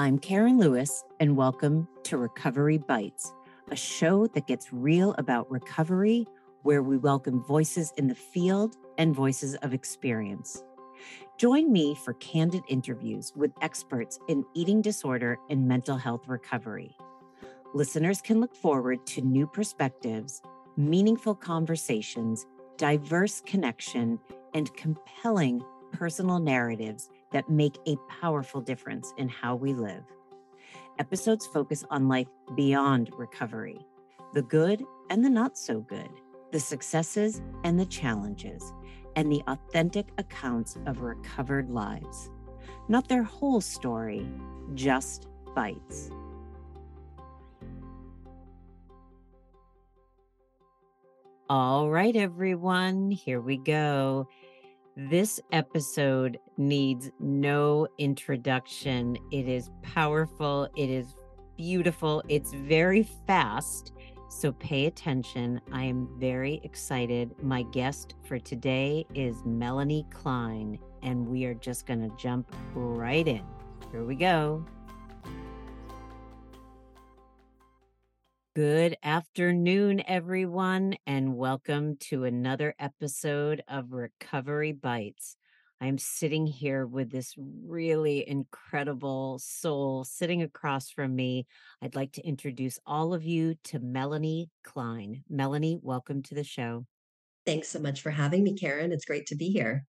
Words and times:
I'm 0.00 0.18
Karen 0.18 0.58
Lewis, 0.58 1.04
and 1.20 1.36
welcome 1.36 1.86
to 2.04 2.16
Recovery 2.16 2.78
Bites, 2.78 3.34
a 3.70 3.76
show 3.76 4.26
that 4.28 4.46
gets 4.46 4.72
real 4.72 5.14
about 5.18 5.50
recovery, 5.50 6.26
where 6.62 6.82
we 6.82 6.96
welcome 6.96 7.44
voices 7.44 7.92
in 7.98 8.08
the 8.08 8.14
field 8.14 8.76
and 8.96 9.14
voices 9.14 9.56
of 9.56 9.74
experience. 9.74 10.64
Join 11.36 11.70
me 11.70 11.94
for 11.94 12.14
candid 12.14 12.62
interviews 12.66 13.34
with 13.36 13.52
experts 13.60 14.18
in 14.26 14.42
eating 14.54 14.80
disorder 14.80 15.36
and 15.50 15.68
mental 15.68 15.98
health 15.98 16.26
recovery. 16.28 16.96
Listeners 17.74 18.22
can 18.22 18.40
look 18.40 18.56
forward 18.56 19.06
to 19.08 19.20
new 19.20 19.46
perspectives, 19.46 20.40
meaningful 20.78 21.34
conversations, 21.34 22.46
diverse 22.78 23.42
connection, 23.42 24.18
and 24.54 24.74
compelling 24.78 25.62
personal 25.92 26.38
narratives 26.38 27.10
that 27.32 27.48
make 27.48 27.78
a 27.86 27.96
powerful 28.20 28.60
difference 28.60 29.12
in 29.16 29.28
how 29.28 29.54
we 29.54 29.72
live. 29.72 30.04
Episodes 30.98 31.46
focus 31.46 31.84
on 31.90 32.08
life 32.08 32.28
beyond 32.56 33.10
recovery, 33.16 33.78
the 34.34 34.42
good 34.42 34.82
and 35.08 35.24
the 35.24 35.30
not 35.30 35.56
so 35.56 35.80
good, 35.80 36.10
the 36.52 36.60
successes 36.60 37.40
and 37.64 37.78
the 37.78 37.86
challenges, 37.86 38.72
and 39.16 39.30
the 39.30 39.42
authentic 39.48 40.08
accounts 40.18 40.76
of 40.86 41.00
recovered 41.00 41.70
lives. 41.70 42.30
Not 42.88 43.08
their 43.08 43.22
whole 43.22 43.60
story, 43.60 44.26
just 44.74 45.26
bites. 45.54 46.10
All 51.48 51.90
right, 51.90 52.14
everyone, 52.14 53.10
here 53.10 53.40
we 53.40 53.56
go. 53.56 54.28
This 54.96 55.40
episode 55.52 56.38
needs 56.56 57.10
no 57.20 57.86
introduction. 57.98 59.16
It 59.30 59.46
is 59.48 59.70
powerful, 59.82 60.68
it 60.76 60.90
is 60.90 61.14
beautiful, 61.56 62.24
it's 62.28 62.52
very 62.52 63.04
fast. 63.26 63.92
So 64.28 64.52
pay 64.52 64.86
attention. 64.86 65.60
I 65.72 65.84
am 65.84 66.08
very 66.18 66.60
excited. 66.64 67.34
My 67.42 67.62
guest 67.62 68.14
for 68.24 68.38
today 68.38 69.06
is 69.14 69.36
Melanie 69.44 70.06
Klein, 70.10 70.78
and 71.02 71.26
we 71.26 71.44
are 71.44 71.54
just 71.54 71.86
going 71.86 72.08
to 72.08 72.16
jump 72.16 72.52
right 72.74 73.26
in. 73.26 73.42
Here 73.92 74.04
we 74.04 74.16
go. 74.16 74.64
Good 78.56 78.96
afternoon, 79.04 80.02
everyone, 80.08 80.96
and 81.06 81.36
welcome 81.36 81.96
to 82.08 82.24
another 82.24 82.74
episode 82.80 83.62
of 83.68 83.92
Recovery 83.92 84.72
Bites. 84.72 85.36
I'm 85.80 85.98
sitting 85.98 86.48
here 86.48 86.84
with 86.84 87.12
this 87.12 87.36
really 87.38 88.28
incredible 88.28 89.38
soul 89.38 90.02
sitting 90.02 90.42
across 90.42 90.90
from 90.90 91.14
me. 91.14 91.46
I'd 91.80 91.94
like 91.94 92.10
to 92.14 92.26
introduce 92.26 92.80
all 92.84 93.14
of 93.14 93.22
you 93.22 93.54
to 93.66 93.78
Melanie 93.78 94.50
Klein. 94.64 95.22
Melanie, 95.30 95.78
welcome 95.80 96.20
to 96.24 96.34
the 96.34 96.42
show. 96.42 96.86
Thanks 97.46 97.68
so 97.68 97.78
much 97.78 98.02
for 98.02 98.10
having 98.10 98.42
me, 98.42 98.54
Karen. 98.54 98.90
It's 98.90 99.04
great 99.04 99.26
to 99.26 99.36
be 99.36 99.50
here. 99.50 99.86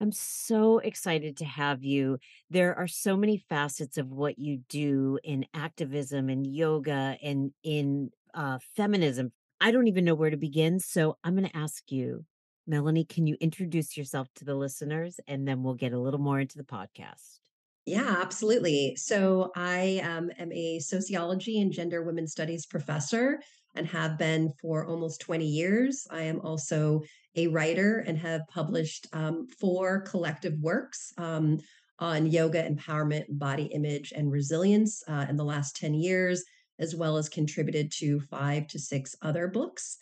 I'm 0.00 0.12
so 0.12 0.78
excited 0.78 1.36
to 1.38 1.44
have 1.44 1.84
you. 1.84 2.18
There 2.48 2.74
are 2.76 2.88
so 2.88 3.16
many 3.16 3.36
facets 3.36 3.98
of 3.98 4.10
what 4.10 4.38
you 4.38 4.62
do 4.68 5.18
in 5.22 5.44
activism 5.52 6.30
and 6.30 6.46
yoga 6.46 7.18
and 7.22 7.52
in 7.62 8.10
uh, 8.32 8.58
feminism. 8.74 9.32
I 9.60 9.70
don't 9.70 9.88
even 9.88 10.06
know 10.06 10.14
where 10.14 10.30
to 10.30 10.38
begin. 10.38 10.80
So 10.80 11.18
I'm 11.22 11.36
going 11.36 11.48
to 11.48 11.56
ask 11.56 11.92
you, 11.92 12.24
Melanie, 12.66 13.04
can 13.04 13.26
you 13.26 13.36
introduce 13.40 13.96
yourself 13.96 14.28
to 14.36 14.44
the 14.44 14.54
listeners 14.54 15.20
and 15.26 15.46
then 15.46 15.62
we'll 15.62 15.74
get 15.74 15.92
a 15.92 15.98
little 15.98 16.20
more 16.20 16.40
into 16.40 16.56
the 16.56 16.64
podcast? 16.64 17.40
Yeah, 17.84 18.16
absolutely. 18.20 18.94
So 18.96 19.50
I 19.56 20.00
um, 20.04 20.30
am 20.38 20.52
a 20.52 20.78
sociology 20.78 21.60
and 21.60 21.72
gender 21.72 22.02
women 22.02 22.26
studies 22.26 22.64
professor 22.64 23.40
and 23.74 23.86
have 23.86 24.18
been 24.18 24.52
for 24.60 24.86
almost 24.86 25.20
20 25.20 25.46
years. 25.46 26.06
I 26.10 26.22
am 26.22 26.40
also 26.40 27.02
a 27.36 27.46
writer 27.46 28.04
and 28.06 28.18
have 28.18 28.42
published 28.48 29.06
um, 29.12 29.46
four 29.60 30.00
collective 30.00 30.58
works 30.60 31.12
um, 31.18 31.58
on 31.98 32.26
yoga, 32.26 32.68
empowerment, 32.68 33.24
body 33.30 33.64
image, 33.64 34.12
and 34.16 34.32
resilience 34.32 35.02
uh, 35.08 35.26
in 35.28 35.36
the 35.36 35.44
last 35.44 35.76
10 35.76 35.94
years, 35.94 36.44
as 36.78 36.96
well 36.96 37.16
as 37.16 37.28
contributed 37.28 37.92
to 37.92 38.20
five 38.20 38.66
to 38.68 38.78
six 38.78 39.14
other 39.22 39.46
books. 39.46 39.98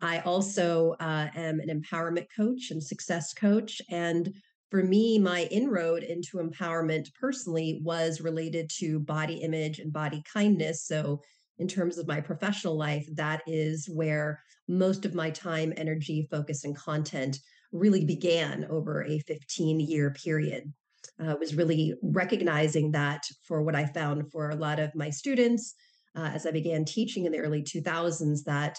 I 0.00 0.20
also 0.20 0.94
uh, 1.00 1.28
am 1.34 1.60
an 1.60 1.68
empowerment 1.68 2.26
coach 2.36 2.70
and 2.70 2.82
success 2.82 3.32
coach. 3.34 3.82
And 3.90 4.32
for 4.70 4.82
me, 4.82 5.18
my 5.18 5.44
inroad 5.50 6.02
into 6.02 6.36
empowerment 6.36 7.12
personally 7.14 7.80
was 7.82 8.20
related 8.20 8.70
to 8.78 9.00
body 9.00 9.36
image 9.36 9.78
and 9.78 9.92
body 9.92 10.22
kindness. 10.32 10.84
So, 10.84 11.22
in 11.58 11.68
terms 11.68 11.98
of 11.98 12.06
my 12.06 12.20
professional 12.20 12.76
life, 12.76 13.06
that 13.14 13.42
is 13.46 13.88
where 13.88 14.42
most 14.68 15.04
of 15.04 15.14
my 15.14 15.30
time, 15.30 15.72
energy, 15.76 16.28
focus, 16.30 16.64
and 16.64 16.76
content 16.76 17.38
really 17.72 18.04
began 18.04 18.66
over 18.70 19.04
a 19.04 19.18
15 19.20 19.80
year 19.80 20.10
period. 20.10 20.72
Uh, 21.20 21.34
was 21.40 21.56
really 21.56 21.94
recognizing 22.02 22.92
that 22.92 23.24
for 23.42 23.62
what 23.62 23.74
I 23.74 23.86
found 23.86 24.30
for 24.30 24.50
a 24.50 24.56
lot 24.56 24.78
of 24.78 24.94
my 24.94 25.10
students 25.10 25.74
uh, 26.16 26.30
as 26.32 26.46
I 26.46 26.52
began 26.52 26.84
teaching 26.84 27.24
in 27.24 27.32
the 27.32 27.38
early 27.38 27.62
2000s, 27.62 28.44
that 28.44 28.78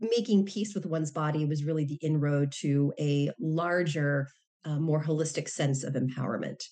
making 0.00 0.46
peace 0.46 0.74
with 0.74 0.86
one's 0.86 1.10
body 1.10 1.44
was 1.44 1.64
really 1.64 1.84
the 1.84 1.98
inroad 2.02 2.52
to 2.60 2.92
a 2.98 3.30
larger, 3.38 4.28
uh, 4.64 4.78
more 4.78 5.02
holistic 5.02 5.48
sense 5.48 5.84
of 5.84 5.94
empowerment. 5.94 6.62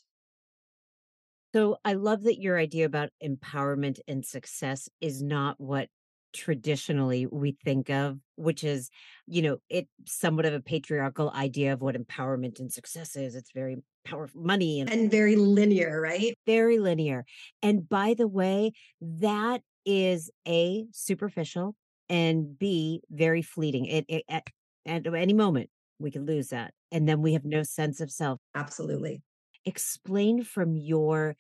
So 1.54 1.78
I 1.84 1.94
love 1.94 2.24
that 2.24 2.40
your 2.40 2.58
idea 2.58 2.84
about 2.84 3.10
empowerment 3.24 4.00
and 4.06 4.24
success 4.24 4.88
is 5.00 5.22
not 5.22 5.58
what 5.58 5.88
traditionally 6.34 7.26
we 7.26 7.56
think 7.64 7.88
of, 7.88 8.18
which 8.36 8.64
is, 8.64 8.90
you 9.26 9.40
know, 9.40 9.58
it 9.70 9.88
somewhat 10.06 10.44
of 10.44 10.52
a 10.52 10.60
patriarchal 10.60 11.30
idea 11.30 11.72
of 11.72 11.80
what 11.80 11.96
empowerment 11.96 12.60
and 12.60 12.70
success 12.70 13.16
is. 13.16 13.34
It's 13.34 13.52
very 13.52 13.76
powerful 14.04 14.42
money 14.42 14.80
and, 14.80 14.90
and 14.90 15.10
very 15.10 15.36
linear, 15.36 16.00
right? 16.00 16.34
Very 16.46 16.78
linear. 16.78 17.24
And 17.62 17.88
by 17.88 18.14
the 18.14 18.28
way, 18.28 18.72
that 19.00 19.62
is 19.86 20.30
a 20.46 20.86
superficial 20.92 21.74
and 22.10 22.58
b 22.58 23.00
very 23.10 23.42
fleeting. 23.42 23.86
It, 23.86 24.04
it 24.08 24.24
at, 24.28 24.44
at 24.86 25.06
any 25.06 25.32
moment 25.32 25.70
we 25.98 26.10
can 26.10 26.26
lose 26.26 26.48
that, 26.48 26.72
and 26.92 27.08
then 27.08 27.22
we 27.22 27.32
have 27.32 27.44
no 27.44 27.62
sense 27.62 28.00
of 28.00 28.10
self. 28.10 28.38
Absolutely 28.54 29.22
explain 29.64 30.42
from 30.42 30.76
your 30.76 31.36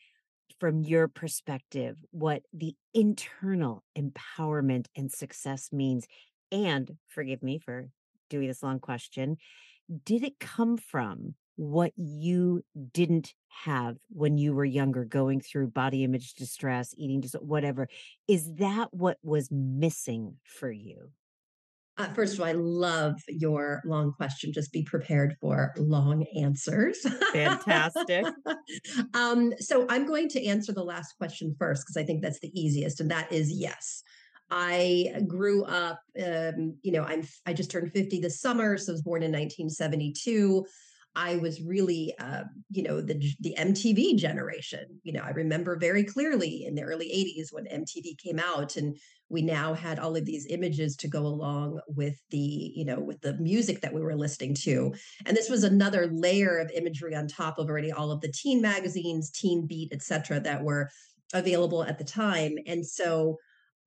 from 0.60 0.82
your 0.82 1.08
perspective 1.08 1.96
what 2.10 2.42
the 2.52 2.74
internal 2.94 3.84
empowerment 3.96 4.86
and 4.96 5.12
success 5.12 5.68
means 5.72 6.06
and 6.50 6.96
forgive 7.06 7.42
me 7.42 7.58
for 7.58 7.88
doing 8.28 8.48
this 8.48 8.62
long 8.62 8.80
question 8.80 9.36
did 10.04 10.22
it 10.22 10.38
come 10.38 10.76
from 10.76 11.34
what 11.58 11.92
you 11.96 12.62
didn't 12.92 13.34
have 13.48 13.96
when 14.10 14.38
you 14.38 14.54
were 14.54 14.64
younger 14.64 15.04
going 15.04 15.40
through 15.40 15.66
body 15.66 16.04
image 16.04 16.34
distress 16.34 16.94
eating 16.96 17.20
just 17.20 17.34
whatever? 17.42 17.88
Is 18.28 18.54
that 18.54 18.94
what 18.94 19.18
was 19.24 19.48
missing 19.50 20.36
for 20.44 20.70
you 20.70 21.10
uh, 21.98 22.08
first 22.14 22.34
of 22.34 22.40
all, 22.40 22.46
I 22.46 22.52
love 22.52 23.20
your 23.28 23.82
long 23.84 24.12
question. 24.12 24.52
Just 24.52 24.72
be 24.72 24.84
prepared 24.84 25.36
for 25.40 25.74
long 25.76 26.24
answers. 26.40 26.98
Fantastic. 27.32 28.24
um, 29.14 29.52
so 29.58 29.84
I'm 29.88 30.06
going 30.06 30.28
to 30.30 30.46
answer 30.46 30.72
the 30.72 30.84
last 30.84 31.14
question 31.18 31.54
first 31.58 31.84
because 31.84 31.96
I 31.96 32.04
think 32.04 32.22
that's 32.22 32.40
the 32.40 32.52
easiest, 32.58 33.00
and 33.00 33.10
that 33.10 33.32
is 33.32 33.50
yes. 33.52 34.02
I 34.50 35.12
grew 35.26 35.64
up, 35.64 36.00
um, 36.24 36.76
you 36.82 36.92
know, 36.92 37.02
I'm 37.02 37.26
I 37.44 37.52
just 37.52 37.70
turned 37.70 37.92
50 37.92 38.20
this 38.20 38.40
summer, 38.40 38.78
so 38.78 38.92
I 38.92 38.94
was 38.94 39.02
born 39.02 39.22
in 39.22 39.32
1972. 39.32 40.64
I 41.16 41.36
was 41.36 41.60
really, 41.60 42.14
uh, 42.20 42.44
you 42.70 42.84
know, 42.84 43.00
the 43.00 43.20
the 43.40 43.56
MTV 43.58 44.16
generation. 44.16 45.00
You 45.02 45.14
know, 45.14 45.22
I 45.22 45.30
remember 45.30 45.76
very 45.76 46.04
clearly 46.04 46.64
in 46.64 46.76
the 46.76 46.82
early 46.82 47.06
'80s 47.06 47.48
when 47.50 47.66
MTV 47.66 48.16
came 48.18 48.38
out, 48.38 48.76
and 48.76 48.96
we 49.30 49.42
now 49.42 49.74
had 49.74 49.98
all 49.98 50.16
of 50.16 50.24
these 50.24 50.46
images 50.48 50.96
to 50.96 51.08
go 51.08 51.20
along 51.20 51.80
with 51.88 52.18
the, 52.30 52.72
you 52.74 52.84
know, 52.84 52.98
with 52.98 53.20
the 53.20 53.34
music 53.34 53.80
that 53.82 53.92
we 53.92 54.00
were 54.00 54.16
listening 54.16 54.54
to. 54.54 54.94
And 55.26 55.36
this 55.36 55.50
was 55.50 55.64
another 55.64 56.06
layer 56.06 56.58
of 56.58 56.70
imagery 56.70 57.14
on 57.14 57.28
top 57.28 57.58
of 57.58 57.68
already 57.68 57.92
all 57.92 58.10
of 58.10 58.20
the 58.20 58.32
teen 58.32 58.62
magazines, 58.62 59.30
Teen 59.30 59.66
Beat, 59.66 59.92
etc 59.92 60.40
that 60.40 60.62
were 60.62 60.90
available 61.34 61.84
at 61.84 61.98
the 61.98 62.04
time. 62.04 62.56
And 62.66 62.84
so 62.86 63.36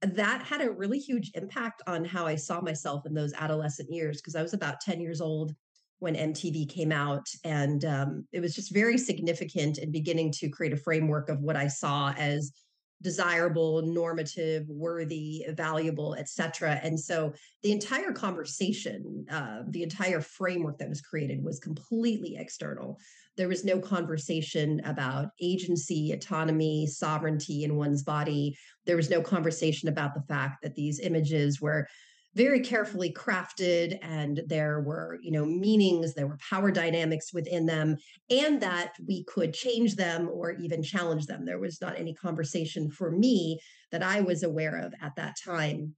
that 0.02 0.44
had 0.44 0.62
a 0.62 0.72
really 0.72 1.00
huge 1.00 1.32
impact 1.36 1.82
on 1.88 2.04
how 2.06 2.26
I 2.26 2.36
saw 2.36 2.62
myself 2.62 3.06
in 3.06 3.14
those 3.14 3.34
adolescent 3.34 3.90
years 3.92 4.18
because 4.18 4.36
I 4.36 4.42
was 4.42 4.54
about 4.54 4.82
10 4.82 5.00
years 5.00 5.22
old 5.22 5.54
when 6.00 6.16
MTV 6.16 6.70
came 6.70 6.92
out. 6.92 7.28
And 7.44 7.86
um, 7.86 8.26
it 8.32 8.40
was 8.40 8.56
just 8.56 8.74
very 8.74 8.98
significant 8.98 9.78
in 9.78 9.92
beginning 9.92 10.32
to 10.34 10.50
create 10.50 10.74
a 10.74 10.78
framework 10.78 11.30
of 11.30 11.42
what 11.42 11.56
I 11.56 11.68
saw 11.68 12.12
as 12.18 12.52
desirable 13.01 13.81
normative 13.81 14.65
worthy 14.69 15.45
valuable 15.50 16.15
etc 16.15 16.80
and 16.83 17.00
so 17.00 17.33
the 17.63 17.71
entire 17.71 18.12
conversation 18.12 19.25
uh, 19.30 19.63
the 19.69 19.83
entire 19.83 20.21
framework 20.21 20.77
that 20.77 20.89
was 20.89 21.01
created 21.01 21.44
was 21.44 21.59
completely 21.59 22.36
external. 22.38 23.00
There 23.38 23.48
was 23.48 23.63
no 23.63 23.80
conversation 23.80 24.81
about 24.86 25.30
agency 25.42 26.12
autonomy 26.12 26.88
sovereignty 26.88 27.63
in 27.63 27.75
one's 27.75 28.03
body. 28.03 28.57
There 28.86 28.98
was 28.98 29.09
no 29.09 29.21
conversation 29.21 29.89
about 29.89 30.13
the 30.13 30.24
fact 30.24 30.62
that 30.63 30.75
these 30.75 31.00
images 31.00 31.62
were 31.62 31.88
very 32.33 32.62
carefully 32.62 33.12
crafted 33.12 33.98
and 34.01 34.42
there 34.48 34.80
were 34.81 35.19
you 35.22 35.31
know 35.31 35.45
meanings 35.45 36.13
there 36.13 36.28
were 36.28 36.38
power 36.50 36.72
dynamics 36.72 37.33
within 37.33 37.66
them 37.66 37.98
and 38.30 38.62
that 38.62 38.94
we 39.07 39.24
could 39.25 39.54
change 39.54 39.95
them 39.95 40.30
or 40.31 40.51
even 40.54 40.81
challenge 40.81 41.25
them. 41.25 41.45
There 41.45 41.60
was 41.60 41.81
not 41.81 42.00
any 42.00 42.13
conversation 42.13 42.89
for 42.89 43.12
me 43.12 43.60
that 43.92 44.04
i 44.04 44.22
was 44.22 44.44
aware 44.44 44.78
of 44.78 44.94
at 45.01 45.16
that 45.18 45.36
time. 45.44 45.95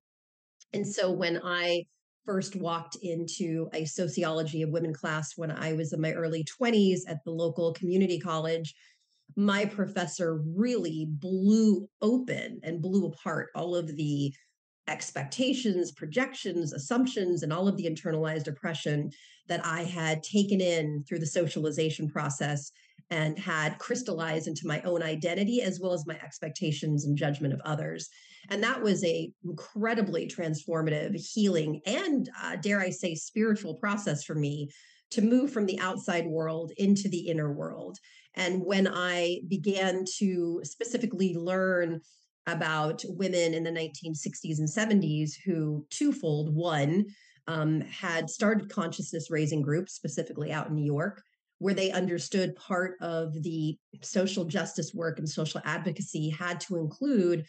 And 0.73 0.87
so 0.87 1.11
when 1.11 1.39
i 1.43 1.85
first 2.25 2.55
walked 2.55 2.97
into 3.01 3.69
a 3.73 3.85
sociology 3.85 4.61
of 4.61 4.69
women 4.69 4.93
class 4.93 5.33
when 5.35 5.51
i 5.51 5.73
was 5.73 5.93
in 5.93 6.01
my 6.01 6.13
early 6.13 6.45
20s 6.59 7.01
at 7.07 7.17
the 7.25 7.31
local 7.31 7.73
community 7.73 8.19
college 8.19 8.73
my 9.35 9.65
professor 9.65 10.41
really 10.55 11.07
blew 11.09 11.87
open 12.01 12.59
and 12.63 12.81
blew 12.81 13.07
apart 13.07 13.49
all 13.55 13.75
of 13.75 13.87
the 13.95 14.33
expectations, 14.87 15.91
projections, 15.91 16.73
assumptions, 16.73 17.43
and 17.43 17.53
all 17.53 17.67
of 17.67 17.77
the 17.77 17.85
internalized 17.85 18.47
oppression 18.47 19.11
that 19.47 19.65
I 19.65 19.83
had 19.83 20.23
taken 20.23 20.61
in 20.61 21.03
through 21.07 21.19
the 21.19 21.25
socialization 21.25 22.09
process 22.09 22.71
and 23.09 23.37
had 23.37 23.77
crystallized 23.77 24.47
into 24.47 24.65
my 24.67 24.81
own 24.81 25.03
identity 25.03 25.61
as 25.61 25.79
well 25.79 25.93
as 25.93 26.07
my 26.07 26.15
expectations 26.15 27.05
and 27.05 27.17
judgment 27.17 27.53
of 27.53 27.61
others. 27.65 28.09
And 28.49 28.63
that 28.63 28.81
was 28.81 29.03
a 29.03 29.31
incredibly 29.43 30.27
transformative, 30.27 31.15
healing, 31.15 31.81
and 31.85 32.29
uh, 32.41 32.55
dare 32.57 32.79
I 32.79 32.89
say, 32.89 33.15
spiritual 33.15 33.75
process 33.75 34.23
for 34.23 34.35
me 34.35 34.69
to 35.11 35.21
move 35.21 35.51
from 35.51 35.65
the 35.65 35.79
outside 35.79 36.25
world 36.25 36.71
into 36.77 37.07
the 37.07 37.27
inner 37.27 37.51
world. 37.51 37.99
And 38.35 38.63
when 38.65 38.87
I 38.87 39.41
began 39.47 40.05
to 40.17 40.61
specifically 40.63 41.35
learn 41.35 42.01
about 42.47 43.03
women 43.07 43.53
in 43.53 43.63
the 43.63 43.71
1960s 43.71 44.59
and 44.59 44.67
70s 44.67 45.31
who 45.45 45.85
twofold 45.89 46.53
one 46.53 47.05
um, 47.47 47.81
had 47.81 48.29
started 48.29 48.69
consciousness 48.69 49.29
raising 49.29 49.61
groups 49.61 49.93
specifically 49.93 50.51
out 50.51 50.67
in 50.67 50.75
new 50.75 50.85
york 50.85 51.21
where 51.59 51.73
they 51.73 51.91
understood 51.91 52.55
part 52.55 52.95
of 53.01 53.33
the 53.43 53.77
social 54.01 54.43
justice 54.43 54.93
work 54.93 55.19
and 55.19 55.29
social 55.29 55.61
advocacy 55.63 56.29
had 56.29 56.59
to 56.59 56.75
include 56.75 57.45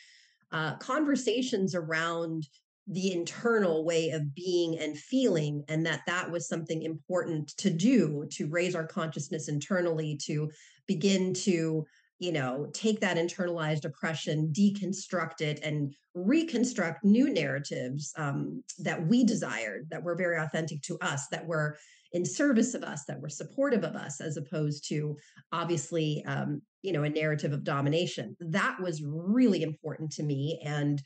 uh, 0.52 0.76
conversations 0.76 1.74
around 1.74 2.46
the 2.86 3.12
internal 3.12 3.84
way 3.84 4.10
of 4.10 4.34
being 4.34 4.78
and 4.78 4.96
feeling 4.98 5.64
and 5.68 5.86
that 5.86 6.02
that 6.06 6.30
was 6.30 6.46
something 6.46 6.82
important 6.82 7.48
to 7.56 7.70
do 7.70 8.26
to 8.30 8.46
raise 8.48 8.74
our 8.74 8.86
consciousness 8.86 9.48
internally 9.48 10.18
to 10.22 10.50
begin 10.86 11.32
to 11.32 11.84
you 12.24 12.32
know, 12.32 12.66
take 12.72 13.00
that 13.00 13.18
internalized 13.18 13.84
oppression, 13.84 14.50
deconstruct 14.50 15.42
it, 15.42 15.60
and 15.62 15.94
reconstruct 16.14 17.04
new 17.04 17.28
narratives 17.28 18.14
um, 18.16 18.64
that 18.78 19.06
we 19.06 19.24
desired, 19.24 19.86
that 19.90 20.02
were 20.02 20.16
very 20.16 20.38
authentic 20.38 20.80
to 20.80 20.96
us, 21.02 21.26
that 21.28 21.46
were 21.46 21.76
in 22.12 22.24
service 22.24 22.72
of 22.72 22.82
us, 22.82 23.04
that 23.04 23.20
were 23.20 23.28
supportive 23.28 23.84
of 23.84 23.94
us, 23.94 24.22
as 24.22 24.38
opposed 24.38 24.88
to 24.88 25.14
obviously, 25.52 26.24
um, 26.26 26.62
you 26.80 26.92
know, 26.92 27.02
a 27.02 27.10
narrative 27.10 27.52
of 27.52 27.62
domination. 27.62 28.34
That 28.40 28.80
was 28.80 29.02
really 29.04 29.62
important 29.62 30.10
to 30.12 30.22
me. 30.22 30.62
And 30.64 31.02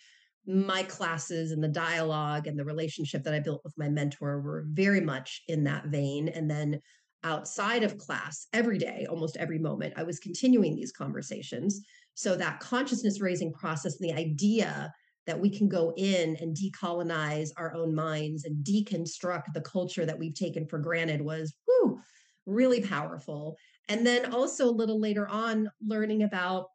my 0.47 0.85
classes 0.85 1.51
and 1.51 1.65
the 1.65 1.69
dialogue 1.69 2.47
and 2.47 2.57
the 2.57 2.65
relationship 2.65 3.25
that 3.25 3.35
I 3.35 3.41
built 3.41 3.63
with 3.65 3.75
my 3.77 3.89
mentor 3.89 4.41
were 4.41 4.67
very 4.69 5.01
much 5.01 5.43
in 5.49 5.65
that 5.65 5.87
vein. 5.87 6.29
And 6.29 6.49
then 6.49 6.81
outside 7.25 7.83
of 7.83 7.99
class 7.99 8.47
every 8.53 8.79
day, 8.79 9.07
almost 9.09 9.37
every 9.37 9.59
moment, 9.59 9.95
I 9.97 10.03
was 10.03 10.19
continuing 10.19 10.75
these 10.75 10.93
conversations. 10.93 11.81
So 12.15 12.37
that 12.37 12.61
consciousness 12.61 13.21
raising 13.21 13.53
process 13.53 14.01
and 14.01 14.09
the 14.09 14.19
idea 14.19 14.93
that 15.27 15.39
we 15.39 15.51
can 15.51 15.69
go 15.69 15.93
in 15.97 16.37
and 16.41 16.57
decolonize 16.57 17.51
our 17.57 17.75
own 17.75 17.95
minds 17.95 18.45
and 18.45 18.65
deconstruct 18.65 19.53
the 19.53 19.61
culture 19.61 20.07
that 20.07 20.19
we've 20.19 20.35
taken 20.35 20.67
for 20.67 20.79
granted 20.79 21.21
was 21.21 21.55
whew, 21.67 22.01
really 22.47 22.81
powerful. 22.81 23.57
And 23.89 24.07
then 24.07 24.33
also 24.33 24.67
a 24.67 24.71
little 24.71 24.99
later 24.99 25.29
on, 25.29 25.71
learning 25.87 26.23
about 26.23 26.67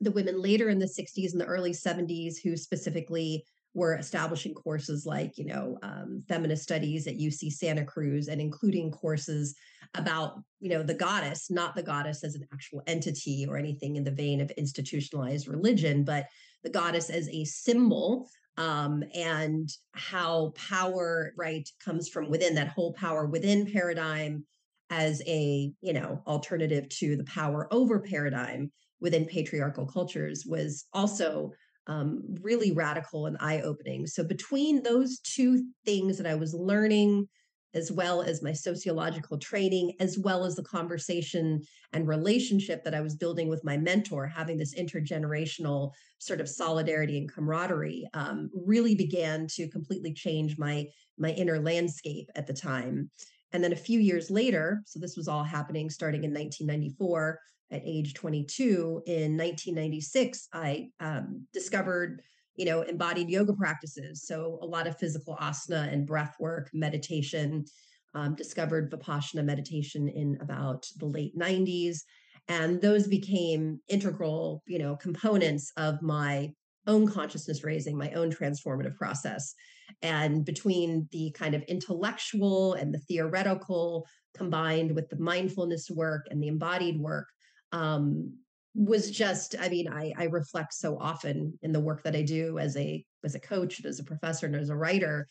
the 0.00 0.12
women 0.12 0.40
later 0.40 0.68
in 0.68 0.78
the 0.78 0.86
60s 0.86 1.32
and 1.32 1.40
the 1.40 1.46
early 1.46 1.72
70s 1.72 2.34
who 2.42 2.56
specifically 2.56 3.44
were 3.74 3.96
establishing 3.96 4.54
courses 4.54 5.04
like, 5.04 5.36
you 5.36 5.44
know, 5.44 5.76
um, 5.82 6.22
feminist 6.28 6.62
studies 6.62 7.06
at 7.08 7.18
UC 7.18 7.52
Santa 7.52 7.84
Cruz 7.84 8.28
and 8.28 8.40
including 8.40 8.90
courses 8.90 9.56
about, 9.96 10.40
you 10.60 10.70
know, 10.70 10.82
the 10.82 10.94
goddess, 10.94 11.50
not 11.50 11.74
the 11.74 11.82
goddess 11.82 12.22
as 12.22 12.36
an 12.36 12.46
actual 12.52 12.82
entity 12.86 13.44
or 13.48 13.58
anything 13.58 13.96
in 13.96 14.04
the 14.04 14.10
vein 14.12 14.40
of 14.40 14.50
institutionalized 14.52 15.48
religion, 15.48 16.04
but 16.04 16.26
the 16.62 16.70
goddess 16.70 17.10
as 17.10 17.28
a 17.28 17.44
symbol 17.44 18.28
um, 18.56 19.02
and 19.14 19.68
how 19.92 20.52
power, 20.54 21.32
right, 21.36 21.68
comes 21.84 22.08
from 22.08 22.30
within 22.30 22.54
that 22.54 22.68
whole 22.68 22.92
power 22.92 23.26
within 23.26 23.70
paradigm 23.70 24.44
as 24.90 25.20
a, 25.26 25.72
you 25.80 25.92
know, 25.92 26.22
alternative 26.26 26.88
to 26.88 27.16
the 27.16 27.24
power 27.24 27.66
over 27.72 27.98
paradigm 27.98 28.70
within 29.00 29.24
patriarchal 29.24 29.86
cultures 29.86 30.44
was 30.46 30.86
also 30.92 31.52
um, 31.86 32.22
really 32.40 32.72
radical 32.72 33.26
and 33.26 33.36
eye 33.40 33.60
opening. 33.60 34.06
So, 34.06 34.24
between 34.24 34.82
those 34.82 35.18
two 35.20 35.64
things 35.84 36.16
that 36.18 36.26
I 36.26 36.34
was 36.34 36.54
learning, 36.54 37.28
as 37.74 37.90
well 37.90 38.22
as 38.22 38.42
my 38.42 38.52
sociological 38.52 39.36
training, 39.36 39.92
as 39.98 40.16
well 40.18 40.44
as 40.44 40.54
the 40.54 40.62
conversation 40.62 41.60
and 41.92 42.06
relationship 42.06 42.84
that 42.84 42.94
I 42.94 43.00
was 43.00 43.16
building 43.16 43.48
with 43.48 43.64
my 43.64 43.76
mentor, 43.76 44.26
having 44.26 44.56
this 44.56 44.74
intergenerational 44.74 45.90
sort 46.18 46.40
of 46.40 46.48
solidarity 46.48 47.18
and 47.18 47.30
camaraderie, 47.30 48.06
um, 48.14 48.48
really 48.54 48.94
began 48.94 49.46
to 49.54 49.68
completely 49.68 50.12
change 50.14 50.56
my 50.56 50.86
my 51.18 51.30
inner 51.30 51.60
landscape 51.60 52.28
at 52.34 52.46
the 52.46 52.54
time. 52.54 53.10
And 53.52 53.62
then 53.62 53.72
a 53.72 53.76
few 53.76 54.00
years 54.00 54.30
later, 54.30 54.82
so 54.84 54.98
this 54.98 55.16
was 55.16 55.28
all 55.28 55.44
happening 55.44 55.88
starting 55.88 56.24
in 56.24 56.32
1994, 56.32 57.38
at 57.70 57.82
age 57.84 58.14
22 58.14 59.02
in 59.06 59.36
1996 59.36 60.48
i 60.52 60.88
um, 61.00 61.46
discovered 61.52 62.22
you 62.56 62.64
know 62.64 62.82
embodied 62.82 63.28
yoga 63.28 63.52
practices. 63.52 64.26
So 64.26 64.58
a 64.62 64.66
lot 64.66 64.86
of 64.86 64.98
physical 64.98 65.36
asana 65.36 65.92
and 65.92 66.06
breath 66.06 66.36
work 66.38 66.70
meditation 66.72 67.64
um, 68.14 68.34
discovered 68.34 68.90
vipassana 68.90 69.44
meditation 69.44 70.08
in 70.08 70.38
about 70.40 70.86
the 70.98 71.06
late 71.06 71.36
90s 71.36 71.98
and 72.48 72.80
those 72.80 73.08
became 73.08 73.80
integral 73.88 74.62
you 74.66 74.78
know 74.78 74.96
components 74.96 75.72
of 75.76 76.00
my 76.02 76.52
own 76.86 77.08
consciousness 77.08 77.64
raising 77.64 77.96
my 77.96 78.10
own 78.12 78.30
transformative 78.30 78.94
process. 78.94 79.54
And 80.02 80.44
between 80.44 81.08
the 81.12 81.30
kind 81.30 81.54
of 81.54 81.62
intellectual 81.62 82.74
and 82.74 82.92
the 82.92 82.98
theoretical 82.98 84.06
combined 84.36 84.94
with 84.94 85.08
the 85.08 85.16
mindfulness 85.16 85.90
work 85.90 86.26
and 86.30 86.42
the 86.42 86.48
embodied 86.48 87.00
work 87.00 87.28
um, 87.74 88.32
was 88.76 89.10
just 89.10 89.54
i 89.60 89.68
mean 89.68 89.86
I, 89.88 90.12
I 90.18 90.24
reflect 90.24 90.74
so 90.74 90.98
often 90.98 91.56
in 91.62 91.72
the 91.72 91.80
work 91.80 92.02
that 92.02 92.16
i 92.16 92.22
do 92.22 92.58
as 92.58 92.76
a 92.76 93.04
as 93.22 93.36
a 93.36 93.40
coach 93.40 93.78
and 93.78 93.86
as 93.86 94.00
a 94.00 94.04
professor 94.04 94.46
and 94.46 94.56
as 94.56 94.68
a 94.68 94.76
writer 94.76 95.28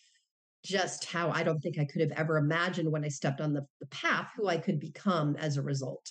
just 0.64 1.06
how 1.06 1.30
i 1.30 1.44
don't 1.44 1.60
think 1.60 1.78
i 1.78 1.84
could 1.84 2.02
have 2.02 2.12
ever 2.12 2.38
imagined 2.38 2.90
when 2.90 3.04
i 3.04 3.10
stepped 3.10 3.42
on 3.42 3.52
the, 3.52 3.66
the 3.82 3.88
path 3.88 4.30
who 4.38 4.48
i 4.48 4.58
could 4.58 4.80
become 4.80 5.36
as 5.38 5.58
a 5.58 5.62
result. 5.62 6.10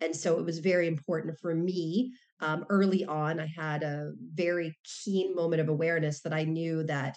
And 0.00 0.16
so 0.16 0.36
it 0.40 0.44
was 0.44 0.58
very 0.58 0.88
important 0.88 1.38
for 1.40 1.54
me 1.54 2.12
um, 2.40 2.64
early 2.68 3.04
on 3.04 3.38
i 3.38 3.46
had 3.46 3.84
a 3.84 4.10
very 4.34 4.76
keen 5.04 5.36
moment 5.36 5.62
of 5.62 5.68
awareness 5.68 6.20
that 6.22 6.32
i 6.32 6.42
knew 6.42 6.82
that 6.84 7.16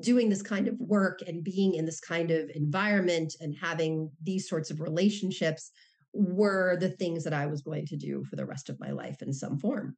doing 0.00 0.28
this 0.28 0.42
kind 0.42 0.68
of 0.68 0.78
work 0.78 1.22
and 1.26 1.42
being 1.42 1.74
in 1.74 1.86
this 1.86 2.00
kind 2.00 2.30
of 2.30 2.50
environment 2.54 3.34
and 3.40 3.56
having 3.58 4.10
these 4.22 4.46
sorts 4.46 4.70
of 4.70 4.82
relationships 4.82 5.70
were 6.16 6.76
the 6.78 6.90
things 6.90 7.24
that 7.24 7.34
I 7.34 7.46
was 7.46 7.62
going 7.62 7.86
to 7.86 7.96
do 7.96 8.24
for 8.24 8.36
the 8.36 8.46
rest 8.46 8.68
of 8.68 8.80
my 8.80 8.90
life 8.90 9.22
in 9.22 9.32
some 9.32 9.58
form. 9.58 9.96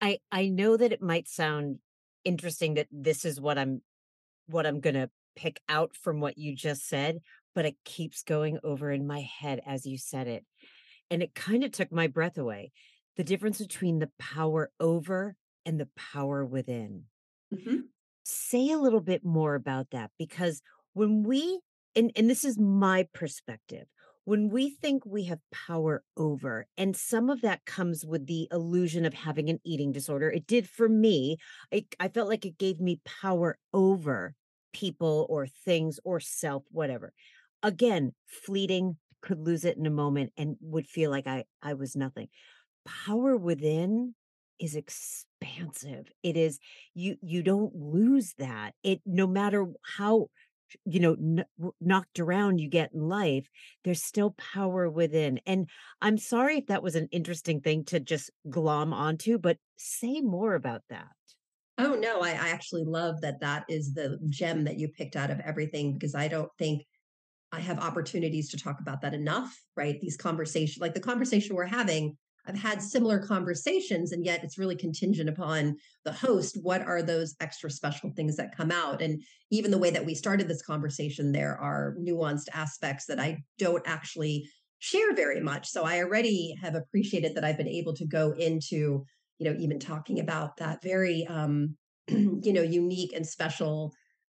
I 0.00 0.18
I 0.30 0.48
know 0.48 0.76
that 0.76 0.92
it 0.92 1.02
might 1.02 1.28
sound 1.28 1.78
interesting 2.24 2.74
that 2.74 2.88
this 2.90 3.24
is 3.24 3.40
what 3.40 3.58
I'm 3.58 3.82
what 4.46 4.66
I'm 4.66 4.80
going 4.80 4.94
to 4.94 5.10
pick 5.36 5.60
out 5.68 5.94
from 5.94 6.20
what 6.20 6.38
you 6.38 6.54
just 6.54 6.88
said, 6.88 7.18
but 7.54 7.64
it 7.64 7.76
keeps 7.84 8.22
going 8.22 8.58
over 8.64 8.90
in 8.90 9.06
my 9.06 9.20
head 9.20 9.60
as 9.66 9.86
you 9.86 9.98
said 9.98 10.26
it. 10.26 10.44
And 11.10 11.22
it 11.22 11.34
kind 11.34 11.64
of 11.64 11.72
took 11.72 11.92
my 11.92 12.06
breath 12.06 12.38
away. 12.38 12.72
The 13.16 13.24
difference 13.24 13.58
between 13.58 13.98
the 13.98 14.10
power 14.18 14.70
over 14.78 15.36
and 15.64 15.78
the 15.78 15.88
power 15.96 16.44
within. 16.44 17.04
Mm-hmm. 17.52 17.78
Say 18.24 18.70
a 18.70 18.78
little 18.78 19.00
bit 19.00 19.24
more 19.24 19.54
about 19.54 19.90
that 19.90 20.10
because 20.18 20.62
when 20.92 21.22
we 21.22 21.60
and, 21.96 22.12
and 22.14 22.28
this 22.28 22.44
is 22.44 22.58
my 22.58 23.06
perspective 23.12 23.86
when 24.28 24.50
we 24.50 24.68
think 24.68 25.06
we 25.06 25.24
have 25.24 25.38
power 25.50 26.02
over, 26.14 26.66
and 26.76 26.94
some 26.94 27.30
of 27.30 27.40
that 27.40 27.64
comes 27.64 28.04
with 28.04 28.26
the 28.26 28.46
illusion 28.52 29.06
of 29.06 29.14
having 29.14 29.48
an 29.48 29.58
eating 29.64 29.90
disorder. 29.90 30.30
It 30.30 30.46
did 30.46 30.68
for 30.68 30.86
me. 30.86 31.38
I, 31.72 31.86
I 31.98 32.08
felt 32.08 32.28
like 32.28 32.44
it 32.44 32.58
gave 32.58 32.78
me 32.78 33.00
power 33.22 33.56
over 33.72 34.34
people 34.74 35.26
or 35.30 35.46
things 35.46 35.98
or 36.04 36.20
self, 36.20 36.64
whatever. 36.70 37.14
Again, 37.62 38.12
fleeting, 38.26 38.98
could 39.22 39.40
lose 39.40 39.64
it 39.64 39.78
in 39.78 39.86
a 39.86 39.90
moment 39.90 40.34
and 40.36 40.56
would 40.60 40.86
feel 40.86 41.10
like 41.10 41.26
I 41.26 41.44
I 41.62 41.72
was 41.72 41.96
nothing. 41.96 42.28
Power 42.84 43.34
within 43.34 44.14
is 44.60 44.76
expansive. 44.76 46.12
It 46.22 46.36
is 46.36 46.58
you 46.92 47.16
you 47.22 47.42
don't 47.42 47.74
lose 47.74 48.34
that. 48.36 48.74
It 48.82 49.00
no 49.06 49.26
matter 49.26 49.68
how 49.96 50.28
you 50.84 51.00
know 51.00 51.12
n- 51.14 51.44
knocked 51.80 52.18
around 52.18 52.58
you 52.58 52.68
get 52.68 52.92
in 52.92 53.08
life 53.08 53.48
there's 53.84 54.02
still 54.02 54.32
power 54.32 54.88
within 54.88 55.40
and 55.46 55.68
i'm 56.02 56.18
sorry 56.18 56.58
if 56.58 56.66
that 56.66 56.82
was 56.82 56.94
an 56.94 57.08
interesting 57.10 57.60
thing 57.60 57.84
to 57.84 58.00
just 58.00 58.30
glom 58.48 58.92
onto 58.92 59.38
but 59.38 59.58
say 59.76 60.20
more 60.20 60.54
about 60.54 60.82
that. 60.90 61.06
Oh 61.78 61.94
no 61.94 62.20
I, 62.20 62.30
I 62.30 62.48
actually 62.48 62.84
love 62.84 63.20
that 63.20 63.40
that 63.40 63.64
is 63.68 63.94
the 63.94 64.18
gem 64.28 64.64
that 64.64 64.78
you 64.78 64.88
picked 64.88 65.16
out 65.16 65.30
of 65.30 65.40
everything 65.40 65.92
because 65.92 66.14
i 66.14 66.26
don't 66.28 66.50
think 66.58 66.84
i 67.52 67.60
have 67.60 67.78
opportunities 67.78 68.50
to 68.50 68.58
talk 68.58 68.80
about 68.80 69.00
that 69.02 69.14
enough 69.14 69.56
right? 69.76 70.00
These 70.00 70.16
conversations 70.16 70.80
like 70.80 70.94
the 70.94 71.00
conversation 71.00 71.54
we're 71.54 71.66
having 71.66 72.16
I've 72.48 72.58
had 72.58 72.82
similar 72.82 73.18
conversations, 73.18 74.12
and 74.12 74.24
yet 74.24 74.42
it's 74.42 74.58
really 74.58 74.76
contingent 74.76 75.28
upon 75.28 75.76
the 76.04 76.12
host. 76.12 76.56
What 76.62 76.80
are 76.80 77.02
those 77.02 77.36
extra 77.40 77.70
special 77.70 78.10
things 78.16 78.36
that 78.36 78.56
come 78.56 78.70
out? 78.70 79.02
And 79.02 79.22
even 79.50 79.70
the 79.70 79.78
way 79.78 79.90
that 79.90 80.06
we 80.06 80.14
started 80.14 80.48
this 80.48 80.62
conversation, 80.62 81.30
there 81.30 81.58
are 81.58 81.94
nuanced 82.00 82.48
aspects 82.54 83.04
that 83.06 83.20
I 83.20 83.42
don't 83.58 83.82
actually 83.86 84.48
share 84.78 85.14
very 85.14 85.40
much. 85.40 85.68
So 85.68 85.84
I 85.84 85.98
already 85.98 86.54
have 86.62 86.74
appreciated 86.74 87.34
that 87.34 87.44
I've 87.44 87.58
been 87.58 87.68
able 87.68 87.94
to 87.94 88.06
go 88.06 88.32
into, 88.32 89.04
you 89.38 89.50
know, 89.50 89.56
even 89.58 89.78
talking 89.78 90.20
about 90.20 90.56
that 90.56 90.82
very, 90.82 91.26
um, 91.26 91.76
you 92.08 92.52
know, 92.52 92.62
unique 92.62 93.12
and 93.14 93.26
special 93.26 93.92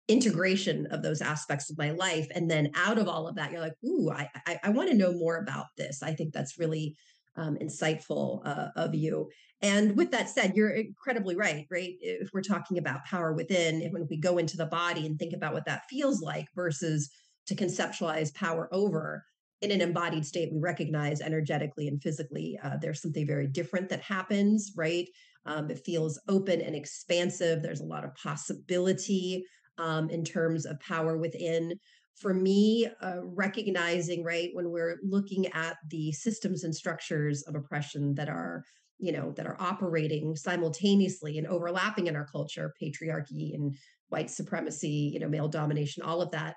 integration 0.09 0.87
of 0.87 1.02
those 1.02 1.23
aspects 1.23 1.71
of 1.71 1.78
my 1.78 1.92
life 1.92 2.26
and 2.35 2.50
then 2.50 2.71
out 2.75 2.99
of 2.99 3.07
all 3.07 3.28
of 3.28 3.37
that 3.37 3.52
you're 3.52 3.61
like 3.61 3.76
ooh 3.85 4.11
i 4.11 4.28
i, 4.49 4.59
I 4.64 4.71
want 4.71 4.90
to 4.90 4.97
know 4.97 5.12
more 5.12 5.37
about 5.37 5.66
this 5.78 6.02
i 6.02 6.12
think 6.12 6.33
that's 6.33 6.59
really 6.59 6.97
um, 7.36 7.56
insightful 7.56 8.40
uh, 8.46 8.68
of 8.76 8.94
you. 8.94 9.28
And 9.60 9.96
with 9.96 10.10
that 10.10 10.28
said, 10.28 10.54
you're 10.56 10.70
incredibly 10.70 11.36
right, 11.36 11.66
right? 11.70 11.94
If 12.00 12.30
we're 12.32 12.42
talking 12.42 12.78
about 12.78 13.04
power 13.04 13.32
within, 13.32 13.80
when 13.92 14.06
we 14.10 14.16
go 14.16 14.38
into 14.38 14.56
the 14.56 14.66
body 14.66 15.06
and 15.06 15.18
think 15.18 15.32
about 15.32 15.54
what 15.54 15.66
that 15.66 15.82
feels 15.88 16.20
like 16.20 16.46
versus 16.54 17.10
to 17.46 17.54
conceptualize 17.54 18.34
power 18.34 18.68
over, 18.72 19.24
in 19.62 19.70
an 19.70 19.80
embodied 19.80 20.26
state, 20.26 20.52
we 20.52 20.58
recognize 20.58 21.20
energetically 21.20 21.86
and 21.86 22.02
physically 22.02 22.58
uh, 22.64 22.76
there's 22.80 23.00
something 23.00 23.26
very 23.26 23.46
different 23.46 23.88
that 23.88 24.02
happens, 24.02 24.72
right? 24.76 25.08
Um, 25.46 25.70
it 25.70 25.84
feels 25.84 26.20
open 26.28 26.60
and 26.60 26.74
expansive. 26.74 27.62
There's 27.62 27.80
a 27.80 27.86
lot 27.86 28.04
of 28.04 28.14
possibility 28.16 29.44
um, 29.78 30.10
in 30.10 30.24
terms 30.24 30.66
of 30.66 30.80
power 30.80 31.16
within 31.16 31.78
for 32.16 32.35
me, 32.35 32.88
uh, 33.00 33.21
recognizing, 33.23 34.23
right, 34.23 34.50
when 34.52 34.71
we're 34.71 34.99
looking 35.02 35.47
at 35.49 35.76
the 35.88 36.12
systems 36.12 36.64
and 36.64 36.75
structures 36.75 37.42
of 37.42 37.54
oppression 37.54 38.14
that 38.14 38.28
are, 38.28 38.64
you 38.99 39.12
know, 39.12 39.33
that 39.33 39.47
are 39.47 39.61
operating 39.61 40.37
simultaneously 40.37 41.38
and 41.38 41.47
overlapping 41.47 42.07
in 42.07 42.16
our 42.16 42.26
culture, 42.26 42.75
patriarchy 42.81 43.54
and 43.54 43.76
white 44.09 44.31
supremacy, 44.31 45.11
you 45.12 45.19
know, 45.19 45.28
male 45.28 45.49
domination, 45.49 46.02
all 46.02 46.23
of 46.23 46.31
that. 46.31 46.54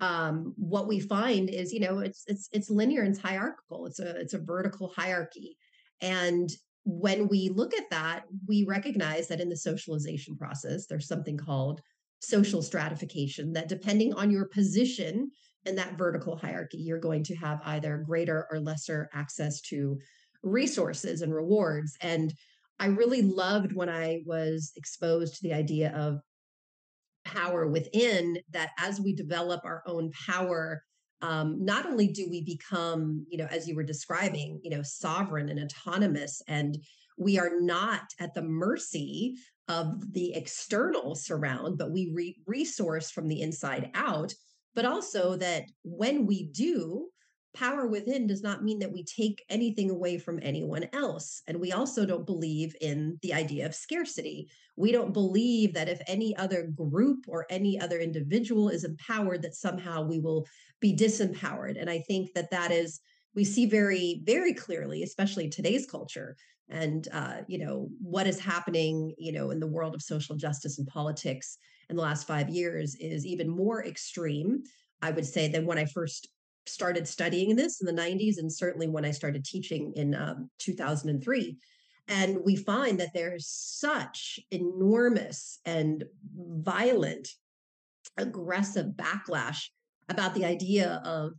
Um, 0.00 0.54
what 0.56 0.86
we 0.86 1.00
find 1.00 1.50
is, 1.50 1.72
you 1.72 1.80
know, 1.80 1.98
it's 1.98 2.24
it's 2.26 2.48
it's 2.52 2.70
linear 2.70 3.02
and 3.02 3.14
it's 3.14 3.22
hierarchical. 3.22 3.86
It's 3.86 4.00
a 4.00 4.16
it's 4.18 4.34
a 4.34 4.38
vertical 4.38 4.92
hierarchy, 4.96 5.56
and 6.00 6.50
when 6.84 7.28
we 7.28 7.50
look 7.50 7.74
at 7.74 7.90
that, 7.90 8.24
we 8.48 8.64
recognize 8.64 9.28
that 9.28 9.40
in 9.40 9.48
the 9.48 9.56
socialization 9.56 10.36
process, 10.36 10.86
there's 10.86 11.08
something 11.08 11.36
called 11.36 11.80
social 12.20 12.62
stratification 12.62 13.52
that 13.54 13.68
depending 13.68 14.14
on 14.14 14.30
your 14.30 14.46
position 14.46 15.30
in 15.66 15.76
that 15.76 15.98
vertical 15.98 16.36
hierarchy, 16.36 16.78
you're 16.78 16.98
going 16.98 17.24
to 17.24 17.34
have 17.36 17.60
either 17.64 18.04
greater 18.06 18.46
or 18.50 18.60
lesser 18.60 19.10
access 19.12 19.60
to 19.60 19.98
resources 20.42 21.22
and 21.22 21.34
rewards. 21.34 21.96
And 22.00 22.32
I 22.78 22.86
really 22.86 23.22
loved 23.22 23.74
when 23.74 23.90
I 23.90 24.22
was 24.24 24.72
exposed 24.76 25.34
to 25.34 25.42
the 25.42 25.52
idea 25.52 25.92
of 25.94 26.20
power 27.24 27.66
within 27.66 28.38
that 28.50 28.70
as 28.78 29.00
we 29.00 29.14
develop 29.14 29.60
our 29.64 29.82
own 29.86 30.10
power 30.26 30.82
um, 31.22 31.62
not 31.62 31.84
only 31.84 32.08
do 32.08 32.28
we 32.30 32.42
become 32.42 33.26
you 33.28 33.36
know 33.36 33.46
as 33.50 33.68
you 33.68 33.76
were 33.76 33.82
describing 33.82 34.58
you 34.62 34.70
know 34.70 34.82
sovereign 34.82 35.50
and 35.50 35.60
autonomous 35.60 36.40
and 36.48 36.78
we 37.18 37.38
are 37.38 37.60
not 37.60 38.04
at 38.18 38.32
the 38.32 38.42
mercy 38.42 39.36
of 39.70 40.12
the 40.12 40.34
external 40.34 41.14
surround, 41.14 41.78
but 41.78 41.92
we 41.92 42.10
re- 42.12 42.36
resource 42.46 43.08
from 43.10 43.28
the 43.28 43.40
inside 43.40 43.88
out. 43.94 44.34
But 44.74 44.84
also 44.84 45.36
that 45.36 45.64
when 45.84 46.26
we 46.26 46.48
do, 46.48 47.08
power 47.54 47.86
within 47.86 48.26
does 48.26 48.42
not 48.42 48.64
mean 48.64 48.80
that 48.80 48.92
we 48.92 49.04
take 49.04 49.44
anything 49.48 49.90
away 49.90 50.18
from 50.18 50.40
anyone 50.42 50.88
else. 50.92 51.42
And 51.46 51.60
we 51.60 51.72
also 51.72 52.04
don't 52.04 52.26
believe 52.26 52.74
in 52.80 53.18
the 53.22 53.34
idea 53.34 53.66
of 53.66 53.74
scarcity. 53.74 54.48
We 54.76 54.92
don't 54.92 55.12
believe 55.12 55.74
that 55.74 55.88
if 55.88 56.00
any 56.06 56.36
other 56.36 56.68
group 56.74 57.26
or 57.28 57.46
any 57.48 57.80
other 57.80 57.98
individual 57.98 58.68
is 58.68 58.84
empowered, 58.84 59.42
that 59.42 59.54
somehow 59.54 60.02
we 60.02 60.18
will 60.18 60.46
be 60.80 60.96
disempowered. 60.96 61.80
And 61.80 61.88
I 61.88 62.00
think 62.00 62.32
that 62.34 62.50
that 62.50 62.70
is, 62.70 63.00
we 63.34 63.44
see 63.44 63.66
very, 63.66 64.22
very 64.24 64.54
clearly, 64.54 65.02
especially 65.02 65.48
today's 65.48 65.86
culture, 65.86 66.36
and 66.70 67.08
uh, 67.12 67.38
you 67.48 67.58
know 67.58 67.88
what 68.00 68.26
is 68.26 68.40
happening 68.40 69.12
you 69.18 69.32
know 69.32 69.50
in 69.50 69.60
the 69.60 69.66
world 69.66 69.94
of 69.94 70.02
social 70.02 70.36
justice 70.36 70.78
and 70.78 70.86
politics 70.86 71.58
in 71.88 71.96
the 71.96 72.02
last 72.02 72.26
five 72.26 72.48
years 72.48 72.94
is 72.96 73.26
even 73.26 73.48
more 73.48 73.84
extreme 73.84 74.62
i 75.02 75.10
would 75.10 75.26
say 75.26 75.48
than 75.48 75.66
when 75.66 75.78
i 75.78 75.84
first 75.84 76.28
started 76.66 77.06
studying 77.06 77.56
this 77.56 77.80
in 77.80 77.86
the 77.86 78.02
90s 78.02 78.38
and 78.38 78.52
certainly 78.52 78.86
when 78.86 79.04
i 79.04 79.10
started 79.10 79.44
teaching 79.44 79.92
in 79.96 80.14
um, 80.14 80.48
2003 80.58 81.56
and 82.08 82.38
we 82.44 82.56
find 82.56 82.98
that 82.98 83.10
there's 83.14 83.46
such 83.48 84.40
enormous 84.50 85.58
and 85.64 86.04
violent 86.34 87.28
aggressive 88.16 88.86
backlash 88.96 89.66
about 90.08 90.34
the 90.34 90.44
idea 90.44 91.00
of 91.04 91.32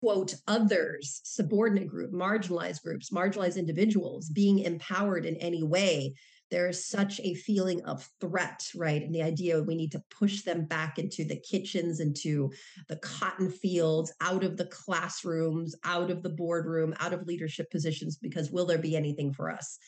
quote 0.00 0.34
others 0.48 1.20
subordinate 1.24 1.88
group 1.88 2.12
marginalized 2.12 2.82
groups 2.82 3.10
marginalized 3.10 3.56
individuals 3.56 4.28
being 4.30 4.60
empowered 4.60 5.24
in 5.24 5.36
any 5.36 5.62
way 5.62 6.14
there's 6.50 6.84
such 6.84 7.20
a 7.20 7.34
feeling 7.34 7.82
of 7.84 8.08
threat 8.20 8.68
right? 8.74 9.02
And 9.02 9.14
the 9.14 9.22
idea 9.22 9.62
we 9.62 9.76
need 9.76 9.92
to 9.92 10.02
push 10.10 10.42
them 10.42 10.64
back 10.64 10.98
into 10.98 11.24
the 11.24 11.36
kitchens 11.36 12.00
into 12.00 12.50
the 12.88 12.96
cotton 12.96 13.50
fields 13.50 14.12
out 14.20 14.44
of 14.44 14.56
the 14.56 14.66
classrooms 14.66 15.74
out 15.84 16.10
of 16.10 16.22
the 16.22 16.30
boardroom 16.30 16.94
out 17.00 17.12
of 17.12 17.26
leadership 17.26 17.70
positions 17.70 18.16
because 18.16 18.50
will 18.50 18.66
there 18.66 18.78
be 18.78 18.96
anything 18.96 19.32
for 19.32 19.50
us? 19.50 19.78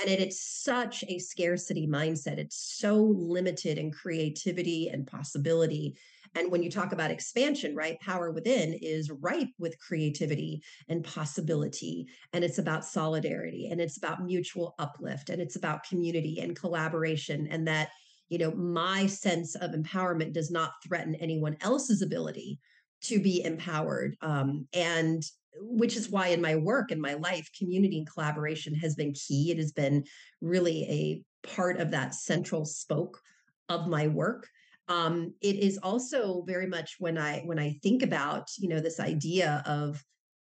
And 0.00 0.10
it, 0.10 0.20
it's 0.20 0.42
such 0.42 1.04
a 1.08 1.18
scarcity 1.18 1.86
mindset. 1.86 2.38
It's 2.38 2.76
so 2.78 2.96
limited 2.96 3.78
in 3.78 3.90
creativity 3.90 4.88
and 4.88 5.06
possibility 5.06 5.96
and 6.34 6.50
when 6.50 6.62
you 6.62 6.70
talk 6.70 6.92
about 6.92 7.10
expansion, 7.10 7.74
right, 7.74 7.98
power 8.00 8.30
within 8.30 8.72
is 8.74 9.10
ripe 9.10 9.50
with 9.58 9.78
creativity 9.78 10.62
and 10.88 11.04
possibility. 11.04 12.06
And 12.32 12.44
it's 12.44 12.58
about 12.58 12.84
solidarity 12.84 13.68
and 13.70 13.80
it's 13.80 13.96
about 13.96 14.24
mutual 14.24 14.74
uplift 14.78 15.30
and 15.30 15.40
it's 15.40 15.56
about 15.56 15.84
community 15.84 16.38
and 16.40 16.56
collaboration. 16.56 17.48
And 17.50 17.66
that, 17.68 17.90
you 18.28 18.38
know, 18.38 18.52
my 18.52 19.06
sense 19.06 19.54
of 19.54 19.72
empowerment 19.72 20.32
does 20.32 20.50
not 20.50 20.72
threaten 20.86 21.14
anyone 21.16 21.56
else's 21.60 22.02
ability 22.02 22.58
to 23.02 23.20
be 23.20 23.44
empowered. 23.44 24.16
Um, 24.20 24.66
and 24.72 25.22
which 25.60 25.96
is 25.96 26.10
why 26.10 26.28
in 26.28 26.40
my 26.40 26.56
work 26.56 26.92
in 26.92 27.00
my 27.00 27.14
life, 27.14 27.50
community 27.58 27.98
and 27.98 28.10
collaboration 28.10 28.74
has 28.76 28.94
been 28.94 29.12
key. 29.12 29.50
It 29.50 29.58
has 29.58 29.72
been 29.72 30.04
really 30.40 30.84
a 30.84 31.46
part 31.46 31.78
of 31.78 31.90
that 31.90 32.14
central 32.14 32.64
spoke 32.64 33.20
of 33.68 33.88
my 33.88 34.06
work 34.08 34.48
um, 34.88 35.34
it 35.40 35.56
is 35.56 35.78
also 35.82 36.42
very 36.46 36.66
much 36.66 36.96
when 36.98 37.18
i 37.18 37.40
when 37.44 37.58
i 37.58 37.78
think 37.82 38.02
about 38.02 38.48
you 38.58 38.68
know 38.68 38.80
this 38.80 39.00
idea 39.00 39.62
of 39.66 40.02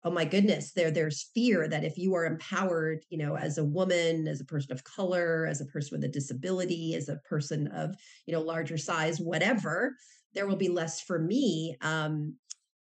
oh 0.05 0.11
my 0.11 0.25
goodness 0.25 0.73
there 0.73 0.91
there's 0.91 1.31
fear 1.35 1.69
that 1.69 1.85
if 1.85 1.99
you 1.99 2.15
are 2.15 2.25
empowered 2.25 3.05
you 3.11 3.19
know 3.19 3.37
as 3.37 3.59
a 3.59 3.65
woman 3.65 4.27
as 4.29 4.41
a 4.41 4.45
person 4.45 4.73
of 4.73 4.85
color 4.85 5.47
as 5.47 5.61
a 5.61 5.67
person 5.67 5.99
with 5.99 6.05
a 6.05 6.13
disability 6.13 6.95
as 6.95 7.09
a 7.09 7.17
person 7.29 7.67
of 7.69 7.95
you 8.27 8.33
know 8.33 8.41
larger 8.41 8.79
size 8.79 9.19
whatever 9.21 9.95
there 10.35 10.47
will 10.47 10.57
be 10.57 10.69
less 10.69 11.01
for 11.01 11.19
me 11.19 11.77
um 11.83 12.35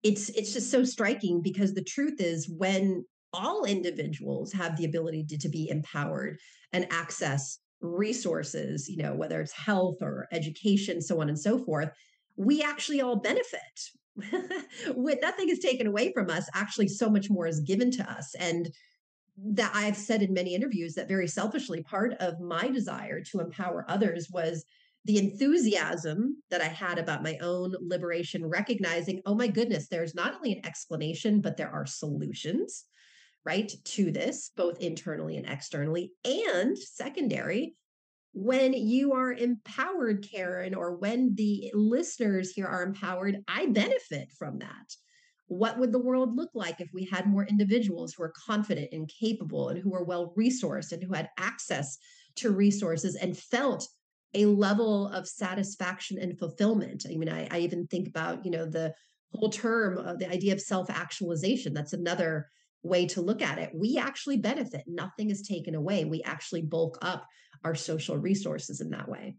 it's 0.02 0.30
it's 0.30 0.54
just 0.54 0.72
so 0.72 0.84
striking 0.84 1.42
because 1.42 1.74
the 1.74 1.84
truth 1.84 2.20
is 2.20 2.50
when 2.50 3.06
all 3.32 3.66
individuals 3.66 4.54
have 4.54 4.78
the 4.78 4.86
ability 4.86 5.26
to, 5.26 5.38
to 5.38 5.50
be 5.50 5.70
empowered 5.70 6.38
and 6.72 6.88
access 6.92 7.60
resources, 7.84 8.90
you 8.90 8.98
know, 8.98 9.13
whether 9.13 9.40
it's 9.42 9.52
health 9.52 9.98
or 10.02 10.28
education, 10.32 11.02
so 11.02 11.22
on 11.22 11.30
and 11.30 11.40
so 11.40 11.60
forth, 11.60 11.92
we 12.36 12.63
actually 12.63 13.02
all 13.02 13.18
benefit. 13.18 13.60
when 14.96 15.18
nothing 15.22 15.50
is 15.50 15.60
taken 15.60 15.88
away 15.88 16.12
from 16.13 16.30
us, 16.30 16.48
actually 16.54 16.88
so 16.88 17.10
much 17.10 17.30
more 17.30 17.46
is 17.46 17.60
given 17.60 17.92
to 17.92 18.12
us. 18.12 18.34
And 18.40 18.70
that 19.38 19.72
I've 19.74 19.98
said 19.98 20.22
in 20.22 20.34
many 20.34 20.54
interviews 20.54 20.94
that 20.94 21.08
very 21.08 21.28
selfishly, 21.28 21.84
part 21.84 22.13
of 22.20 22.40
my 22.40 22.70
desire 22.70 23.22
to 23.32 23.40
empower 23.40 23.86
others 23.88 24.28
was 24.32 24.63
the 25.06 25.18
enthusiasm 25.18 26.38
that 26.50 26.62
I 26.62 26.68
had 26.68 26.98
about 26.98 27.24
my 27.24 27.38
own 27.42 27.74
liberation, 27.82 28.46
recognizing, 28.46 29.22
oh 29.25 29.36
my 29.36 29.48
goodness, 29.48 29.88
there's 29.90 30.16
not 30.16 30.36
only 30.36 30.54
an 30.54 30.66
explanation, 30.66 31.42
but 31.42 31.58
there 31.58 31.72
are 31.72 31.86
solutions, 31.86 32.86
right, 33.46 33.72
to 33.84 34.12
this, 34.12 34.52
both 34.56 34.80
internally 34.80 35.38
and 35.38 35.48
externally. 35.48 36.12
And 36.24 36.78
secondary, 36.78 37.76
when 38.34 38.74
you 38.74 39.14
are 39.14 39.32
empowered, 39.32 40.28
Karen, 40.30 40.74
or 40.74 40.96
when 40.96 41.36
the 41.36 41.72
listeners 41.74 42.52
here 42.52 42.66
are 42.66 42.84
empowered, 42.84 43.44
I 43.48 43.68
benefit 43.68 44.32
from 44.38 44.60
that. 44.60 44.96
What 45.48 45.78
would 45.78 45.92
the 45.92 46.00
world 46.00 46.36
look 46.36 46.50
like 46.56 46.82
if 46.82 46.90
we 46.94 47.06
had 47.06 47.28
more 47.28 47.46
individuals 47.46 48.14
who 48.14 48.24
are 48.24 48.34
confident 48.46 48.90
and 48.92 49.08
capable 49.08 49.70
and 49.70 49.80
who 49.80 49.94
are 49.94 50.04
well 50.04 50.34
resourced 50.38 50.92
and 50.94 51.04
who 51.04 51.14
had 51.14 51.30
access 51.38 51.98
to 52.38 52.52
resources 52.52 53.16
and 53.16 53.38
felt 53.38 53.88
a 54.34 54.46
level 54.46 55.10
of 55.10 55.28
satisfaction 55.28 56.18
and 56.18 56.40
fulfillment? 56.40 57.06
I 57.08 57.16
mean, 57.16 57.30
I, 57.30 57.48
I 57.52 57.60
even 57.60 57.86
think 57.86 58.08
about, 58.08 58.46
you 58.46 58.52
know, 58.52 58.66
the 58.66 58.96
whole 59.36 59.50
term 59.50 60.00
of 60.00 60.18
the 60.18 60.30
idea 60.30 60.54
of 60.54 60.62
self 60.62 60.90
actualization. 60.90 61.74
That's 61.74 61.94
another 61.94 62.48
way 62.84 63.06
to 63.08 63.22
look 63.22 63.42
at 63.42 63.58
it. 63.58 63.72
We 63.74 63.98
actually 63.98 64.38
benefit, 64.38 64.84
nothing 64.88 65.30
is 65.30 65.42
taken 65.42 65.74
away. 65.74 66.06
We 66.06 66.22
actually 66.24 66.62
bulk 66.62 66.98
up 67.02 67.25
our 67.63 67.75
social 67.75 68.18
resources 68.18 68.82
in 68.82 68.90
that 68.92 69.10
way. 69.10 69.36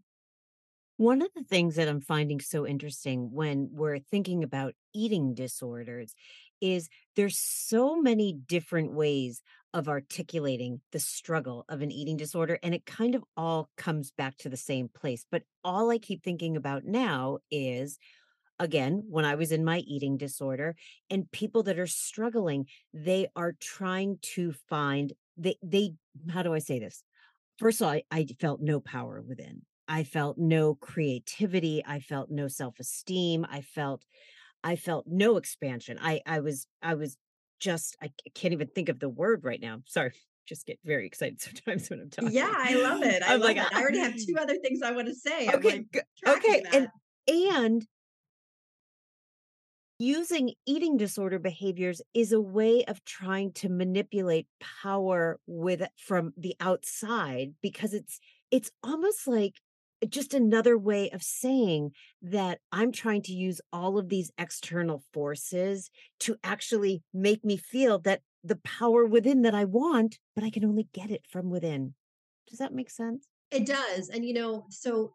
One 0.97 1.21
of 1.21 1.29
the 1.35 1.43
things 1.43 1.75
that 1.75 1.89
I'm 1.89 1.99
finding 1.99 2.39
so 2.39 2.65
interesting 2.65 3.29
when 3.31 3.69
we're 3.71 3.99
thinking 3.99 4.43
about 4.43 4.73
eating 4.93 5.33
disorders 5.33 6.15
is 6.61 6.87
there's 7.15 7.37
so 7.37 8.01
many 8.01 8.33
different 8.33 8.93
ways 8.93 9.41
of 9.73 9.89
articulating 9.89 10.79
the 10.93 10.99
struggle 10.99 11.65
of 11.67 11.81
an 11.81 11.91
eating 11.91 12.15
disorder 12.15 12.57
and 12.63 12.73
it 12.73 12.85
kind 12.85 13.13
of 13.13 13.25
all 13.35 13.69
comes 13.75 14.11
back 14.11 14.37
to 14.37 14.47
the 14.47 14.55
same 14.55 14.87
place. 14.87 15.25
But 15.29 15.43
all 15.65 15.91
I 15.91 15.97
keep 15.97 16.23
thinking 16.23 16.55
about 16.55 16.85
now 16.85 17.39
is 17.51 17.99
again 18.59 19.03
when 19.09 19.25
i 19.25 19.35
was 19.35 19.51
in 19.51 19.63
my 19.65 19.79
eating 19.79 20.17
disorder 20.17 20.75
and 21.09 21.31
people 21.31 21.63
that 21.63 21.79
are 21.79 21.87
struggling 21.87 22.65
they 22.93 23.27
are 23.35 23.53
trying 23.59 24.17
to 24.21 24.53
find 24.69 25.13
they 25.37 25.55
they 25.61 25.93
how 26.31 26.41
do 26.41 26.53
i 26.53 26.59
say 26.59 26.79
this 26.79 27.03
first 27.57 27.81
of 27.81 27.87
all, 27.87 27.93
I, 27.93 28.03
I 28.11 28.25
felt 28.39 28.61
no 28.61 28.79
power 28.79 29.21
within. 29.21 29.61
I 29.87 30.03
felt 30.03 30.37
no 30.37 30.75
creativity. 30.75 31.83
I 31.85 31.99
felt 31.99 32.31
no 32.31 32.47
self-esteem. 32.47 33.45
I 33.49 33.61
felt 33.61 34.03
I 34.63 34.75
felt 34.75 35.05
no 35.07 35.37
expansion. 35.37 35.99
I 36.01 36.21
I 36.25 36.39
was 36.39 36.65
I 36.81 36.95
was 36.95 37.17
just 37.59 37.95
I 38.01 38.11
can't 38.33 38.53
even 38.53 38.67
think 38.67 38.89
of 38.89 38.99
the 38.99 39.09
word 39.09 39.43
right 39.43 39.61
now. 39.61 39.81
Sorry. 39.85 40.11
Just 40.47 40.67
get 40.67 40.77
very 40.85 41.07
excited 41.07 41.41
sometimes 41.65 41.89
when 41.89 42.01
I'm 42.01 42.09
talking. 42.11 42.31
Yeah, 42.31 42.53
I 42.55 42.75
love 42.75 43.01
it. 43.01 43.23
I 43.23 43.33
am 43.33 43.39
like, 43.39 43.57
it. 43.57 43.63
I 43.73 43.81
already 43.81 43.97
have 43.97 44.13
ah! 44.15 44.23
two 44.27 44.35
other 44.39 44.57
things 44.57 44.83
I 44.83 44.91
want 44.91 45.07
to 45.07 45.15
say. 45.15 45.49
Okay, 45.49 45.85
like 45.87 46.05
okay, 46.27 46.61
and 46.71 46.87
and 47.27 47.87
using 49.99 50.53
eating 50.65 50.97
disorder 50.97 51.39
behaviors 51.39 52.01
is 52.13 52.31
a 52.31 52.41
way 52.41 52.83
of 52.85 53.03
trying 53.05 53.53
to 53.53 53.69
manipulate 53.69 54.47
power 54.83 55.39
with 55.47 55.81
from 55.97 56.33
the 56.37 56.55
outside 56.59 57.53
because 57.61 57.93
it's 57.93 58.19
it's 58.51 58.71
almost 58.83 59.27
like 59.27 59.55
just 60.09 60.33
another 60.33 60.77
way 60.77 61.09
of 61.11 61.23
saying 61.23 61.91
that 62.21 62.59
I'm 62.71 62.91
trying 62.91 63.21
to 63.23 63.33
use 63.33 63.61
all 63.71 63.97
of 63.97 64.09
these 64.09 64.31
external 64.37 65.03
forces 65.13 65.89
to 66.21 66.35
actually 66.43 67.01
make 67.13 67.43
me 67.43 67.57
feel 67.57 67.99
that 67.99 68.21
the 68.43 68.57
power 68.57 69.05
within 69.05 69.41
that 69.43 69.55
I 69.55 69.65
want, 69.65 70.19
but 70.35 70.43
I 70.43 70.49
can 70.49 70.65
only 70.65 70.87
get 70.93 71.09
it 71.09 71.21
from 71.29 71.49
within. 71.49 71.95
Does 72.47 72.59
that 72.59 72.73
make 72.73 72.91
sense? 72.91 73.27
It 73.51 73.65
does. 73.65 74.09
And, 74.09 74.23
you 74.25 74.33
know, 74.33 74.65
so 74.69 75.13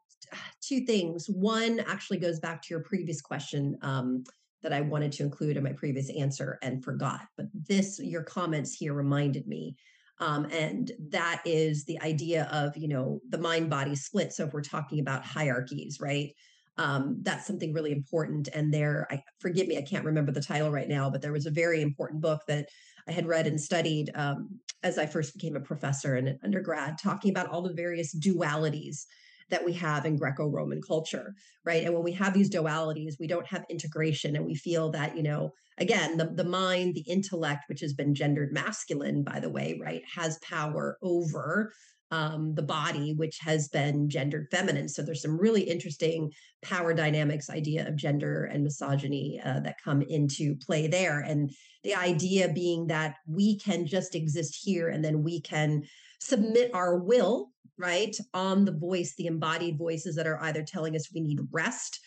two 0.60 0.84
things. 0.86 1.26
One 1.28 1.80
actually 1.80 2.18
goes 2.18 2.40
back 2.40 2.62
to 2.62 2.68
your 2.70 2.80
previous 2.80 3.20
question. 3.20 3.76
Um, 3.82 4.24
that 4.62 4.72
I 4.72 4.80
wanted 4.80 5.12
to 5.12 5.22
include 5.22 5.56
in 5.56 5.64
my 5.64 5.72
previous 5.72 6.10
answer 6.10 6.58
and 6.62 6.84
forgot. 6.84 7.22
But 7.36 7.46
this, 7.54 7.98
your 7.98 8.22
comments 8.22 8.74
here 8.74 8.94
reminded 8.94 9.46
me. 9.46 9.76
Um, 10.18 10.46
and 10.52 10.92
that 11.08 11.40
is 11.46 11.84
the 11.84 12.00
idea 12.02 12.48
of, 12.52 12.76
you 12.76 12.88
know, 12.88 13.20
the 13.30 13.38
mind 13.38 13.70
body 13.70 13.94
split. 13.94 14.32
So 14.32 14.44
if 14.44 14.52
we're 14.52 14.60
talking 14.60 15.00
about 15.00 15.24
hierarchies, 15.24 15.98
right? 16.00 16.34
Um, 16.76 17.18
that's 17.22 17.46
something 17.46 17.72
really 17.72 17.92
important. 17.92 18.48
And 18.54 18.72
there, 18.72 19.06
I 19.10 19.22
forgive 19.38 19.66
me, 19.66 19.78
I 19.78 19.82
can't 19.82 20.04
remember 20.04 20.32
the 20.32 20.42
title 20.42 20.70
right 20.70 20.88
now, 20.88 21.10
but 21.10 21.22
there 21.22 21.32
was 21.32 21.46
a 21.46 21.50
very 21.50 21.82
important 21.82 22.20
book 22.20 22.42
that 22.48 22.68
I 23.08 23.12
had 23.12 23.26
read 23.26 23.46
and 23.46 23.60
studied 23.60 24.10
um, 24.14 24.60
as 24.82 24.98
I 24.98 25.06
first 25.06 25.34
became 25.34 25.56
a 25.56 25.60
professor 25.60 26.16
and 26.16 26.28
an 26.28 26.38
undergrad, 26.44 26.98
talking 26.98 27.30
about 27.30 27.48
all 27.48 27.62
the 27.62 27.72
various 27.72 28.14
dualities 28.14 29.04
that 29.50 29.64
we 29.64 29.72
have 29.74 30.06
in 30.06 30.16
Greco-Roman 30.16 30.80
culture, 30.80 31.34
right? 31.64 31.84
And 31.84 31.94
when 31.94 32.02
we 32.02 32.12
have 32.12 32.34
these 32.34 32.50
dualities, 32.50 33.14
we 33.20 33.26
don't 33.26 33.46
have 33.46 33.64
integration 33.68 34.36
and 34.36 34.44
we 34.44 34.54
feel 34.54 34.90
that, 34.90 35.16
you 35.16 35.22
know, 35.22 35.52
again, 35.78 36.16
the, 36.16 36.26
the 36.26 36.44
mind, 36.44 36.94
the 36.94 37.04
intellect, 37.08 37.64
which 37.68 37.80
has 37.80 37.94
been 37.94 38.14
gendered 38.14 38.52
masculine, 38.52 39.22
by 39.22 39.40
the 39.40 39.50
way, 39.50 39.78
right, 39.82 40.02
has 40.14 40.38
power 40.38 40.98
over 41.02 41.72
um, 42.12 42.54
the 42.54 42.62
body, 42.62 43.14
which 43.14 43.38
has 43.40 43.68
been 43.68 44.08
gendered 44.08 44.48
feminine. 44.50 44.88
So 44.88 45.02
there's 45.02 45.22
some 45.22 45.38
really 45.38 45.62
interesting 45.62 46.32
power 46.62 46.92
dynamics, 46.92 47.48
idea 47.48 47.86
of 47.86 47.96
gender 47.96 48.44
and 48.44 48.64
misogyny 48.64 49.40
uh, 49.44 49.60
that 49.60 49.82
come 49.82 50.02
into 50.02 50.56
play 50.56 50.88
there. 50.88 51.20
And 51.20 51.50
the 51.84 51.94
idea 51.94 52.52
being 52.52 52.88
that 52.88 53.16
we 53.28 53.58
can 53.58 53.86
just 53.86 54.14
exist 54.14 54.58
here 54.60 54.88
and 54.88 55.04
then 55.04 55.22
we 55.22 55.40
can 55.40 55.84
submit 56.20 56.70
our 56.74 56.98
will 56.98 57.50
right 57.78 58.16
on 58.34 58.64
the 58.64 58.72
voice 58.72 59.14
the 59.16 59.26
embodied 59.26 59.78
voices 59.78 60.16
that 60.16 60.26
are 60.26 60.40
either 60.42 60.62
telling 60.62 60.94
us 60.94 61.12
we 61.12 61.20
need 61.20 61.40
rest 61.50 62.00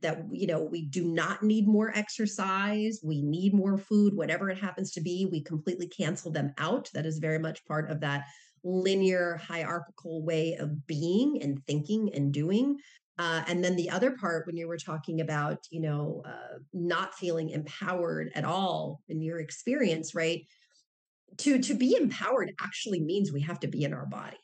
that 0.00 0.22
you 0.30 0.46
know 0.46 0.62
we 0.62 0.86
do 0.86 1.04
not 1.04 1.42
need 1.42 1.66
more 1.66 1.90
exercise 1.96 3.00
we 3.02 3.20
need 3.22 3.52
more 3.52 3.76
food 3.76 4.14
whatever 4.14 4.48
it 4.48 4.58
happens 4.58 4.92
to 4.92 5.00
be 5.00 5.26
we 5.30 5.42
completely 5.42 5.88
cancel 5.88 6.30
them 6.30 6.52
out. 6.58 6.90
That 6.94 7.06
is 7.06 7.18
very 7.18 7.38
much 7.38 7.64
part 7.66 7.90
of 7.90 8.00
that 8.00 8.26
linear 8.64 9.36
hierarchical 9.36 10.22
way 10.22 10.54
of 10.54 10.86
being 10.86 11.40
and 11.42 11.64
thinking 11.66 12.10
and 12.14 12.32
doing. 12.32 12.78
Uh, 13.18 13.42
and 13.48 13.64
then 13.64 13.76
the 13.76 13.90
other 13.90 14.12
part 14.12 14.46
when 14.46 14.56
you 14.56 14.68
were 14.68 14.76
talking 14.76 15.20
about 15.20 15.58
you 15.70 15.80
know 15.80 16.22
uh, 16.24 16.58
not 16.72 17.14
feeling 17.14 17.50
empowered 17.50 18.30
at 18.34 18.44
all 18.44 19.00
in 19.08 19.20
your 19.20 19.40
experience 19.40 20.14
right 20.14 20.46
to 21.36 21.58
to 21.60 21.74
be 21.74 21.96
empowered 21.96 22.52
actually 22.60 23.00
means 23.00 23.30
we 23.30 23.42
have 23.42 23.60
to 23.60 23.68
be 23.68 23.84
in 23.84 23.92
our 23.92 24.06
body 24.06 24.38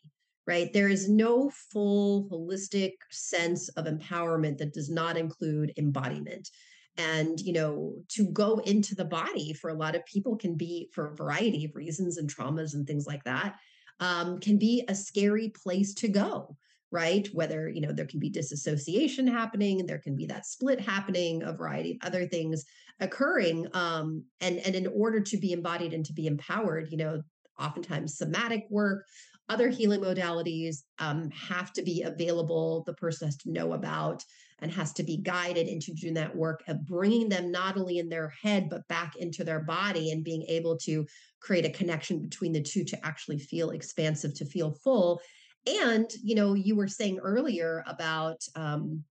right? 0.47 0.73
There 0.73 0.89
is 0.89 1.09
no 1.09 1.51
full 1.73 2.29
holistic 2.29 2.93
sense 3.11 3.69
of 3.71 3.87
empowerment 3.87 4.59
that 4.59 4.75
does 4.75 4.91
not 4.91 5.17
include 5.17 5.73
embodiment. 5.77 6.51
And 6.97 7.41
you 7.41 7.53
know 7.53 7.95
to 8.11 8.27
go 8.27 8.59
into 8.59 8.95
the 8.95 9.05
body 9.05 9.53
for 9.53 9.71
a 9.71 9.75
lot 9.75 9.97
of 9.97 10.07
people 10.07 10.37
can 10.37 10.55
be 10.55 10.91
for 10.93 11.09
a 11.09 11.17
variety 11.17 11.65
of 11.65 11.75
reasons 11.75 12.19
and 12.19 12.33
traumas 12.33 12.75
and 12.75 12.87
things 12.87 13.05
like 13.05 13.25
that 13.25 13.57
um, 13.99 14.39
can 14.39 14.59
be 14.59 14.85
a 14.87 14.95
scary 14.95 15.49
place 15.49 15.93
to 15.95 16.09
go 16.09 16.57
right? 16.95 17.29
Whether 17.33 17.69
you 17.69 17.81
know 17.81 17.93
there 17.93 18.07
can 18.07 18.21
be 18.21 18.31
disassociation 18.31 19.27
happening 19.27 19.85
there 19.85 19.99
can 19.99 20.17
be 20.17 20.27
that 20.27 20.47
split 20.47 20.81
happening 20.81 21.43
a 21.43 21.53
variety 21.53 21.99
of 22.01 22.07
other 22.07 22.25
things 22.27 22.65
occurring 23.01 23.67
um, 23.75 24.25
and 24.41 24.59
and 24.61 24.77
in 24.77 24.87
order 24.87 25.21
to 25.21 25.37
be 25.37 25.53
embodied 25.53 25.93
and 25.93 26.07
to 26.07 26.13
be 26.13 26.29
empowered 26.29 26.89
you 26.91 26.97
know 26.97 27.21
oftentimes 27.59 28.17
somatic 28.17 28.65
work 28.71 29.05
other 29.49 29.69
healing 29.69 30.01
modalities 30.01 30.77
um, 31.01 31.29
have 31.31 31.73
to 31.73 31.83
be 31.83 32.03
available 32.03 32.85
the 32.87 32.95
person 32.95 33.27
has 33.27 33.37
to 33.39 33.51
know 33.51 33.73
about 33.73 34.23
and 34.61 34.71
has 34.71 34.93
to 34.93 35.03
be 35.03 35.17
guided 35.21 35.67
into 35.67 35.93
doing 35.93 36.15
that 36.15 36.35
work 36.35 36.63
of 36.69 36.87
bringing 36.87 37.29
them 37.29 37.51
not 37.51 37.77
only 37.77 37.99
in 37.99 38.09
their 38.09 38.33
head 38.41 38.69
but 38.71 38.87
back 38.87 39.17
into 39.17 39.43
their 39.43 39.61
body 39.61 40.13
and 40.13 40.23
being 40.23 40.45
able 40.49 40.77
to 40.79 41.05
create 41.41 41.67
a 41.67 41.71
connection 41.71 42.23
between 42.23 42.53
the 42.53 42.63
two 42.63 42.85
to 42.85 43.05
actually 43.05 43.39
feel 43.39 43.71
expansive 43.71 44.33
to 44.33 44.45
feel 44.47 44.79
full 44.85 45.21
and 45.67 46.11
you 46.23 46.35
know 46.35 46.55
you 46.55 46.77
were 46.77 46.89
saying 46.89 47.19
earlier 47.19 47.85
about 47.87 48.47
um, 48.55 49.05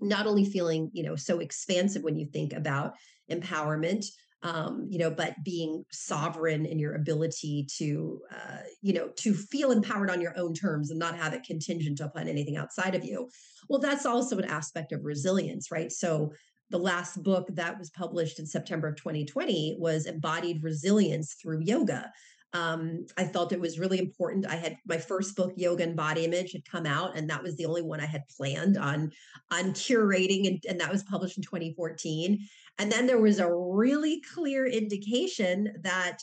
not 0.00 0.26
only 0.26 0.44
feeling 0.44 0.90
you 0.92 1.02
know 1.02 1.16
so 1.16 1.40
expansive 1.40 2.02
when 2.02 2.16
you 2.16 2.26
think 2.26 2.52
about 2.52 2.94
empowerment 3.30 4.04
um, 4.42 4.86
you 4.88 4.98
know 4.98 5.10
but 5.10 5.34
being 5.44 5.84
sovereign 5.90 6.64
in 6.64 6.78
your 6.78 6.94
ability 6.94 7.66
to 7.76 8.20
uh, 8.32 8.58
you 8.80 8.92
know 8.92 9.08
to 9.16 9.34
feel 9.34 9.72
empowered 9.72 10.10
on 10.10 10.20
your 10.20 10.36
own 10.36 10.54
terms 10.54 10.90
and 10.90 10.98
not 10.98 11.16
have 11.16 11.32
it 11.32 11.42
contingent 11.44 12.00
upon 12.00 12.28
anything 12.28 12.56
outside 12.56 12.94
of 12.94 13.04
you. 13.04 13.28
Well 13.68 13.80
that's 13.80 14.06
also 14.06 14.38
an 14.38 14.44
aspect 14.44 14.92
of 14.92 15.04
resilience 15.04 15.70
right? 15.70 15.90
So 15.90 16.32
the 16.70 16.78
last 16.78 17.22
book 17.22 17.48
that 17.54 17.78
was 17.78 17.90
published 17.90 18.38
in 18.38 18.46
September 18.46 18.88
of 18.88 18.96
2020 18.96 19.76
was 19.78 20.06
Embodied 20.06 20.62
Resilience 20.62 21.34
Through 21.34 21.60
Yoga 21.62 22.12
um, 22.54 23.06
I 23.16 23.24
felt 23.24 23.52
it 23.52 23.60
was 23.60 23.78
really 23.78 23.98
important. 23.98 24.46
I 24.46 24.56
had 24.56 24.76
my 24.86 24.96
first 24.96 25.36
book, 25.36 25.52
Yoga 25.56 25.82
and 25.82 25.96
Body 25.96 26.24
Image, 26.24 26.52
had 26.52 26.64
come 26.64 26.86
out, 26.86 27.16
and 27.16 27.28
that 27.28 27.42
was 27.42 27.56
the 27.56 27.66
only 27.66 27.82
one 27.82 28.00
I 28.00 28.06
had 28.06 28.22
planned 28.36 28.78
on 28.78 29.12
on 29.50 29.72
curating, 29.72 30.46
and, 30.46 30.64
and 30.68 30.80
that 30.80 30.90
was 30.90 31.02
published 31.02 31.36
in 31.36 31.42
2014. 31.42 32.38
And 32.78 32.90
then 32.90 33.06
there 33.06 33.20
was 33.20 33.38
a 33.38 33.52
really 33.52 34.22
clear 34.34 34.66
indication 34.66 35.74
that 35.82 36.18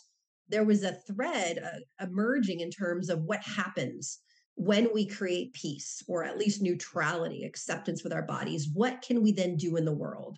there 0.50 0.64
was 0.64 0.84
a 0.84 0.98
thread 1.08 1.60
uh, 1.64 2.04
emerging 2.04 2.60
in 2.60 2.70
terms 2.70 3.10
of 3.10 3.24
what 3.24 3.42
happens 3.42 4.20
when 4.56 4.90
we 4.94 5.06
create 5.06 5.54
peace 5.54 6.02
or 6.08 6.24
at 6.24 6.38
least 6.38 6.62
neutrality 6.62 7.44
acceptance 7.44 8.04
with 8.04 8.14
our 8.14 8.22
bodies 8.22 8.70
what 8.74 9.02
can 9.02 9.22
we 9.22 9.34
then 9.34 9.58
do 9.58 9.76
in 9.76 9.84
the 9.84 9.92
world 9.92 10.38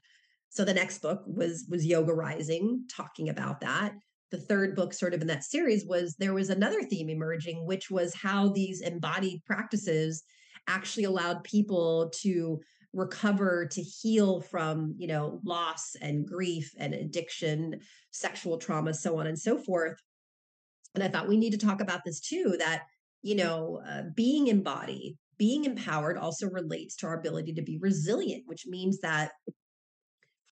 so 0.50 0.65
the 0.65 0.73
next 0.73 1.04
book 1.04 1.21
was 1.28 1.67
was 1.69 1.86
yoga 1.86 2.12
rising 2.12 2.84
talking 2.89 3.30
about 3.30 3.62
that 3.62 3.93
the 4.32 4.40
third 4.40 4.76
book 4.76 4.94
sort 4.94 5.13
of 5.13 5.22
in 5.22 5.28
that 5.28 5.44
series 5.44 5.86
was 5.86 6.16
there 6.16 6.34
was 6.34 6.50
another 6.50 6.84
theme 6.84 7.10
emerging 7.10 7.66
which 7.66 7.90
was 7.90 8.13
how 8.13 8.50
these 8.50 8.82
embodied 8.82 9.44
practices 9.46 10.24
actually 10.68 11.06
allowed 11.06 11.44
people 11.44 12.12
to 12.13 12.60
recover 12.94 13.66
to 13.66 13.82
heal 13.82 14.42
from 14.42 14.96
you 14.98 15.08
know 15.08 15.40
loss 15.44 15.96
and 16.02 16.28
grief 16.28 16.74
and 16.78 16.94
addiction 16.94 17.80
sexual 18.12 18.58
trauma 18.58 18.94
so 18.94 19.20
on 19.20 19.28
and 19.28 19.38
so 19.38 19.58
forth. 19.58 20.02
And 20.96 21.04
i 21.04 21.08
thought 21.08 21.28
we 21.28 21.38
need 21.38 21.52
to 21.52 21.66
talk 21.66 21.82
about 21.82 22.02
this 22.06 22.20
too 22.20 22.56
that 22.60 22.84
you 23.22 23.36
know 23.36 23.82
uh, 23.88 24.04
being 24.16 24.48
embodied 24.48 25.18
being 25.38 25.66
empowered 25.66 26.18
also 26.18 26.50
relates 26.50 26.96
to 26.98 27.08
our 27.08 27.20
ability 27.20 27.54
to 27.54 27.62
be 27.62 27.78
resilient 27.78 28.44
which 28.48 28.66
means 28.66 29.00
that 29.02 29.32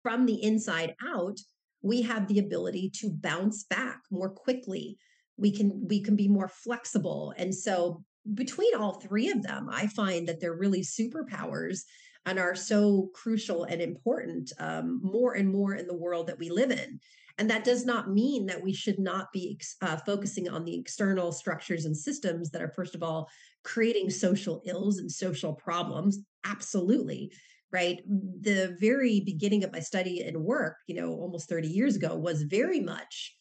from 0.02 0.26
the 0.26 0.44
inside 0.44 0.96
out 1.08 1.40
we 1.84 2.02
have 2.02 2.28
the 2.28 2.40
ability 2.40 2.90
to 2.96 3.12
bounce 3.12 3.64
back 3.66 4.02
more 4.10 4.30
quickly. 4.30 4.98
We 5.38 5.52
can 5.52 5.88
we 5.88 6.02
can 6.02 6.16
be 6.16 6.28
more 6.28 6.48
flexible. 6.48 7.34
And 7.38 7.54
so 7.54 8.04
between 8.34 8.74
all 8.76 8.94
three 8.94 9.30
of 9.30 9.44
them 9.44 9.68
i 9.70 9.86
find 9.88 10.28
that 10.28 10.40
they're 10.40 10.56
really 10.56 10.82
superpowers 10.82 11.82
and 12.26 12.40
are 12.40 12.56
so 12.56 13.10
crucial 13.14 13.66
and 13.66 13.82
important 13.82 14.54
um, 14.60 15.02
more 15.04 15.34
and 15.34 15.50
more 15.50 15.76
in 15.76 15.88
the 15.88 15.96
world 15.96 16.28
that 16.28 16.40
we 16.40 16.50
live 16.50 16.72
in. 16.72 17.00
And 17.38 17.50
that 17.50 17.66
does 17.66 17.86
not 17.86 18.12
mean 18.12 18.46
that 18.46 18.64
we 18.64 18.72
should 18.74 19.00
not 19.00 19.32
be 19.34 19.60
uh, 19.82 19.98
focusing 20.06 20.48
on 20.48 20.64
the 20.64 20.80
external 20.80 21.34
structures 21.34 21.84
and 21.84 21.98
systems 21.98 22.50
that 22.52 22.62
are 22.62 22.70
first 22.70 22.96
of 22.96 23.04
all 23.04 23.28
creating 23.64 24.10
social 24.10 24.62
ills 24.66 25.00
and 25.00 25.12
social 25.12 25.54
problems. 25.54 26.20
Absolutely 26.46 27.32
right? 27.74 28.00
The 28.08 28.78
very 28.80 29.20
beginning 29.20 29.64
of 29.64 29.74
my 29.74 29.80
study 29.80 30.22
and 30.22 30.38
work 30.44 30.78
you 30.88 30.96
know 30.96 31.10
almost 31.10 31.50
30 31.50 31.68
years 31.68 31.96
ago 31.96 32.16
was 32.16 32.44
very 32.44 32.80
much 32.80 33.36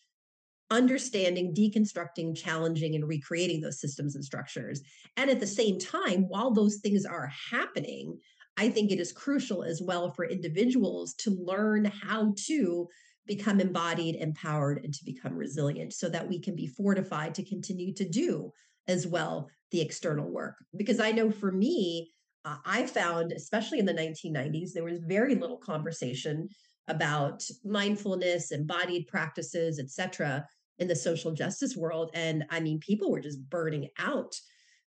understanding 0.71 1.55
deconstructing 1.55 2.35
challenging 2.35 2.95
and 2.95 3.07
recreating 3.07 3.61
those 3.61 3.79
systems 3.79 4.14
and 4.14 4.25
structures. 4.25 4.81
And 5.18 5.29
at 5.29 5.38
the 5.38 5.47
same 5.47 5.79
time 5.79 6.23
while 6.29 6.51
those 6.51 6.77
things 6.77 7.05
are 7.05 7.31
happening 7.51 8.18
i 8.57 8.68
think 8.68 8.90
it 8.90 9.01
is 9.01 9.12
crucial 9.12 9.62
as 9.62 9.81
well 9.83 10.11
for 10.11 10.25
individuals 10.25 11.14
to 11.14 11.31
learn 11.31 11.85
how 11.85 12.35
to 12.37 12.88
become 13.27 13.61
embodied 13.61 14.16
empowered 14.16 14.85
and 14.85 14.92
to 14.92 15.05
become 15.05 15.35
resilient 15.35 15.92
so 15.92 16.09
that 16.09 16.29
we 16.29 16.40
can 16.40 16.55
be 16.57 16.66
fortified 16.66 17.35
to 17.35 17.45
continue 17.45 17.95
to 17.95 18.09
do 18.09 18.53
as 18.88 19.07
well 19.07 19.49
the 19.71 19.81
external 19.81 20.29
work. 20.29 20.57
Because 20.77 21.01
i 21.01 21.12
know 21.12 21.31
for 21.31 21.53
me 21.53 22.12
uh, 22.44 22.57
I 22.64 22.87
found, 22.87 23.33
especially 23.33 23.78
in 23.78 23.87
the 23.87 23.94
1990s, 23.94 24.72
there 24.72 24.85
was 24.85 24.98
very 25.00 25.35
little 25.35 25.59
conversation 25.59 26.48
about 26.88 27.42
mindfulness, 27.64 28.50
embodied 28.50 29.07
practices, 29.07 29.78
etc., 29.78 30.46
in 30.78 30.88
the 30.88 30.96
social 30.96 31.33
justice 31.33 31.76
world. 31.76 32.11
And 32.14 32.44
I 32.50 32.61
mean, 32.61 32.81
people 32.81 33.11
were 33.11 33.20
just 33.20 33.38
burning 33.48 33.88
out. 33.98 34.35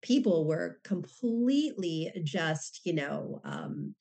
People 0.02 0.46
were 0.46 0.80
completely 0.84 2.12
just, 2.24 2.82
you 2.84 2.94
know, 2.94 3.42
um, 3.44 3.96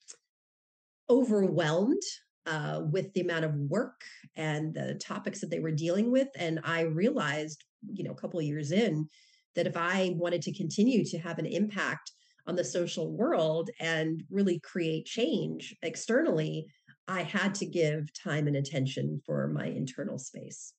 overwhelmed 1.09 2.01
uh, 2.45 2.81
with 2.91 3.11
the 3.13 3.21
amount 3.21 3.45
of 3.45 3.55
work 3.55 4.01
and 4.35 4.73
the 4.73 4.95
topics 4.95 5.41
that 5.41 5.49
they 5.49 5.59
were 5.59 5.71
dealing 5.71 6.11
with. 6.11 6.27
And 6.35 6.59
I 6.63 6.81
realized, 6.81 7.63
you 7.91 8.03
know, 8.03 8.11
a 8.11 8.15
couple 8.15 8.39
of 8.39 8.45
years 8.45 8.71
in, 8.71 9.09
that 9.55 9.67
if 9.67 9.75
I 9.75 10.13
wanted 10.15 10.43
to 10.43 10.53
continue 10.55 11.03
to 11.05 11.17
have 11.17 11.39
an 11.39 11.45
impact 11.45 12.11
on 12.47 12.55
the 12.55 12.63
social 12.63 13.11
world 13.11 13.69
and 13.79 14.23
really 14.29 14.59
create 14.59 15.05
change 15.05 15.75
externally, 15.81 16.67
I 17.07 17.23
had 17.23 17.55
to 17.55 17.65
give 17.65 18.13
time 18.13 18.47
and 18.47 18.55
attention 18.55 19.21
for 19.25 19.47
my 19.47 19.65
internal 19.67 20.17
space. 20.17 20.73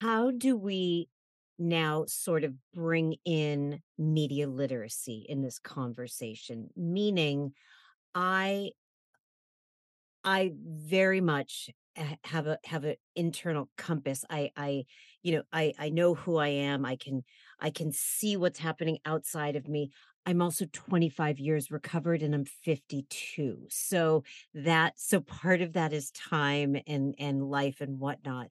How 0.00 0.30
do 0.30 0.56
we 0.56 1.08
now 1.58 2.04
sort 2.06 2.44
of 2.44 2.54
bring 2.72 3.16
in 3.24 3.82
media 3.96 4.46
literacy 4.48 5.24
in 5.28 5.42
this 5.42 5.58
conversation? 5.58 6.70
Meaning, 6.76 7.54
I 8.14 8.72
I 10.24 10.52
very 10.56 11.20
much 11.20 11.70
have 12.24 12.46
a 12.46 12.58
have 12.64 12.84
an 12.84 12.96
internal 13.14 13.70
compass 13.78 14.22
i 14.28 14.50
i 14.54 14.84
you 15.22 15.32
know 15.32 15.42
i 15.50 15.72
i 15.78 15.88
know 15.88 16.14
who 16.14 16.36
i 16.36 16.48
am 16.48 16.84
i 16.84 16.94
can 16.94 17.24
i 17.60 17.70
can 17.70 17.92
see 17.92 18.36
what's 18.36 18.58
happening 18.58 18.98
outside 19.04 19.56
of 19.56 19.68
me. 19.68 19.90
I'm 20.28 20.42
also 20.42 20.66
25 20.72 21.38
years 21.38 21.70
recovered 21.70 22.22
and 22.22 22.34
i'm 22.34 22.44
52 22.44 23.66
so 23.68 24.24
that 24.54 24.94
so 24.98 25.20
part 25.20 25.62
of 25.62 25.74
that 25.74 25.92
is 25.92 26.10
time 26.10 26.76
and 26.86 27.14
and 27.18 27.48
life 27.48 27.80
and 27.80 27.98
whatnot. 28.00 28.48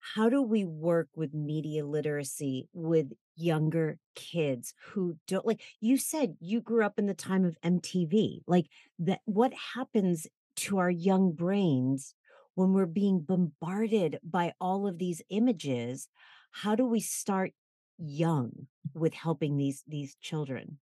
How 0.00 0.28
do 0.28 0.42
we 0.42 0.64
work 0.64 1.08
with 1.16 1.34
media 1.34 1.84
literacy 1.84 2.68
with 2.72 3.12
younger 3.36 3.98
kids 4.14 4.74
who 4.86 5.16
don't 5.28 5.46
like 5.46 5.62
you 5.80 5.96
said 5.96 6.36
you 6.40 6.60
grew 6.60 6.84
up 6.84 6.98
in 6.98 7.06
the 7.06 7.14
time 7.14 7.44
of 7.44 7.56
MTV 7.62 8.42
like 8.46 8.66
that 8.98 9.20
what 9.26 9.52
happens 9.74 10.26
to 10.56 10.78
our 10.78 10.90
young 10.90 11.32
brains 11.32 12.14
when 12.56 12.72
we're 12.72 12.86
being 12.86 13.20
bombarded 13.20 14.18
by 14.24 14.52
all 14.60 14.86
of 14.88 14.98
these 14.98 15.22
images? 15.30 16.08
How 16.50 16.74
do 16.74 16.84
we 16.84 17.00
start 17.00 17.52
young 17.98 18.66
with 18.94 19.14
helping 19.14 19.56
these 19.56 19.82
these 19.86 20.16
children? 20.20 20.78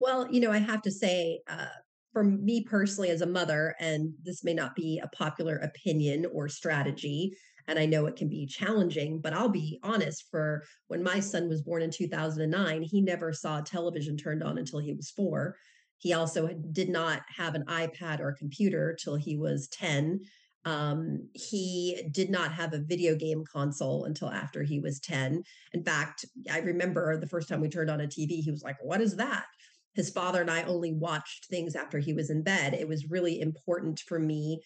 Well 0.00 0.30
you 0.30 0.40
know 0.40 0.52
i 0.52 0.58
have 0.58 0.82
to 0.82 0.90
say 0.90 1.40
uh, 1.48 1.66
for 2.12 2.24
me 2.24 2.62
personally 2.62 3.10
as 3.10 3.20
a 3.20 3.26
mother 3.26 3.74
and 3.78 4.14
this 4.22 4.42
may 4.42 4.54
not 4.54 4.74
be 4.74 4.98
a 5.02 5.08
popular 5.08 5.56
opinion 5.56 6.26
or 6.32 6.48
strategy 6.48 7.36
and 7.68 7.78
i 7.78 7.86
know 7.86 8.06
it 8.06 8.16
can 8.16 8.28
be 8.28 8.46
challenging 8.46 9.20
but 9.20 9.32
i'll 9.32 9.48
be 9.48 9.78
honest 9.82 10.24
for 10.30 10.64
when 10.88 11.02
my 11.02 11.20
son 11.20 11.48
was 11.48 11.62
born 11.62 11.82
in 11.82 11.90
2009 11.90 12.82
he 12.82 13.00
never 13.00 13.32
saw 13.32 13.60
television 13.60 14.16
turned 14.16 14.42
on 14.42 14.58
until 14.58 14.78
he 14.78 14.94
was 14.94 15.10
4 15.10 15.56
he 15.98 16.12
also 16.12 16.48
did 16.72 16.88
not 16.88 17.22
have 17.34 17.54
an 17.54 17.64
ipad 17.64 18.20
or 18.20 18.30
a 18.30 18.36
computer 18.36 18.96
till 19.02 19.16
he 19.16 19.36
was 19.36 19.68
10 19.68 20.20
um, 20.66 21.28
he 21.32 22.02
did 22.10 22.28
not 22.28 22.52
have 22.52 22.74
a 22.74 22.80
video 22.80 23.14
game 23.14 23.44
console 23.50 24.04
until 24.04 24.28
after 24.28 24.64
he 24.64 24.80
was 24.80 24.98
10. 24.98 25.44
In 25.72 25.84
fact, 25.84 26.24
I 26.50 26.58
remember 26.58 27.16
the 27.16 27.28
first 27.28 27.48
time 27.48 27.60
we 27.60 27.68
turned 27.68 27.88
on 27.88 28.00
a 28.00 28.08
TV, 28.08 28.40
he 28.42 28.50
was 28.50 28.64
like, 28.64 28.76
What 28.82 29.00
is 29.00 29.16
that? 29.16 29.46
His 29.94 30.10
father 30.10 30.40
and 30.40 30.50
I 30.50 30.64
only 30.64 30.92
watched 30.92 31.46
things 31.46 31.76
after 31.76 32.00
he 32.00 32.12
was 32.12 32.30
in 32.30 32.42
bed. 32.42 32.74
It 32.74 32.88
was 32.88 33.08
really 33.08 33.40
important 33.40 34.00
for 34.00 34.18
me 34.18 34.60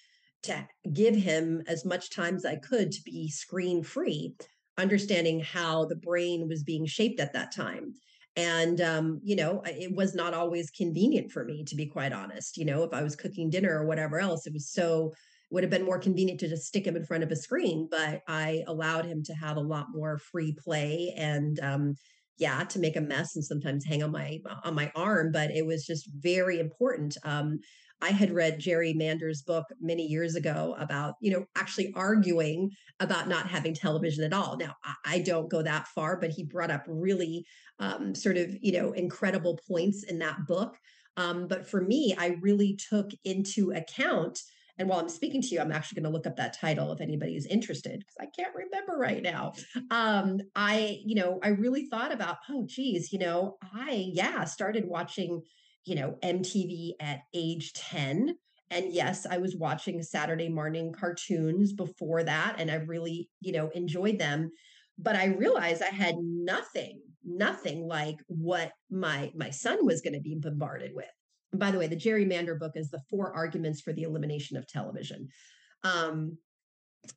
to 0.44 0.66
give 0.90 1.14
him 1.14 1.62
as 1.68 1.84
much 1.84 2.10
time 2.10 2.34
as 2.34 2.46
I 2.46 2.56
could 2.56 2.90
to 2.92 3.02
be 3.04 3.28
screen 3.28 3.84
free, 3.84 4.34
understanding 4.78 5.40
how 5.40 5.84
the 5.84 5.96
brain 5.96 6.48
was 6.48 6.64
being 6.64 6.86
shaped 6.86 7.20
at 7.20 7.34
that 7.34 7.52
time. 7.52 7.94
And, 8.36 8.80
um, 8.80 9.20
you 9.22 9.36
know, 9.36 9.60
it 9.66 9.94
was 9.94 10.14
not 10.14 10.32
always 10.32 10.70
convenient 10.70 11.30
for 11.30 11.44
me, 11.44 11.62
to 11.64 11.76
be 11.76 11.86
quite 11.86 12.12
honest. 12.14 12.56
You 12.56 12.64
know, 12.64 12.84
if 12.84 12.94
I 12.94 13.02
was 13.02 13.16
cooking 13.16 13.50
dinner 13.50 13.78
or 13.78 13.86
whatever 13.86 14.18
else, 14.18 14.46
it 14.46 14.54
was 14.54 14.70
so 14.70 15.12
would 15.50 15.62
have 15.62 15.70
been 15.70 15.84
more 15.84 15.98
convenient 15.98 16.40
to 16.40 16.48
just 16.48 16.66
stick 16.66 16.86
him 16.86 16.96
in 16.96 17.04
front 17.04 17.24
of 17.24 17.30
a 17.30 17.36
screen, 17.36 17.88
but 17.90 18.22
I 18.28 18.62
allowed 18.66 19.04
him 19.04 19.22
to 19.24 19.34
have 19.34 19.56
a 19.56 19.60
lot 19.62 19.86
more 19.92 20.18
free 20.18 20.56
play 20.62 21.12
and 21.16 21.58
um, 21.60 21.94
yeah, 22.38 22.64
to 22.64 22.78
make 22.78 22.96
a 22.96 23.00
mess 23.00 23.36
and 23.36 23.44
sometimes 23.44 23.84
hang 23.84 24.02
on 24.02 24.12
my 24.12 24.38
on 24.64 24.74
my 24.74 24.90
arm. 24.94 25.30
But 25.32 25.50
it 25.50 25.66
was 25.66 25.86
just 25.86 26.08
very 26.18 26.58
important. 26.58 27.16
Um, 27.24 27.60
I 28.02 28.10
had 28.10 28.32
read 28.32 28.58
Jerry 28.58 28.94
Mander's 28.94 29.42
book 29.42 29.66
many 29.80 30.06
years 30.06 30.34
ago 30.34 30.74
about, 30.78 31.14
you 31.20 31.30
know, 31.32 31.44
actually 31.54 31.92
arguing 31.94 32.70
about 32.98 33.28
not 33.28 33.46
having 33.46 33.74
television 33.74 34.24
at 34.24 34.32
all. 34.32 34.56
Now, 34.56 34.74
I 35.04 35.18
don't 35.18 35.50
go 35.50 35.62
that 35.62 35.86
far, 35.88 36.18
but 36.18 36.30
he 36.30 36.44
brought 36.44 36.70
up 36.70 36.84
really 36.86 37.44
um, 37.78 38.14
sort 38.14 38.38
of, 38.38 38.50
you 38.62 38.72
know, 38.72 38.92
incredible 38.92 39.60
points 39.68 40.04
in 40.04 40.18
that 40.20 40.46
book. 40.46 40.76
Um, 41.18 41.46
but 41.46 41.68
for 41.68 41.82
me, 41.82 42.14
I 42.16 42.38
really 42.40 42.78
took 42.88 43.10
into 43.24 43.72
account 43.72 44.38
and 44.80 44.88
while 44.88 44.98
I'm 44.98 45.10
speaking 45.10 45.42
to 45.42 45.48
you, 45.48 45.60
I'm 45.60 45.72
actually 45.72 46.00
going 46.00 46.10
to 46.10 46.16
look 46.16 46.26
up 46.26 46.36
that 46.36 46.58
title 46.58 46.90
if 46.90 47.02
anybody 47.02 47.36
is 47.36 47.44
interested 47.44 47.98
because 48.00 48.16
I 48.18 48.28
can't 48.34 48.54
remember 48.54 48.96
right 48.96 49.22
now. 49.22 49.52
Um, 49.90 50.38
I, 50.56 51.00
you 51.04 51.16
know, 51.16 51.38
I 51.42 51.48
really 51.48 51.84
thought 51.84 52.12
about, 52.12 52.38
oh, 52.48 52.64
geez, 52.66 53.12
you 53.12 53.18
know, 53.18 53.58
I, 53.74 54.10
yeah, 54.10 54.44
started 54.44 54.86
watching, 54.86 55.42
you 55.84 55.96
know, 55.96 56.16
MTV 56.22 56.92
at 56.98 57.20
age 57.34 57.74
10. 57.74 58.34
And 58.70 58.90
yes, 58.90 59.26
I 59.30 59.36
was 59.36 59.54
watching 59.54 60.02
Saturday 60.02 60.48
morning 60.48 60.94
cartoons 60.98 61.74
before 61.74 62.22
that, 62.22 62.54
and 62.56 62.70
I 62.70 62.76
really, 62.76 63.28
you 63.42 63.52
know, 63.52 63.68
enjoyed 63.74 64.18
them. 64.18 64.50
But 64.96 65.14
I 65.14 65.26
realized 65.26 65.82
I 65.82 65.94
had 65.94 66.14
nothing, 66.18 67.02
nothing 67.22 67.86
like 67.86 68.16
what 68.28 68.72
my 68.90 69.30
my 69.34 69.50
son 69.50 69.84
was 69.84 70.00
going 70.00 70.14
to 70.14 70.20
be 70.20 70.36
bombarded 70.36 70.92
with 70.94 71.10
by 71.54 71.70
the 71.70 71.78
way, 71.78 71.86
the 71.86 71.96
Jerry 71.96 72.24
Mander 72.24 72.54
book 72.54 72.72
is 72.74 72.90
the 72.90 73.02
four 73.10 73.34
arguments 73.34 73.80
for 73.80 73.92
the 73.92 74.02
elimination 74.02 74.56
of 74.56 74.66
television. 74.66 75.28
Um, 75.82 76.38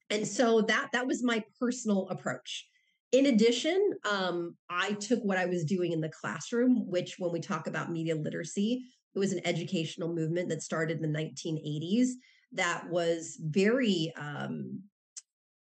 and 0.09 0.27
so 0.27 0.61
that 0.61 0.89
that 0.93 1.07
was 1.07 1.23
my 1.23 1.43
personal 1.59 2.07
approach. 2.09 2.67
In 3.11 3.27
addition, 3.27 3.91
um, 4.09 4.55
I 4.69 4.93
took 4.93 5.21
what 5.23 5.37
I 5.37 5.45
was 5.45 5.65
doing 5.65 5.91
in 5.91 6.01
the 6.01 6.09
classroom, 6.09 6.89
which 6.89 7.15
when 7.19 7.31
we 7.31 7.39
talk 7.39 7.67
about 7.67 7.91
media 7.91 8.15
literacy, 8.15 8.85
it 9.13 9.19
was 9.19 9.33
an 9.33 9.45
educational 9.45 10.13
movement 10.13 10.49
that 10.49 10.63
started 10.63 11.01
in 11.01 11.11
the 11.11 11.19
1980s 11.19 12.09
that 12.53 12.89
was 12.89 13.37
very 13.39 14.11
um, 14.17 14.81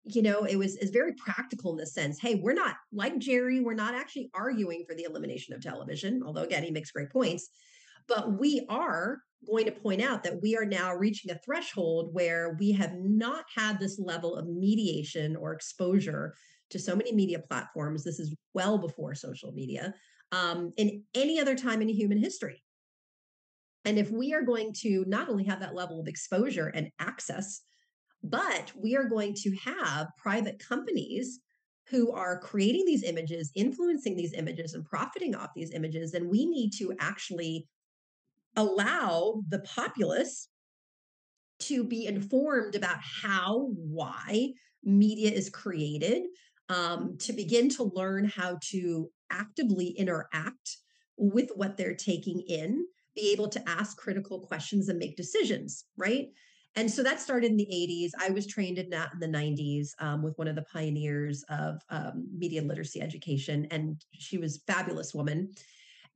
you 0.04 0.22
know, 0.22 0.44
it 0.44 0.56
was 0.56 0.76
is 0.78 0.90
very 0.90 1.14
practical 1.14 1.72
in 1.72 1.78
the 1.78 1.86
sense, 1.86 2.20
hey, 2.20 2.36
we're 2.36 2.54
not 2.54 2.76
like 2.92 3.18
Jerry, 3.20 3.60
we're 3.60 3.74
not 3.74 3.94
actually 3.94 4.30
arguing 4.34 4.84
for 4.88 4.96
the 4.96 5.04
elimination 5.04 5.54
of 5.54 5.62
television, 5.62 6.24
although 6.26 6.44
again, 6.44 6.64
he 6.64 6.72
makes 6.72 6.92
great 6.92 7.12
points. 7.12 7.50
But 8.10 8.40
we 8.40 8.66
are 8.70 9.20
going 9.48 9.66
to 9.66 9.72
point 9.72 10.02
out 10.02 10.24
that 10.24 10.42
we 10.42 10.58
are 10.58 10.66
now 10.66 10.94
reaching 10.94 11.32
a 11.32 11.40
threshold 11.46 12.10
where 12.12 12.58
we 12.60 12.74
have 12.74 12.94
not 12.96 13.46
had 13.56 13.80
this 13.80 13.98
level 13.98 14.36
of 14.36 14.48
mediation 14.48 15.38
or 15.38 15.54
exposure 15.54 16.36
to 16.72 16.80
so 16.80 16.96
many 16.96 17.14
media 17.14 17.40
platforms. 17.40 18.04
This 18.04 18.20
is 18.20 18.36
well 18.54 18.78
before 18.78 19.16
social 19.16 19.54
media 19.54 19.94
um, 20.34 20.74
in 20.76 21.04
any 21.16 21.40
other 21.40 21.56
time 21.56 21.82
in 21.82 21.88
human 21.88 22.18
history. 22.18 22.62
And 23.86 23.98
if 23.98 24.12
we 24.12 24.34
are 24.34 24.42
going 24.42 24.74
to 24.82 25.06
not 25.08 25.30
only 25.30 25.46
have 25.46 25.62
that 25.62 25.74
level 25.74 26.02
of 26.02 26.08
exposure 26.08 26.68
and 26.68 26.90
access 27.00 27.62
but 28.24 28.72
we 28.76 28.96
are 28.96 29.06
going 29.06 29.34
to 29.34 29.56
have 29.64 30.08
private 30.18 30.60
companies 30.60 31.40
who 31.90 32.12
are 32.12 32.40
creating 32.40 32.86
these 32.86 33.04
images, 33.04 33.52
influencing 33.56 34.16
these 34.16 34.34
images, 34.34 34.74
and 34.74 34.86
profiting 34.86 35.36
off 35.36 35.50
these 35.56 35.72
images. 35.72 36.12
then 36.12 36.30
we 36.30 36.46
need 36.46 36.72
to 36.78 36.94
actually 37.00 37.68
allow 38.60 39.42
the 39.48 39.60
populace 39.60 40.50
to 41.62 41.84
be 41.84 42.06
informed 42.06 42.76
about 42.76 42.98
how, 43.00 43.70
why 43.74 44.52
media 44.84 45.32
is 45.32 45.50
created, 45.50 46.24
um, 46.68 47.18
to 47.20 47.34
begin 47.34 47.70
to 47.70 47.92
learn 47.96 48.26
how 48.26 48.58
to 48.62 49.10
actively 49.32 49.88
interact 49.90 50.78
with 51.18 51.50
what 51.56 51.78
they're 51.78 51.96
taking 51.96 52.42
in, 52.48 52.86
be 53.16 53.32
able 53.32 53.48
to 53.50 53.70
ask 53.70 53.98
critical 53.98 54.40
questions 54.40 54.90
and 54.90 55.00
make 55.00 55.16
decisions, 55.16 55.86
right? 55.98 56.28
And 56.76 56.90
so 56.90 57.02
that 57.04 57.20
started 57.20 57.52
in 57.52 57.58
the 57.58 57.66
80s. 57.66 58.12
I 58.20 58.30
was 58.30 58.46
trained 58.46 58.78
in 58.78 58.90
that 58.92 59.12
in 59.14 59.20
the 59.20 59.38
90s 59.38 59.90
um, 60.00 60.22
with 60.22 60.38
one 60.38 60.48
of 60.48 60.56
the 60.56 60.66
pioneers 60.72 61.44
of 61.50 61.82
um, 61.90 62.28
media 62.38 62.62
literacy 62.62 63.02
education. 63.02 63.68
And 63.72 64.02
she 64.14 64.38
was 64.38 64.58
a 64.58 64.72
fabulous 64.72 65.14
woman. 65.14 65.52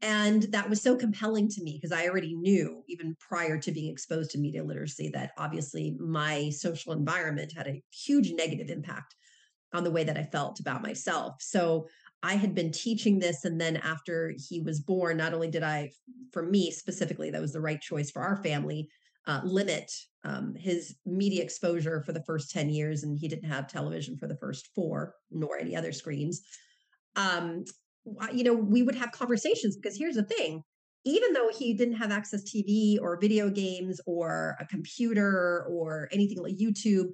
And 0.03 0.43
that 0.51 0.69
was 0.69 0.81
so 0.81 0.97
compelling 0.97 1.47
to 1.47 1.63
me 1.63 1.79
because 1.81 1.97
I 1.97 2.07
already 2.07 2.35
knew, 2.35 2.83
even 2.89 3.15
prior 3.21 3.57
to 3.57 3.71
being 3.71 3.89
exposed 3.89 4.31
to 4.31 4.37
media 4.37 4.61
literacy, 4.61 5.09
that 5.13 5.31
obviously 5.37 5.95
my 5.97 6.49
social 6.49 6.91
environment 6.91 7.53
had 7.55 7.67
a 7.67 7.81
huge 7.89 8.33
negative 8.33 8.69
impact 8.69 9.15
on 9.73 9.85
the 9.85 9.91
way 9.91 10.03
that 10.03 10.17
I 10.17 10.23
felt 10.23 10.59
about 10.59 10.83
myself. 10.83 11.35
So 11.39 11.87
I 12.21 12.33
had 12.33 12.53
been 12.53 12.69
teaching 12.73 13.17
this. 13.17 13.45
And 13.45 13.59
then 13.59 13.77
after 13.77 14.33
he 14.49 14.59
was 14.59 14.81
born, 14.81 15.15
not 15.15 15.33
only 15.33 15.49
did 15.49 15.63
I, 15.63 15.91
for 16.33 16.43
me 16.43 16.69
specifically, 16.69 17.31
that 17.31 17.41
was 17.41 17.53
the 17.53 17.61
right 17.61 17.79
choice 17.79 18.11
for 18.11 18.21
our 18.21 18.43
family, 18.43 18.89
uh, 19.25 19.39
limit 19.45 19.89
um, 20.25 20.53
his 20.55 20.97
media 21.05 21.41
exposure 21.41 22.01
for 22.01 22.11
the 22.11 22.23
first 22.25 22.51
10 22.51 22.69
years, 22.69 23.03
and 23.03 23.17
he 23.17 23.29
didn't 23.29 23.49
have 23.49 23.69
television 23.69 24.17
for 24.17 24.27
the 24.27 24.37
first 24.37 24.67
four, 24.75 25.15
nor 25.31 25.57
any 25.57 25.77
other 25.77 25.93
screens. 25.93 26.41
Um, 27.15 27.63
you 28.33 28.43
know, 28.43 28.53
we 28.53 28.83
would 28.83 28.95
have 28.95 29.11
conversations 29.11 29.75
because 29.77 29.97
here's 29.97 30.15
the 30.15 30.23
thing 30.23 30.63
even 31.05 31.33
though 31.33 31.49
he 31.49 31.73
didn't 31.73 31.95
have 31.95 32.11
access 32.11 32.43
TV 32.43 32.97
or 33.01 33.19
video 33.19 33.49
games 33.49 33.99
or 34.05 34.55
a 34.61 34.65
computer 34.67 35.65
or 35.69 36.07
anything 36.13 36.41
like 36.41 36.55
YouTube 36.55 37.07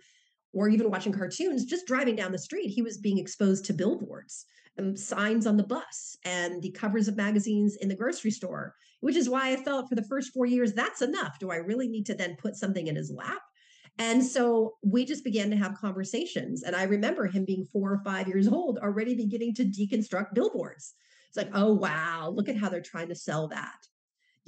or 0.54 0.69
even 0.69 0.91
watching 0.91 1.12
cartoons, 1.12 1.65
just 1.65 1.88
driving 1.88 2.15
down 2.15 2.32
the 2.32 2.38
street, 2.38 2.67
he 2.67 2.84
was 2.84 2.99
being 2.99 3.17
exposed 3.17 3.65
to 3.65 3.73
billboards 3.73 4.45
and 4.78 4.97
signs 4.97 5.47
on 5.47 5.58
the 5.58 5.63
bus 5.63 6.15
and 6.23 6.62
the 6.62 6.69
covers 6.71 7.08
of 7.08 7.17
magazines 7.17 7.78
in 7.78 7.89
the 7.89 7.95
grocery 7.95 8.30
store 8.30 8.75
which 9.02 9.15
is 9.15 9.30
why 9.30 9.52
I 9.52 9.56
felt 9.56 9.88
for 9.88 9.95
the 9.95 10.04
first 10.04 10.34
four 10.34 10.45
years, 10.45 10.73
that's 10.73 11.02
enough. 11.02 11.39
Do 11.39 11.52
I 11.52 11.58
really 11.58 11.88
need 11.88 12.06
to 12.08 12.15
then 12.15 12.36
put 12.36 12.56
something 12.56 12.88
in 12.88 12.95
his 12.95 13.12
lap? 13.12 13.41
And 14.00 14.26
so 14.26 14.78
we 14.82 15.06
just 15.06 15.24
began 15.24 15.50
to 15.52 15.58
have 15.58 15.76
conversations. 15.76 16.64
And 16.64 16.76
I 16.76 16.84
remember 16.84 17.28
him 17.28 17.46
being 17.46 17.66
four 17.66 17.92
or 17.92 18.02
five 18.04 18.28
years 18.28 18.48
old, 18.48 18.80
already 18.80 19.14
beginning 19.14 19.54
to 19.56 19.66
deconstruct 19.66 20.34
billboards. 20.34 20.94
It's 21.28 21.38
like, 21.38 21.52
oh, 21.54 21.74
wow, 21.74 22.34
look 22.34 22.50
at 22.50 22.58
how 22.58 22.70
they're 22.70 22.82
trying 22.82 23.10
to 23.10 23.16
sell 23.16 23.50
that 23.50 23.76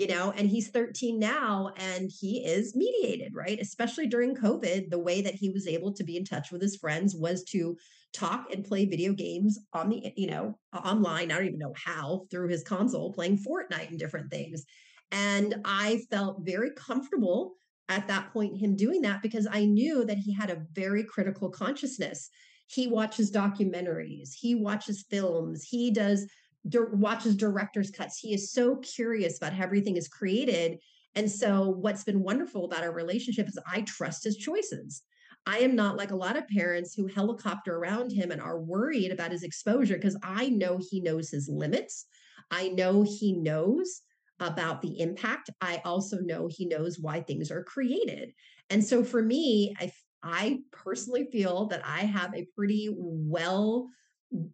you 0.01 0.07
know, 0.07 0.31
and 0.31 0.49
he's 0.49 0.69
13 0.69 1.19
now 1.19 1.71
and 1.77 2.09
he 2.09 2.43
is 2.43 2.75
mediated, 2.75 3.35
right? 3.35 3.59
Especially 3.61 4.07
during 4.07 4.35
COVID, 4.35 4.89
the 4.89 4.97
way 4.97 5.21
that 5.21 5.35
he 5.35 5.51
was 5.51 5.67
able 5.67 5.93
to 5.93 6.03
be 6.03 6.17
in 6.17 6.25
touch 6.25 6.51
with 6.51 6.59
his 6.59 6.77
friends 6.77 7.15
was 7.15 7.43
to 7.45 7.77
talk 8.11 8.47
and 8.51 8.65
play 8.65 8.85
video 8.85 9.13
games 9.13 9.59
on 9.73 9.89
the, 9.89 10.11
you 10.15 10.25
know, 10.25 10.57
online. 10.73 11.31
I 11.31 11.35
don't 11.35 11.45
even 11.45 11.59
know 11.59 11.75
how 11.75 12.25
through 12.31 12.47
his 12.47 12.63
console 12.63 13.13
playing 13.13 13.37
Fortnite 13.37 13.89
and 13.89 13.99
different 13.99 14.31
things. 14.31 14.65
And 15.11 15.57
I 15.65 16.01
felt 16.09 16.41
very 16.41 16.71
comfortable 16.71 17.53
at 17.91 18.07
that 18.07 18.31
point, 18.31 18.57
him 18.57 18.75
doing 18.75 19.01
that 19.01 19.21
because 19.21 19.47
I 19.51 19.65
knew 19.65 20.05
that 20.05 20.17
he 20.17 20.33
had 20.33 20.49
a 20.49 20.63
very 20.73 21.03
critical 21.03 21.49
consciousness. 21.49 22.29
He 22.67 22.87
watches 22.87 23.31
documentaries, 23.31 24.29
he 24.33 24.55
watches 24.55 25.05
films, 25.09 25.63
he 25.63 25.91
does 25.91 26.25
watches 26.63 27.35
director's 27.35 27.91
cuts. 27.91 28.17
He 28.19 28.33
is 28.33 28.51
so 28.51 28.77
curious 28.77 29.37
about 29.37 29.53
how 29.53 29.63
everything 29.63 29.97
is 29.97 30.07
created. 30.07 30.79
And 31.15 31.29
so, 31.29 31.69
what's 31.69 32.03
been 32.03 32.23
wonderful 32.23 32.65
about 32.65 32.83
our 32.83 32.93
relationship 32.93 33.47
is 33.47 33.59
I 33.69 33.81
trust 33.81 34.23
his 34.23 34.37
choices. 34.37 35.01
I 35.45 35.59
am 35.59 35.75
not 35.75 35.97
like 35.97 36.11
a 36.11 36.15
lot 36.15 36.37
of 36.37 36.47
parents 36.47 36.93
who 36.93 37.07
helicopter 37.07 37.75
around 37.75 38.11
him 38.11 38.31
and 38.31 38.39
are 38.39 38.59
worried 38.59 39.11
about 39.11 39.31
his 39.31 39.43
exposure 39.43 39.95
because 39.95 40.17
I 40.23 40.49
know 40.49 40.79
he 40.89 41.01
knows 41.01 41.29
his 41.29 41.49
limits. 41.49 42.05
I 42.51 42.69
know 42.69 43.03
he 43.03 43.33
knows 43.33 44.01
about 44.41 44.81
the 44.81 44.99
impact. 44.99 45.49
I 45.61 45.81
also 45.85 46.19
know 46.19 46.49
he 46.49 46.65
knows 46.65 46.99
why 46.99 47.21
things 47.21 47.51
are 47.51 47.63
created. 47.63 48.33
And 48.69 48.83
so 48.83 49.03
for 49.03 49.21
me, 49.21 49.73
I 49.79 49.91
I 50.23 50.59
personally 50.71 51.27
feel 51.31 51.67
that 51.67 51.81
I 51.83 52.01
have 52.01 52.35
a 52.35 52.47
pretty 52.55 52.89
well, 52.93 53.89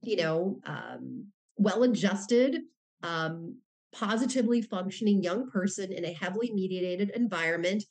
you 0.02 0.15
know, 0.15 0.60
um, 0.65 1.28
well 1.58 1.84
adjusted, 1.84 2.62
um, 3.04 3.58
positively 3.93 4.62
functioning 4.62 5.23
young 5.23 5.50
person 5.50 5.91
in 5.91 6.06
a 6.06 6.13
heavily 6.13 6.52
mediated 6.54 7.10
environment 7.10 7.84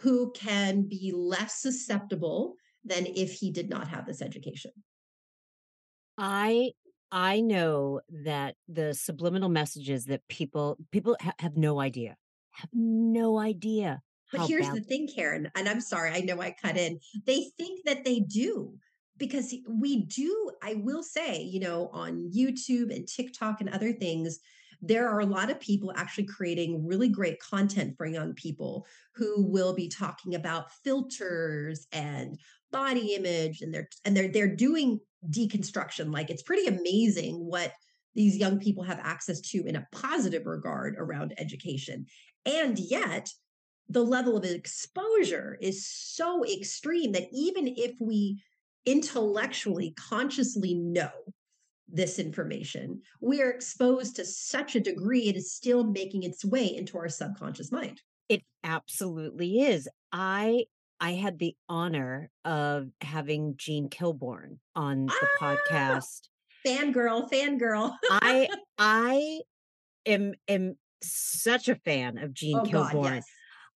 who 0.00 0.32
can 0.32 0.82
be 0.82 1.12
less 1.14 1.62
susceptible 1.62 2.56
than 2.84 3.06
if 3.06 3.32
he 3.32 3.50
did 3.50 3.70
not 3.70 3.88
have 3.88 4.04
this 4.04 4.20
education. 4.20 4.72
I 6.18 6.72
I 7.14 7.40
know 7.40 8.00
that 8.24 8.56
the 8.68 8.92
subliminal 8.92 9.48
messages 9.48 10.06
that 10.06 10.26
people 10.28 10.76
people 10.90 11.16
ha- 11.20 11.32
have 11.38 11.56
no 11.56 11.80
idea 11.80 12.16
have 12.50 12.70
no 12.72 13.38
idea. 13.38 14.02
But 14.32 14.48
here's 14.48 14.66
bad- 14.66 14.76
the 14.76 14.80
thing, 14.80 15.08
Karen, 15.14 15.50
and 15.54 15.68
I'm 15.68 15.80
sorry, 15.80 16.10
I 16.10 16.20
know 16.20 16.40
I 16.40 16.50
cut 16.50 16.76
in. 16.76 16.98
They 17.24 17.50
think 17.56 17.84
that 17.84 18.04
they 18.04 18.18
do 18.20 18.74
because 19.16 19.54
we 19.68 20.06
do, 20.06 20.50
I 20.60 20.74
will 20.74 21.04
say, 21.04 21.40
you 21.40 21.60
know, 21.60 21.88
on 21.92 22.32
YouTube 22.36 22.94
and 22.94 23.06
TikTok 23.06 23.60
and 23.60 23.70
other 23.70 23.92
things, 23.92 24.40
there 24.82 25.08
are 25.08 25.20
a 25.20 25.26
lot 25.26 25.50
of 25.50 25.60
people 25.60 25.92
actually 25.96 26.24
creating 26.24 26.84
really 26.84 27.08
great 27.08 27.38
content 27.38 27.96
for 27.96 28.06
young 28.06 28.34
people 28.34 28.86
who 29.14 29.46
will 29.46 29.72
be 29.72 29.88
talking 29.88 30.34
about 30.34 30.72
filters 30.82 31.86
and 31.92 32.38
body 32.72 33.14
image 33.14 33.62
and 33.62 33.72
they're 33.72 33.88
and 34.04 34.16
they're 34.16 34.28
they're 34.28 34.56
doing 34.56 34.98
deconstruction 35.30 36.12
like 36.12 36.30
it's 36.30 36.42
pretty 36.42 36.66
amazing 36.66 37.36
what 37.36 37.72
these 38.14 38.36
young 38.36 38.58
people 38.58 38.84
have 38.84 39.00
access 39.02 39.40
to 39.40 39.64
in 39.66 39.76
a 39.76 39.86
positive 39.90 40.46
regard 40.46 40.94
around 40.98 41.34
education 41.38 42.06
and 42.46 42.78
yet 42.78 43.28
the 43.88 44.02
level 44.02 44.36
of 44.36 44.44
exposure 44.44 45.58
is 45.60 45.86
so 45.86 46.44
extreme 46.44 47.12
that 47.12 47.28
even 47.32 47.68
if 47.76 47.92
we 48.00 48.42
intellectually, 48.86 49.94
consciously 49.96 50.74
know 50.74 51.10
this 51.88 52.18
information, 52.18 53.02
we 53.20 53.42
are 53.42 53.50
exposed 53.50 54.16
to 54.16 54.24
such 54.24 54.74
a 54.74 54.80
degree, 54.80 55.28
it 55.28 55.36
is 55.36 55.52
still 55.52 55.84
making 55.84 56.22
its 56.22 56.44
way 56.44 56.64
into 56.64 56.98
our 56.98 57.08
subconscious 57.08 57.70
mind. 57.70 58.00
It 58.28 58.42
absolutely 58.62 59.60
is. 59.60 59.88
I 60.12 60.64
I 61.00 61.12
had 61.12 61.38
the 61.38 61.56
honor 61.68 62.30
of 62.44 62.88
having 63.00 63.54
Jean 63.56 63.88
Kilbourne 63.88 64.58
on 64.74 65.06
the 65.06 65.28
ah, 65.40 65.56
podcast. 65.70 66.28
Fangirl, 66.66 67.30
fangirl. 67.30 67.94
I 68.10 68.48
I 68.78 69.40
am 70.06 70.34
am 70.48 70.76
such 71.02 71.68
a 71.68 71.74
fan 71.74 72.18
of 72.18 72.32
Jean 72.32 72.58
oh, 72.58 72.62
Kilbourne. 72.62 72.92
God, 72.92 73.14
yes. 73.14 73.26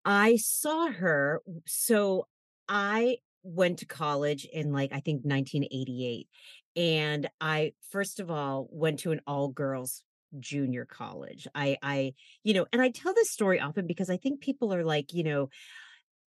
I 0.04 0.36
saw 0.36 0.90
her 0.90 1.42
so 1.66 2.26
I 2.68 3.18
went 3.42 3.80
to 3.80 3.86
college 3.86 4.46
in 4.46 4.72
like 4.72 4.90
I 4.92 5.00
think 5.00 5.24
1988 5.24 6.28
and 6.76 7.28
I 7.40 7.72
first 7.90 8.20
of 8.20 8.30
all 8.30 8.68
went 8.70 9.00
to 9.00 9.12
an 9.12 9.20
all 9.26 9.48
girls 9.48 10.02
junior 10.38 10.84
college. 10.84 11.46
I 11.54 11.76
I 11.82 12.14
you 12.42 12.54
know, 12.54 12.66
and 12.72 12.80
I 12.80 12.90
tell 12.90 13.14
this 13.14 13.30
story 13.30 13.60
often 13.60 13.86
because 13.86 14.10
I 14.10 14.16
think 14.16 14.40
people 14.40 14.72
are 14.72 14.84
like, 14.84 15.12
you 15.12 15.24
know, 15.24 15.48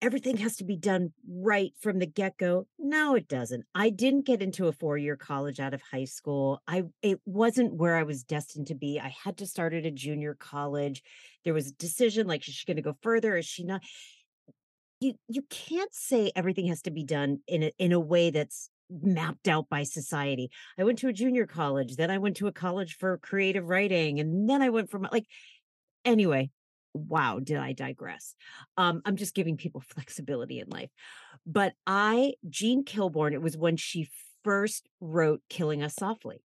everything 0.04 0.36
has 0.36 0.56
to 0.56 0.64
be 0.64 0.76
done 0.76 1.12
right 1.26 1.72
from 1.80 1.98
the 1.98 2.06
get-go. 2.06 2.66
No, 2.78 3.14
it 3.14 3.26
doesn't. 3.26 3.64
I 3.74 3.88
didn't 3.88 4.26
get 4.26 4.42
into 4.42 4.68
a 4.68 4.72
four-year 4.72 5.16
college 5.16 5.60
out 5.60 5.72
of 5.72 5.80
high 5.80 6.04
school. 6.04 6.60
I 6.68 6.84
it 7.00 7.20
wasn't 7.24 7.74
where 7.74 7.96
I 7.96 8.02
was 8.02 8.22
destined 8.22 8.66
to 8.66 8.74
be. 8.74 9.00
I 9.00 9.14
had 9.24 9.38
to 9.38 9.46
start 9.46 9.72
at 9.72 9.86
a 9.86 9.90
junior 9.90 10.34
college. 10.34 11.02
There 11.44 11.54
was 11.54 11.68
a 11.68 11.74
decision 11.74 12.26
like 12.26 12.46
is 12.46 12.54
she 12.54 12.66
going 12.66 12.76
to 12.76 12.82
go 12.82 12.96
further? 13.02 13.34
Is 13.36 13.46
she 13.46 13.64
not? 13.64 13.82
You 15.00 15.14
you 15.26 15.42
can't 15.48 15.94
say 15.94 16.30
everything 16.36 16.66
has 16.66 16.82
to 16.82 16.90
be 16.90 17.04
done 17.04 17.38
in 17.48 17.62
a 17.62 17.72
in 17.78 17.92
a 17.92 18.00
way 18.00 18.28
that's 18.28 18.68
mapped 18.90 19.48
out 19.48 19.70
by 19.70 19.84
society. 19.84 20.50
I 20.78 20.84
went 20.84 20.98
to 20.98 21.08
a 21.08 21.14
junior 21.14 21.46
college, 21.46 21.96
then 21.96 22.10
I 22.10 22.18
went 22.18 22.36
to 22.36 22.46
a 22.46 22.52
college 22.52 22.98
for 22.98 23.16
creative 23.18 23.64
writing, 23.64 24.20
and 24.20 24.48
then 24.50 24.60
I 24.60 24.68
went 24.68 24.90
from 24.90 25.08
like 25.10 25.24
anyway, 26.04 26.50
wow, 26.94 27.40
did 27.42 27.58
I 27.58 27.72
digress? 27.72 28.34
Um, 28.76 29.02
I'm 29.04 29.16
just 29.16 29.34
giving 29.34 29.56
people 29.56 29.80
flexibility 29.86 30.60
in 30.60 30.68
life. 30.70 30.90
But 31.46 31.74
I, 31.86 32.34
Jean 32.48 32.84
Kilbourne, 32.84 33.32
it 33.32 33.42
was 33.42 33.56
when 33.56 33.76
she 33.76 34.08
first 34.42 34.88
wrote 35.00 35.42
Killing 35.48 35.82
Us 35.82 35.94
Softly. 35.94 36.42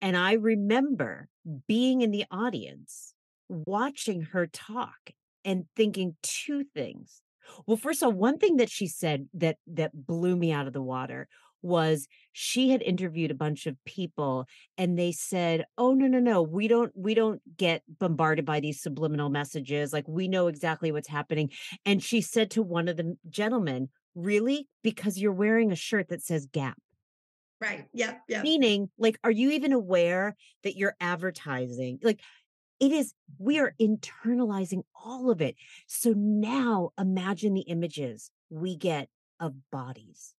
And 0.00 0.16
I 0.16 0.34
remember 0.34 1.28
being 1.66 2.02
in 2.02 2.10
the 2.10 2.26
audience, 2.30 3.14
watching 3.48 4.22
her 4.22 4.46
talk 4.46 5.10
and 5.44 5.64
thinking 5.76 6.16
two 6.22 6.64
things. 6.74 7.22
Well, 7.66 7.76
first 7.76 8.02
of 8.02 8.08
all, 8.08 8.12
one 8.12 8.38
thing 8.38 8.56
that 8.56 8.70
she 8.70 8.86
said 8.86 9.28
that 9.34 9.56
that 9.66 10.06
blew 10.06 10.36
me 10.36 10.52
out 10.52 10.66
of 10.66 10.72
the 10.72 10.82
water 10.82 11.28
was 11.64 12.06
she 12.32 12.70
had 12.70 12.82
interviewed 12.82 13.30
a 13.30 13.34
bunch 13.34 13.66
of 13.66 13.82
people 13.84 14.46
and 14.78 14.98
they 14.98 15.10
said, 15.10 15.64
"Oh 15.76 15.94
no, 15.94 16.06
no, 16.06 16.20
no. 16.20 16.42
We 16.42 16.68
don't 16.68 16.92
we 16.94 17.14
don't 17.14 17.40
get 17.56 17.82
bombarded 17.98 18.44
by 18.44 18.60
these 18.60 18.82
subliminal 18.82 19.30
messages. 19.30 19.92
Like 19.92 20.06
we 20.06 20.28
know 20.28 20.46
exactly 20.46 20.92
what's 20.92 21.08
happening." 21.08 21.50
And 21.84 22.02
she 22.02 22.20
said 22.20 22.50
to 22.52 22.62
one 22.62 22.88
of 22.88 22.96
the 22.96 23.16
gentlemen, 23.28 23.88
"Really? 24.14 24.68
Because 24.82 25.18
you're 25.18 25.32
wearing 25.32 25.72
a 25.72 25.76
shirt 25.76 26.08
that 26.10 26.22
says 26.22 26.46
Gap." 26.46 26.78
Right. 27.60 27.86
Yeah. 27.94 28.16
Yeah. 28.28 28.42
Meaning, 28.42 28.90
like, 28.98 29.18
are 29.24 29.30
you 29.30 29.50
even 29.52 29.72
aware 29.72 30.36
that 30.64 30.76
you're 30.76 30.96
advertising? 31.00 31.98
Like, 32.02 32.20
it 32.80 32.92
is, 32.92 33.14
we 33.38 33.58
are 33.58 33.74
internalizing 33.80 34.82
all 35.02 35.30
of 35.30 35.40
it. 35.40 35.54
So 35.86 36.12
now 36.14 36.90
imagine 36.98 37.54
the 37.54 37.62
images 37.62 38.30
we 38.50 38.76
get 38.76 39.08
of 39.40 39.54
bodies. 39.70 40.34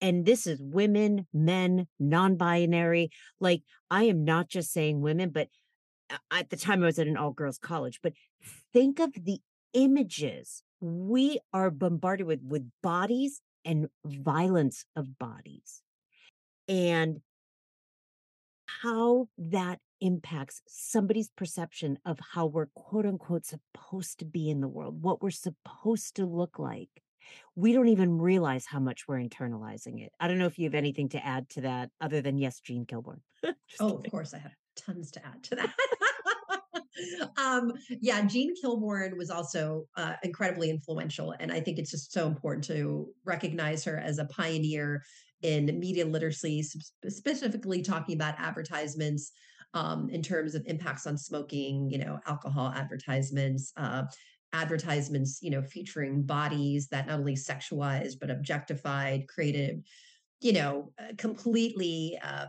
And 0.00 0.24
this 0.24 0.46
is 0.46 0.60
women, 0.62 1.26
men, 1.32 1.86
non 1.98 2.36
binary. 2.36 3.10
Like, 3.38 3.62
I 3.90 4.04
am 4.04 4.24
not 4.24 4.48
just 4.48 4.72
saying 4.72 5.00
women, 5.00 5.30
but 5.30 5.48
uh, 6.10 6.16
at 6.30 6.50
the 6.50 6.56
time 6.56 6.82
I 6.82 6.86
was 6.86 6.98
at 6.98 7.06
an 7.06 7.16
all 7.16 7.32
girls 7.32 7.58
college, 7.58 8.00
but 8.02 8.14
think 8.72 8.98
of 8.98 9.12
the 9.14 9.40
images 9.72 10.62
we 10.80 11.38
are 11.52 11.70
bombarded 11.70 12.26
with, 12.26 12.40
with 12.42 12.70
bodies 12.82 13.40
and 13.64 13.88
violence 14.04 14.84
of 14.96 15.18
bodies. 15.18 15.82
And 16.68 17.20
how 18.82 19.28
that 19.36 19.80
impacts 20.00 20.62
somebody's 20.66 21.28
perception 21.36 21.98
of 22.06 22.18
how 22.32 22.46
we're 22.46 22.66
quote 22.74 23.06
unquote 23.06 23.44
supposed 23.44 24.18
to 24.18 24.24
be 24.24 24.48
in 24.48 24.60
the 24.60 24.68
world, 24.68 25.02
what 25.02 25.22
we're 25.22 25.30
supposed 25.30 26.16
to 26.16 26.24
look 26.24 26.58
like. 26.58 26.88
We 27.54 27.72
don't 27.72 27.88
even 27.88 28.18
realize 28.18 28.66
how 28.66 28.80
much 28.80 29.06
we're 29.06 29.20
internalizing 29.20 30.04
it. 30.04 30.12
I 30.20 30.28
don't 30.28 30.38
know 30.38 30.46
if 30.46 30.58
you 30.58 30.64
have 30.64 30.74
anything 30.74 31.08
to 31.10 31.24
add 31.24 31.48
to 31.50 31.62
that 31.62 31.90
other 32.00 32.20
than 32.20 32.38
yes, 32.38 32.60
Jean 32.60 32.86
Kilbourne. 32.86 33.20
oh, 33.44 33.52
kidding. 33.52 34.06
of 34.06 34.10
course 34.10 34.34
I 34.34 34.38
have 34.38 34.54
tons 34.76 35.10
to 35.12 35.26
add 35.26 35.42
to 35.44 35.56
that. 35.56 35.74
um, 37.36 37.72
yeah, 38.00 38.22
Jean 38.22 38.54
Kilbourne 38.62 39.16
was 39.16 39.30
also 39.30 39.84
uh, 39.96 40.14
incredibly 40.22 40.70
influential. 40.70 41.34
And 41.38 41.52
I 41.52 41.60
think 41.60 41.78
it's 41.78 41.90
just 41.90 42.12
so 42.12 42.26
important 42.26 42.64
to 42.64 43.08
recognize 43.24 43.84
her 43.84 43.98
as 43.98 44.18
a 44.18 44.26
pioneer 44.26 45.02
in 45.42 45.78
media 45.78 46.04
literacy, 46.04 46.62
specifically 46.62 47.82
talking 47.82 48.14
about 48.14 48.34
advertisements 48.38 49.32
um, 49.74 50.08
in 50.10 50.22
terms 50.22 50.54
of 50.54 50.62
impacts 50.66 51.06
on 51.06 51.16
smoking, 51.16 51.88
you 51.90 51.98
know, 51.98 52.18
alcohol 52.26 52.72
advertisements, 52.74 53.72
uh, 53.76 54.02
advertisements, 54.52 55.38
you 55.42 55.50
know, 55.50 55.62
featuring 55.62 56.22
bodies 56.22 56.88
that 56.88 57.06
not 57.06 57.18
only 57.18 57.34
sexualized 57.34 58.18
but 58.20 58.30
objectified, 58.30 59.28
created, 59.28 59.84
you 60.40 60.52
know, 60.52 60.92
uh, 60.98 61.12
completely 61.16 62.18
uh, 62.22 62.46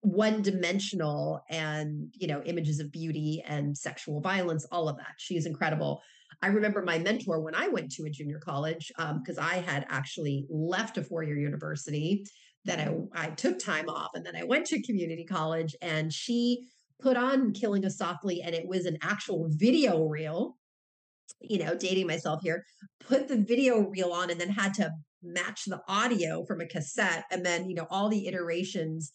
one 0.00 0.42
dimensional 0.42 1.42
and, 1.48 2.08
you 2.12 2.26
know, 2.26 2.42
images 2.44 2.78
of 2.80 2.92
beauty 2.92 3.42
and 3.46 3.76
sexual 3.76 4.20
violence, 4.20 4.66
all 4.70 4.88
of 4.88 4.96
that. 4.98 5.14
She's 5.16 5.46
incredible. 5.46 6.02
I 6.42 6.48
remember 6.48 6.82
my 6.82 6.98
mentor 6.98 7.40
when 7.40 7.54
I 7.54 7.68
went 7.68 7.90
to 7.92 8.04
a 8.04 8.10
junior 8.10 8.38
college, 8.38 8.92
because 8.96 9.38
um, 9.38 9.44
I 9.44 9.56
had 9.56 9.86
actually 9.88 10.46
left 10.50 10.98
a 10.98 11.02
four 11.02 11.22
year 11.22 11.38
university 11.38 12.24
then 12.64 13.08
I, 13.14 13.26
I 13.26 13.30
took 13.30 13.58
time 13.58 13.88
off 13.88 14.10
and 14.14 14.24
then 14.24 14.36
I 14.36 14.44
went 14.44 14.66
to 14.66 14.82
community 14.82 15.24
college 15.24 15.76
and 15.82 16.12
she 16.12 16.66
put 17.00 17.16
on 17.16 17.52
Killing 17.52 17.84
Us 17.84 17.98
Softly 17.98 18.42
and 18.42 18.54
it 18.54 18.66
was 18.66 18.86
an 18.86 18.98
actual 19.02 19.48
video 19.50 20.04
reel, 20.04 20.56
you 21.40 21.58
know, 21.58 21.74
dating 21.76 22.06
myself 22.06 22.40
here, 22.42 22.64
put 23.00 23.28
the 23.28 23.36
video 23.36 23.80
reel 23.80 24.12
on 24.12 24.30
and 24.30 24.40
then 24.40 24.50
had 24.50 24.74
to 24.74 24.90
match 25.22 25.62
the 25.66 25.80
audio 25.88 26.44
from 26.44 26.60
a 26.60 26.66
cassette 26.66 27.24
and 27.30 27.44
then, 27.44 27.68
you 27.68 27.74
know, 27.74 27.86
all 27.90 28.08
the 28.08 28.26
iterations 28.26 29.12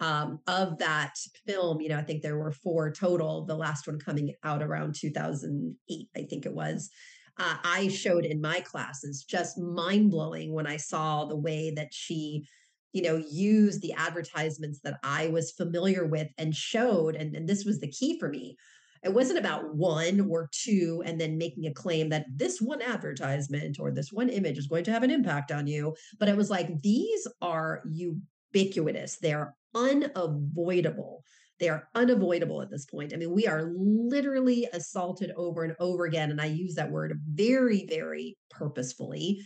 um, 0.00 0.40
of 0.46 0.78
that 0.78 1.12
film, 1.46 1.80
you 1.80 1.90
know, 1.90 1.98
I 1.98 2.02
think 2.02 2.22
there 2.22 2.38
were 2.38 2.52
four 2.52 2.90
total, 2.90 3.44
the 3.44 3.56
last 3.56 3.86
one 3.86 3.98
coming 3.98 4.34
out 4.44 4.62
around 4.62 4.94
2008, 4.98 6.08
I 6.16 6.22
think 6.22 6.46
it 6.46 6.54
was. 6.54 6.90
Uh, 7.38 7.56
I 7.62 7.88
showed 7.88 8.24
in 8.24 8.40
my 8.40 8.60
classes 8.60 9.24
just 9.28 9.58
mind 9.58 10.10
blowing 10.10 10.52
when 10.52 10.66
I 10.66 10.78
saw 10.78 11.26
the 11.26 11.36
way 11.36 11.72
that 11.76 11.92
she 11.92 12.46
you 12.92 13.02
know 13.02 13.22
used 13.30 13.82
the 13.82 13.92
advertisements 13.92 14.80
that 14.82 14.98
i 15.04 15.28
was 15.28 15.52
familiar 15.52 16.06
with 16.06 16.28
and 16.38 16.54
showed 16.54 17.14
and, 17.14 17.36
and 17.36 17.48
this 17.48 17.64
was 17.64 17.78
the 17.78 17.90
key 17.90 18.18
for 18.18 18.28
me 18.28 18.56
it 19.02 19.12
wasn't 19.12 19.38
about 19.38 19.74
one 19.74 20.20
or 20.28 20.48
two 20.52 21.02
and 21.06 21.20
then 21.20 21.38
making 21.38 21.66
a 21.66 21.72
claim 21.72 22.08
that 22.10 22.26
this 22.34 22.60
one 22.60 22.82
advertisement 22.82 23.78
or 23.80 23.90
this 23.90 24.12
one 24.12 24.28
image 24.28 24.58
is 24.58 24.66
going 24.66 24.84
to 24.84 24.92
have 24.92 25.02
an 25.02 25.10
impact 25.10 25.50
on 25.50 25.66
you 25.66 25.94
but 26.18 26.28
it 26.28 26.36
was 26.36 26.50
like 26.50 26.80
these 26.82 27.26
are 27.40 27.82
ubiquitous 27.90 29.16
they're 29.18 29.54
unavoidable 29.74 31.24
they 31.60 31.68
are 31.68 31.86
unavoidable 31.94 32.62
at 32.62 32.70
this 32.70 32.86
point. 32.86 33.12
I 33.12 33.16
mean, 33.16 33.32
we 33.32 33.46
are 33.46 33.70
literally 33.76 34.66
assaulted 34.72 35.30
over 35.36 35.62
and 35.62 35.76
over 35.78 36.06
again. 36.06 36.30
And 36.30 36.40
I 36.40 36.46
use 36.46 36.74
that 36.74 36.90
word 36.90 37.20
very, 37.30 37.86
very 37.86 38.38
purposefully 38.50 39.42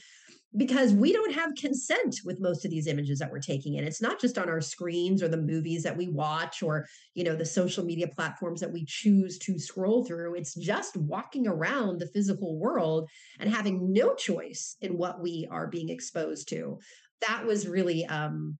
because 0.56 0.92
we 0.92 1.12
don't 1.12 1.34
have 1.34 1.54
consent 1.56 2.20
with 2.24 2.40
most 2.40 2.64
of 2.64 2.70
these 2.70 2.86
images 2.86 3.18
that 3.18 3.30
we're 3.30 3.40
taking 3.40 3.76
and 3.76 3.86
it's 3.86 4.00
not 4.00 4.20
just 4.20 4.38
on 4.38 4.48
our 4.48 4.60
screens 4.60 5.22
or 5.22 5.28
the 5.28 5.36
movies 5.36 5.82
that 5.82 5.96
we 5.96 6.08
watch 6.08 6.62
or 6.62 6.86
you 7.14 7.24
know 7.24 7.34
the 7.34 7.44
social 7.44 7.84
media 7.84 8.06
platforms 8.06 8.60
that 8.60 8.72
we 8.72 8.84
choose 8.84 9.38
to 9.38 9.58
scroll 9.58 10.04
through. 10.04 10.34
It's 10.34 10.54
just 10.54 10.96
walking 10.96 11.46
around 11.46 11.98
the 11.98 12.06
physical 12.08 12.58
world 12.58 13.08
and 13.40 13.50
having 13.50 13.92
no 13.92 14.14
choice 14.14 14.76
in 14.80 14.96
what 14.96 15.20
we 15.20 15.48
are 15.50 15.66
being 15.66 15.88
exposed 15.88 16.48
to. 16.50 16.78
That 17.26 17.44
was 17.44 17.66
really 17.66 18.06
um 18.06 18.58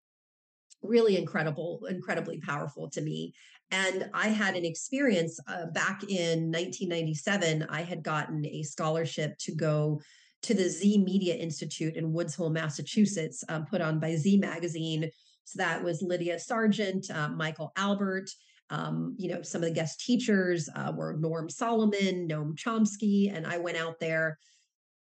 really 0.83 1.17
incredible 1.17 1.87
incredibly 1.89 2.41
powerful 2.41 2.91
to 2.91 3.01
me. 3.01 3.33
And 3.71 4.11
i 4.13 4.29
had 4.29 4.57
an 4.57 4.65
experience 4.65 5.41
uh, 5.49 5.67
back 5.67 6.03
in 6.03 6.51
1997 6.51 7.67
i 7.71 7.83
had 7.83 8.03
gotten 8.03 8.45
a 8.45 8.63
scholarship 8.63 9.39
to 9.39 9.55
go 9.55 10.01
to 10.45 10.55
the 10.55 10.69
Z 10.69 10.99
Media 10.99 11.35
Institute 11.35 11.97
in 11.97 12.13
Woods 12.13 12.35
Hole, 12.35 12.51
Massachusetts, 12.51 13.43
um, 13.49 13.65
put 13.65 13.81
on 13.81 13.99
by 13.99 14.15
Z 14.15 14.37
Magazine. 14.37 15.11
So 15.45 15.59
that 15.59 15.83
was 15.83 16.03
Lydia 16.03 16.39
Sargent, 16.39 17.11
uh, 17.11 17.31
Michael 17.31 17.73
Albert. 17.77 18.31
Um, 18.71 19.15
you 19.19 19.31
know, 19.31 19.43
some 19.43 19.63
of 19.63 19.69
the 19.69 19.75
guest 19.75 20.01
teachers 20.01 20.69
uh, 20.75 20.93
were 20.95 21.17
Norm 21.19 21.49
Solomon, 21.49 22.29
Noam 22.29 22.55
Chomsky, 22.57 23.35
and 23.35 23.47
I 23.47 23.59
went 23.59 23.79
out 23.79 24.01
there 24.01 24.39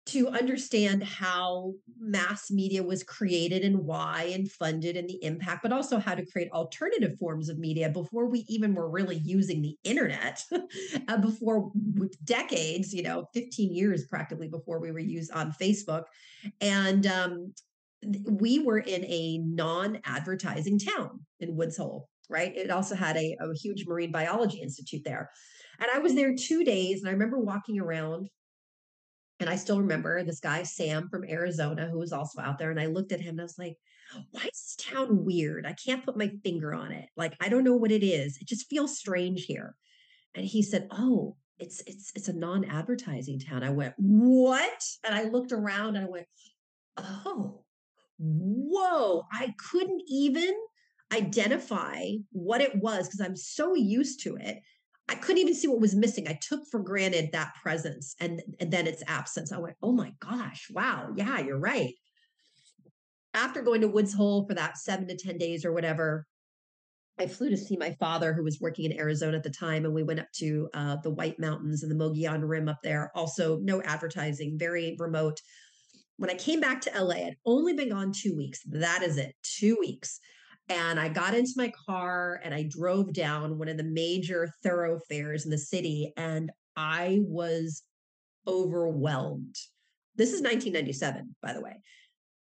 to 0.04 0.28
understand 0.28 1.02
how 1.02 1.74
mass 1.98 2.50
media 2.50 2.82
was 2.82 3.04
created 3.04 3.62
and 3.62 3.78
why 3.78 4.30
and 4.32 4.50
funded 4.50 4.96
and 4.96 5.08
the 5.08 5.22
impact, 5.22 5.62
but 5.62 5.72
also 5.72 5.98
how 5.98 6.14
to 6.14 6.26
create 6.26 6.50
alternative 6.50 7.16
forms 7.20 7.48
of 7.48 7.58
media 7.58 7.88
before 7.88 8.28
we 8.28 8.44
even 8.48 8.74
were 8.74 8.90
really 8.90 9.20
using 9.24 9.62
the 9.62 9.76
internet, 9.84 10.42
uh, 11.08 11.16
before 11.18 11.70
decades, 12.24 12.92
you 12.92 13.02
know, 13.02 13.26
15 13.32 13.72
years 13.72 14.06
practically 14.06 14.48
before 14.48 14.80
we 14.80 14.90
were 14.90 14.98
used 14.98 15.30
on 15.32 15.52
Facebook. 15.52 16.04
And 16.60 17.06
um, 17.06 17.54
we 18.24 18.58
were 18.58 18.80
in 18.80 19.04
a 19.04 19.38
non 19.38 20.00
advertising 20.04 20.80
town 20.80 21.20
in 21.38 21.54
Woods 21.54 21.76
Hole, 21.76 22.08
right? 22.28 22.52
It 22.56 22.70
also 22.70 22.96
had 22.96 23.16
a, 23.16 23.36
a 23.40 23.54
huge 23.54 23.86
marine 23.86 24.10
biology 24.10 24.60
institute 24.60 25.02
there. 25.04 25.30
And 25.78 25.88
I 25.94 25.98
was 25.98 26.14
there 26.14 26.34
two 26.34 26.64
days, 26.64 27.00
and 27.00 27.08
I 27.08 27.12
remember 27.12 27.38
walking 27.38 27.78
around 27.78 28.28
And 29.42 29.50
I 29.50 29.56
still 29.56 29.80
remember 29.80 30.22
this 30.22 30.38
guy, 30.40 30.62
Sam 30.62 31.08
from 31.08 31.24
Arizona, 31.28 31.88
who 31.88 31.98
was 31.98 32.12
also 32.12 32.40
out 32.40 32.58
there. 32.58 32.70
And 32.70 32.80
I 32.80 32.86
looked 32.86 33.10
at 33.10 33.20
him 33.20 33.30
and 33.30 33.40
I 33.40 33.44
was 33.44 33.58
like, 33.58 33.76
why 34.30 34.42
is 34.42 34.76
this 34.76 34.76
town 34.78 35.24
weird? 35.24 35.66
I 35.66 35.72
can't 35.72 36.04
put 36.04 36.16
my 36.16 36.30
finger 36.44 36.72
on 36.72 36.92
it. 36.92 37.08
Like, 37.16 37.34
I 37.40 37.48
don't 37.48 37.64
know 37.64 37.74
what 37.74 37.90
it 37.90 38.04
is. 38.04 38.38
It 38.40 38.46
just 38.46 38.70
feels 38.70 38.96
strange 38.96 39.46
here. 39.46 39.74
And 40.36 40.46
he 40.46 40.62
said, 40.62 40.86
Oh, 40.92 41.36
it's 41.58 41.82
it's 41.86 42.12
it's 42.14 42.28
a 42.28 42.32
non-advertising 42.32 43.40
town. 43.40 43.64
I 43.64 43.70
went, 43.70 43.94
What? 43.98 44.84
And 45.04 45.14
I 45.14 45.24
looked 45.24 45.50
around 45.50 45.96
and 45.96 46.06
I 46.06 46.08
went, 46.08 46.26
Oh, 46.96 47.64
whoa. 48.18 49.24
I 49.32 49.54
couldn't 49.58 50.02
even 50.08 50.54
identify 51.12 52.12
what 52.30 52.60
it 52.60 52.76
was 52.76 53.08
because 53.08 53.20
I'm 53.20 53.36
so 53.36 53.74
used 53.74 54.20
to 54.22 54.36
it. 54.36 54.62
I 55.08 55.14
couldn't 55.16 55.42
even 55.42 55.54
see 55.54 55.68
what 55.68 55.80
was 55.80 55.94
missing. 55.94 56.28
I 56.28 56.38
took 56.40 56.60
for 56.70 56.80
granted 56.80 57.30
that 57.32 57.54
presence 57.60 58.14
and, 58.20 58.40
and 58.60 58.70
then 58.70 58.86
its 58.86 59.02
absence. 59.06 59.52
I 59.52 59.58
went, 59.58 59.76
oh 59.82 59.92
my 59.92 60.12
gosh, 60.20 60.68
wow, 60.70 61.12
yeah, 61.16 61.40
you're 61.40 61.58
right. 61.58 61.94
After 63.34 63.62
going 63.62 63.80
to 63.80 63.88
Woods 63.88 64.14
Hole 64.14 64.46
for 64.46 64.54
that 64.54 64.78
seven 64.78 65.08
to 65.08 65.16
10 65.16 65.38
days 65.38 65.64
or 65.64 65.72
whatever, 65.72 66.26
I 67.18 67.26
flew 67.26 67.50
to 67.50 67.56
see 67.56 67.76
my 67.76 67.92
father, 68.00 68.32
who 68.32 68.42
was 68.42 68.60
working 68.60 68.90
in 68.90 68.98
Arizona 68.98 69.36
at 69.36 69.42
the 69.42 69.50
time, 69.50 69.84
and 69.84 69.94
we 69.94 70.02
went 70.02 70.20
up 70.20 70.32
to 70.36 70.68
uh, 70.74 70.96
the 70.96 71.10
White 71.10 71.38
Mountains 71.38 71.82
and 71.82 71.90
the 71.90 71.96
Mogollon 71.96 72.44
Rim 72.44 72.68
up 72.68 72.80
there. 72.82 73.10
Also, 73.14 73.58
no 73.58 73.82
advertising, 73.82 74.58
very 74.58 74.96
remote. 74.98 75.40
When 76.16 76.30
I 76.30 76.34
came 76.34 76.60
back 76.60 76.80
to 76.82 77.02
LA, 77.02 77.16
I'd 77.16 77.36
only 77.44 77.74
been 77.74 77.90
gone 77.90 78.12
two 78.12 78.36
weeks. 78.36 78.60
That 78.66 79.02
is 79.02 79.18
it, 79.18 79.34
two 79.42 79.76
weeks. 79.78 80.20
And 80.68 80.98
I 80.98 81.08
got 81.08 81.34
into 81.34 81.52
my 81.56 81.72
car 81.86 82.40
and 82.44 82.54
I 82.54 82.68
drove 82.68 83.12
down 83.12 83.58
one 83.58 83.68
of 83.68 83.76
the 83.76 83.84
major 83.84 84.52
thoroughfares 84.62 85.44
in 85.44 85.50
the 85.50 85.58
city, 85.58 86.12
and 86.16 86.50
I 86.76 87.20
was 87.22 87.82
overwhelmed. 88.46 89.56
This 90.16 90.32
is 90.32 90.40
1997, 90.40 91.34
by 91.42 91.52
the 91.52 91.60
way 91.60 91.74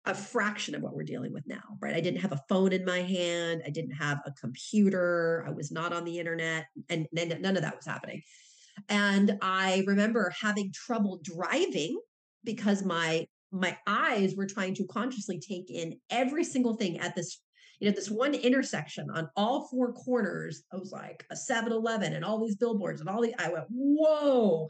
a 0.06 0.14
fraction 0.14 0.74
of 0.74 0.82
what 0.82 0.94
we're 0.94 1.02
dealing 1.02 1.32
with 1.32 1.46
now, 1.46 1.62
right? 1.80 1.94
I 1.94 2.00
didn't 2.00 2.20
have 2.20 2.32
a 2.32 2.40
phone 2.48 2.72
in 2.72 2.84
my 2.84 3.02
hand. 3.02 3.62
I 3.66 3.70
didn't 3.70 3.94
have 3.94 4.20
a 4.24 4.30
computer. 4.32 5.44
I 5.46 5.50
was 5.50 5.72
not 5.72 5.92
on 5.92 6.04
the 6.04 6.18
internet, 6.18 6.66
and 6.88 7.06
none 7.12 7.56
of 7.56 7.62
that 7.62 7.76
was 7.76 7.86
happening. 7.86 8.22
And 8.88 9.36
I 9.42 9.84
remember 9.86 10.32
having 10.40 10.72
trouble 10.72 11.20
driving 11.22 11.98
because 12.44 12.84
my 12.84 13.26
my 13.52 13.76
eyes 13.86 14.34
were 14.34 14.46
trying 14.46 14.74
to 14.74 14.84
consciously 14.86 15.38
take 15.38 15.70
in 15.70 15.98
every 16.10 16.44
single 16.44 16.74
thing 16.74 16.98
at 16.98 17.14
this 17.14 17.40
you 17.80 17.88
know 17.88 17.94
this 17.94 18.10
one 18.10 18.34
intersection 18.34 19.08
on 19.10 19.28
all 19.36 19.68
four 19.68 19.92
corners 19.92 20.62
i 20.72 20.76
was 20.76 20.92
like 20.92 21.24
a 21.30 21.34
7-eleven 21.34 22.14
and 22.14 22.24
all 22.24 22.40
these 22.40 22.56
billboards 22.56 23.00
and 23.00 23.10
all 23.10 23.22
the 23.22 23.34
i 23.38 23.48
went 23.48 23.66
whoa 23.70 24.68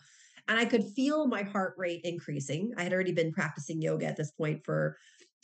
and 0.48 0.58
i 0.58 0.64
could 0.64 0.84
feel 0.94 1.26
my 1.26 1.42
heart 1.42 1.74
rate 1.76 2.00
increasing 2.04 2.72
i 2.76 2.82
had 2.82 2.92
already 2.92 3.12
been 3.12 3.32
practicing 3.32 3.80
yoga 3.80 4.06
at 4.06 4.16
this 4.16 4.32
point 4.32 4.64
for 4.64 4.96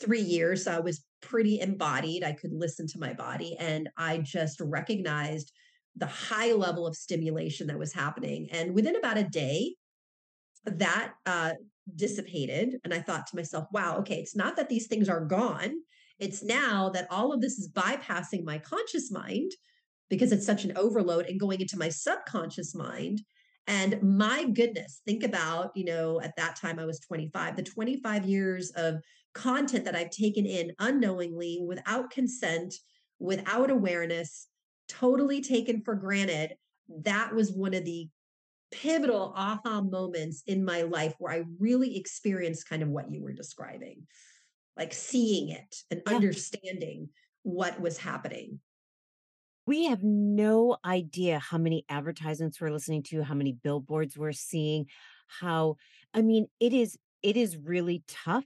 three 0.03 0.21
years. 0.21 0.65
So 0.65 0.73
I 0.73 0.81
was 0.81 1.05
pretty 1.21 1.61
embodied. 1.61 2.25
I 2.25 2.33
could 2.33 2.53
listen 2.53 2.87
to 2.89 2.99
my 2.99 3.13
body 3.13 3.57
and 3.59 3.89
I 3.97 4.19
just 4.19 4.61
recognized 4.61 5.53
the 5.97 6.07
high 6.07 6.53
level 6.53 6.87
of 6.87 6.97
stimulation 6.97 7.67
that 7.69 7.79
was 7.79 7.93
happening. 7.93 8.49
And 8.51 8.75
within 8.75 8.97
about 8.97 9.19
a 9.19 9.25
day, 9.25 9.77
that 10.65 11.13
uh, 11.27 11.53
dissipated. 11.95 12.77
And 12.85 12.95
I 12.95 13.01
thought 13.01 13.27
to 13.29 13.37
myself, 13.37 13.67
wow, 13.73 13.99
okay, 13.99 14.17
it's 14.17 14.37
not 14.37 14.57
that 14.57 14.69
these 14.69 14.87
things 14.87 15.09
are 15.09 15.25
gone. 15.25 15.75
It's 16.23 16.45
now 16.45 16.89
that 16.91 17.09
all 17.11 17.33
of 17.33 17.41
this 17.41 17.59
is 17.59 17.69
bypassing 17.69 18.45
my 18.45 18.59
conscious 18.59 19.11
mind 19.11 19.51
because 20.09 20.31
it's 20.31 20.47
such 20.47 20.65
an 20.65 20.77
overload 20.77 21.27
and 21.27 21.41
going 21.41 21.61
into 21.61 21.77
my 21.77 21.89
subconscious 21.89 22.77
mind. 22.77 23.21
And 23.67 24.01
my 24.01 24.45
goodness, 24.45 25.03
think 25.05 25.25
about, 25.25 25.73
you 25.75 25.85
know, 25.85 26.21
at 26.21 26.37
that 26.37 26.55
time 26.55 26.79
I 26.79 26.85
was 26.85 27.01
25, 27.01 27.57
the 27.57 27.65
25 27.65 28.25
years 28.25 28.71
of 28.77 29.01
content 29.35 29.85
that 29.85 29.97
I've 29.97 30.11
taken 30.11 30.47
in 30.47 30.71
unknowingly 30.79 31.61
without 31.67 32.11
consent, 32.11 32.73
without 33.19 33.73
awareness, 33.73 34.47
totally 34.89 35.41
taken 35.41 35.83
for 35.83 35.97
granted. 35.97 36.55
That 37.05 37.35
was 37.35 37.51
one 37.51 37.75
of 37.75 37.85
the 37.85 38.09
pivotal 38.71 39.35
aha 39.37 39.81
moments 39.81 40.45
in 40.47 40.65
my 40.65 40.83
life 40.83 41.15
where 41.19 41.33
I 41.33 41.43
really 41.59 41.97
experienced 41.97 42.69
kind 42.69 42.85
of 42.85 42.91
what 42.91 43.11
you 43.11 43.23
were 43.23 43.33
describing, 43.33 44.07
like 44.77 44.93
seeing 44.93 45.51
it 45.51 45.77
and 45.91 46.03
yeah. 46.07 46.15
understanding 46.15 47.09
what 47.43 47.81
was 47.81 47.99
happening. 47.99 48.61
We 49.67 49.85
have 49.87 50.03
no 50.03 50.77
idea 50.85 51.39
how 51.39 51.59
many 51.59 51.85
advertisements 51.89 52.61
we're 52.61 52.73
listening 52.73 53.05
to, 53.05 53.23
how 53.23 53.35
many 53.35 53.53
billboards 53.53 54.17
we're 54.17 54.33
seeing, 54.33 54.87
how, 55.41 55.77
I 56.13 56.23
mean, 56.23 56.49
it 56.59 56.73
is, 56.73 56.99
it 57.23 57.37
is 57.37 57.57
really 57.57 58.03
tough 58.09 58.45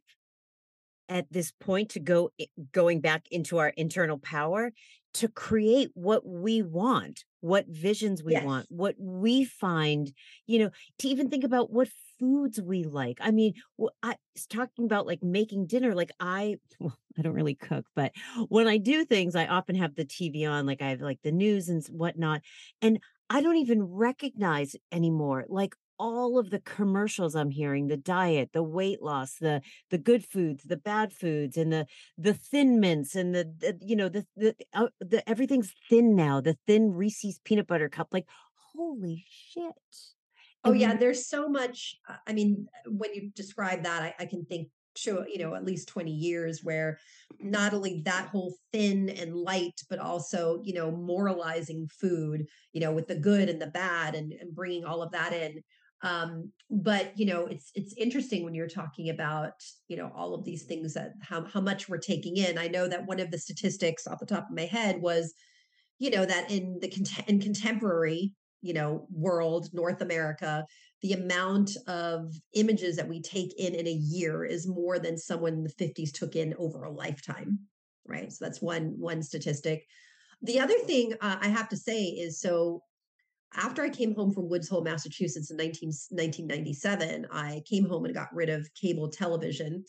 at 1.08 1.26
this 1.30 1.52
point 1.52 1.90
to 1.90 2.00
go 2.00 2.30
going 2.72 3.00
back 3.00 3.26
into 3.30 3.58
our 3.58 3.68
internal 3.76 4.18
power 4.18 4.72
to 5.14 5.28
create 5.28 5.90
what 5.94 6.26
we 6.26 6.62
want 6.62 7.24
what 7.40 7.66
visions 7.68 8.22
we 8.22 8.32
yes. 8.32 8.44
want 8.44 8.66
what 8.68 8.94
we 8.98 9.44
find 9.44 10.12
you 10.46 10.58
know 10.58 10.70
to 10.98 11.08
even 11.08 11.30
think 11.30 11.44
about 11.44 11.70
what 11.70 11.88
foods 12.18 12.60
we 12.60 12.84
like 12.84 13.18
i 13.20 13.30
mean 13.30 13.54
i 14.02 14.16
was 14.34 14.46
talking 14.46 14.84
about 14.84 15.06
like 15.06 15.22
making 15.22 15.66
dinner 15.66 15.94
like 15.94 16.10
i 16.20 16.56
well, 16.80 16.96
i 17.18 17.22
don't 17.22 17.34
really 17.34 17.54
cook 17.54 17.86
but 17.94 18.12
when 18.48 18.66
i 18.66 18.76
do 18.76 19.04
things 19.04 19.34
i 19.34 19.46
often 19.46 19.76
have 19.76 19.94
the 19.94 20.04
tv 20.04 20.48
on 20.48 20.66
like 20.66 20.82
i 20.82 20.88
have 20.90 21.00
like 21.00 21.20
the 21.22 21.32
news 21.32 21.68
and 21.68 21.84
whatnot 21.86 22.40
and 22.82 22.98
i 23.30 23.40
don't 23.40 23.56
even 23.56 23.82
recognize 23.82 24.76
anymore 24.92 25.44
like 25.48 25.74
all 25.98 26.38
of 26.38 26.50
the 26.50 26.60
commercials 26.60 27.34
I'm 27.34 27.50
hearing, 27.50 27.86
the 27.86 27.96
diet, 27.96 28.50
the 28.52 28.62
weight 28.62 29.02
loss, 29.02 29.36
the 29.36 29.62
the 29.90 29.98
good 29.98 30.24
foods, 30.24 30.64
the 30.64 30.76
bad 30.76 31.12
foods, 31.12 31.56
and 31.56 31.72
the 31.72 31.86
the 32.18 32.34
thin 32.34 32.80
mints, 32.80 33.14
and 33.14 33.34
the, 33.34 33.44
the 33.58 33.78
you 33.80 33.96
know 33.96 34.08
the 34.08 34.26
the, 34.36 34.54
uh, 34.74 34.88
the 35.00 35.28
everything's 35.28 35.72
thin 35.88 36.14
now. 36.14 36.40
The 36.40 36.56
thin 36.66 36.92
Reese's 36.92 37.40
peanut 37.44 37.66
butter 37.66 37.88
cup, 37.88 38.08
like 38.12 38.26
holy 38.74 39.24
shit. 39.28 39.72
Oh 40.66 40.72
yeah, 40.72 40.96
there's 40.96 41.26
so 41.26 41.48
much. 41.48 41.96
Uh, 42.08 42.16
I 42.26 42.32
mean, 42.32 42.66
when 42.86 43.14
you 43.14 43.30
describe 43.34 43.84
that, 43.84 44.02
I, 44.02 44.14
I 44.18 44.26
can 44.26 44.44
think 44.44 44.68
show 44.98 45.24
you 45.28 45.38
know 45.38 45.54
at 45.54 45.64
least 45.64 45.88
20 45.88 46.10
years 46.10 46.60
where 46.62 46.98
not 47.40 47.74
only 47.74 48.02
that 48.04 48.28
whole 48.28 48.54
thin 48.72 49.10
and 49.10 49.34
light 49.34 49.80
but 49.88 49.98
also 49.98 50.60
you 50.64 50.72
know 50.72 50.90
moralizing 50.90 51.88
food 51.88 52.46
you 52.72 52.80
know 52.80 52.92
with 52.92 53.06
the 53.06 53.14
good 53.14 53.48
and 53.48 53.60
the 53.60 53.66
bad 53.66 54.14
and, 54.14 54.32
and 54.32 54.54
bringing 54.54 54.84
all 54.84 55.02
of 55.02 55.12
that 55.12 55.32
in 55.32 55.62
um, 56.02 56.52
but 56.70 57.12
you 57.18 57.26
know 57.26 57.46
it's 57.46 57.70
it's 57.74 57.94
interesting 57.96 58.44
when 58.44 58.54
you're 58.54 58.68
talking 58.68 59.10
about 59.10 59.52
you 59.88 59.96
know 59.96 60.10
all 60.14 60.34
of 60.34 60.44
these 60.44 60.64
things 60.64 60.94
that 60.94 61.12
how, 61.22 61.44
how 61.44 61.60
much 61.60 61.88
we're 61.88 61.98
taking 61.98 62.36
in 62.36 62.58
i 62.58 62.68
know 62.68 62.88
that 62.88 63.06
one 63.06 63.20
of 63.20 63.30
the 63.30 63.38
statistics 63.38 64.06
off 64.06 64.18
the 64.18 64.26
top 64.26 64.48
of 64.48 64.56
my 64.56 64.66
head 64.66 65.00
was 65.00 65.34
you 65.98 66.10
know 66.10 66.24
that 66.24 66.50
in 66.50 66.78
the 66.80 67.24
in 67.26 67.40
contemporary 67.40 68.32
you 68.62 68.72
know 68.72 69.06
world 69.10 69.68
north 69.72 70.00
america 70.00 70.64
the 71.02 71.12
amount 71.12 71.76
of 71.86 72.34
images 72.54 72.96
that 72.96 73.08
we 73.08 73.20
take 73.20 73.52
in 73.58 73.74
in 73.74 73.86
a 73.86 73.92
year 73.92 74.44
is 74.44 74.66
more 74.66 74.98
than 74.98 75.16
someone 75.16 75.54
in 75.54 75.62
the 75.62 75.72
50s 75.72 76.12
took 76.12 76.36
in 76.36 76.54
over 76.58 76.84
a 76.84 76.90
lifetime 76.90 77.58
right 78.06 78.32
so 78.32 78.44
that's 78.44 78.62
one 78.62 78.94
one 78.98 79.22
statistic 79.22 79.84
the 80.42 80.60
other 80.60 80.78
thing 80.80 81.12
uh, 81.20 81.36
i 81.40 81.48
have 81.48 81.68
to 81.68 81.76
say 81.76 82.04
is 82.04 82.40
so 82.40 82.82
after 83.54 83.82
I 83.82 83.88
came 83.88 84.14
home 84.14 84.32
from 84.32 84.48
Woods 84.48 84.68
Hole, 84.68 84.82
Massachusetts 84.82 85.50
in 85.50 85.56
19, 85.56 85.88
1997, 86.10 87.26
I 87.32 87.62
came 87.68 87.88
home 87.88 88.04
and 88.04 88.14
got 88.14 88.34
rid 88.34 88.48
of 88.48 88.68
cable 88.74 89.08
television. 89.08 89.84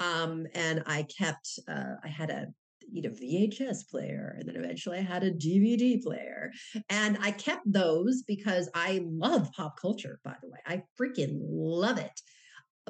Um, 0.00 0.46
and 0.54 0.82
I 0.86 1.04
kept, 1.04 1.58
uh, 1.68 1.94
I 2.04 2.08
had 2.08 2.30
a, 2.30 2.48
you 2.90 3.02
know, 3.02 3.10
VHS 3.10 3.88
player, 3.90 4.36
and 4.38 4.48
then 4.48 4.56
eventually 4.56 4.98
I 4.98 5.02
had 5.02 5.24
a 5.24 5.30
DVD 5.30 6.02
player. 6.02 6.50
And 6.88 7.18
I 7.20 7.30
kept 7.30 7.70
those 7.70 8.22
because 8.22 8.68
I 8.74 9.04
love 9.04 9.50
pop 9.52 9.80
culture, 9.80 10.20
by 10.24 10.34
the 10.42 10.48
way. 10.48 10.58
I 10.66 10.82
freaking 11.00 11.38
love 11.40 11.98
it. 11.98 12.20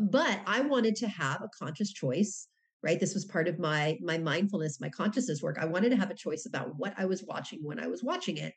But 0.01 0.41
I 0.47 0.61
wanted 0.61 0.97
to 0.97 1.09
have 1.09 1.43
a 1.43 1.51
conscious 1.59 1.93
choice 1.93 2.49
right 2.83 3.01
this 3.01 3.15
was 3.15 3.25
part 3.25 3.49
of 3.49 3.59
my 3.59 3.97
my 4.03 4.19
mindfulness 4.19 4.83
my 4.83 4.91
consciousness 4.91 5.41
work 5.41 5.57
i 5.59 5.65
wanted 5.65 5.89
to 5.89 5.97
have 5.97 6.11
a 6.11 6.15
choice 6.15 6.45
about 6.45 6.77
what 6.77 6.93
i 6.99 7.07
was 7.07 7.25
watching 7.27 7.59
when 7.63 7.81
i 7.81 7.87
was 7.87 8.05
watching 8.05 8.37
it 8.37 8.53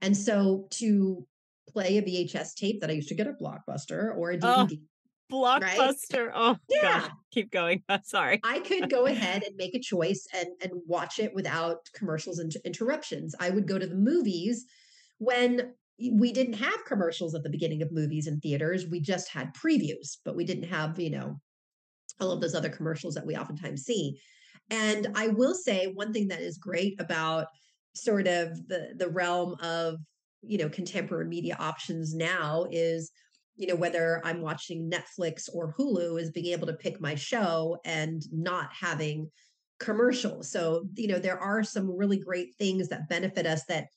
and 0.00 0.16
so 0.16 0.66
to 0.70 1.26
play 1.68 1.98
a 1.98 2.02
VHS 2.02 2.54
tape 2.54 2.80
that 2.80 2.90
I 2.90 2.94
used 2.94 3.08
to 3.08 3.14
get 3.14 3.26
at 3.26 3.38
Blockbuster 3.38 4.16
or 4.16 4.32
a 4.32 4.38
DVD. 4.38 4.68
Oh, 4.72 4.76
Blockbuster. 5.30 6.28
Right? 6.28 6.34
Oh, 6.34 6.56
yeah. 6.68 7.00
Gosh. 7.00 7.10
Keep 7.32 7.50
going. 7.50 7.82
I'm 7.88 8.02
sorry. 8.04 8.40
I 8.44 8.60
could 8.60 8.90
go 8.90 9.06
ahead 9.06 9.42
and 9.44 9.56
make 9.56 9.74
a 9.74 9.80
choice 9.82 10.26
and, 10.34 10.48
and 10.62 10.72
watch 10.86 11.18
it 11.18 11.34
without 11.34 11.88
commercials 11.94 12.38
and 12.38 12.52
interruptions. 12.64 13.34
I 13.40 13.50
would 13.50 13.66
go 13.66 13.78
to 13.78 13.86
the 13.86 13.94
movies 13.94 14.64
when 15.18 15.74
we 16.12 16.32
didn't 16.32 16.54
have 16.54 16.84
commercials 16.86 17.34
at 17.34 17.42
the 17.42 17.50
beginning 17.50 17.82
of 17.82 17.90
movies 17.90 18.26
and 18.26 18.40
theaters. 18.40 18.86
We 18.86 19.00
just 19.00 19.30
had 19.30 19.54
previews, 19.54 20.18
but 20.24 20.36
we 20.36 20.44
didn't 20.44 20.68
have, 20.68 20.98
you 20.98 21.10
know, 21.10 21.40
all 22.20 22.30
of 22.30 22.40
those 22.40 22.54
other 22.54 22.68
commercials 22.68 23.14
that 23.14 23.26
we 23.26 23.36
oftentimes 23.36 23.82
see. 23.82 24.18
And 24.70 25.08
I 25.14 25.28
will 25.28 25.54
say 25.54 25.86
one 25.86 26.12
thing 26.12 26.28
that 26.28 26.40
is 26.40 26.58
great 26.58 27.00
about 27.00 27.46
sort 27.94 28.26
of 28.26 28.68
the 28.68 28.94
the 28.96 29.08
realm 29.08 29.56
of 29.60 29.96
you 30.42 30.58
know 30.58 30.68
contemporary 30.68 31.26
media 31.26 31.56
options 31.58 32.14
now 32.14 32.66
is 32.70 33.10
you 33.58 33.66
know, 33.66 33.74
whether 33.74 34.22
I'm 34.24 34.40
watching 34.40 34.90
Netflix 34.90 35.48
or 35.52 35.74
Hulu, 35.74 36.20
is 36.20 36.30
being 36.30 36.52
able 36.52 36.68
to 36.68 36.72
pick 36.72 37.00
my 37.00 37.14
show 37.16 37.78
and 37.84 38.22
not 38.32 38.70
having 38.72 39.30
commercials. 39.80 40.50
So, 40.50 40.86
you 40.94 41.08
know, 41.08 41.18
there 41.18 41.38
are 41.38 41.62
some 41.62 41.94
really 41.94 42.18
great 42.18 42.54
things 42.56 42.88
that 42.88 43.08
benefit 43.08 43.46
us 43.46 43.64
that 43.66 43.88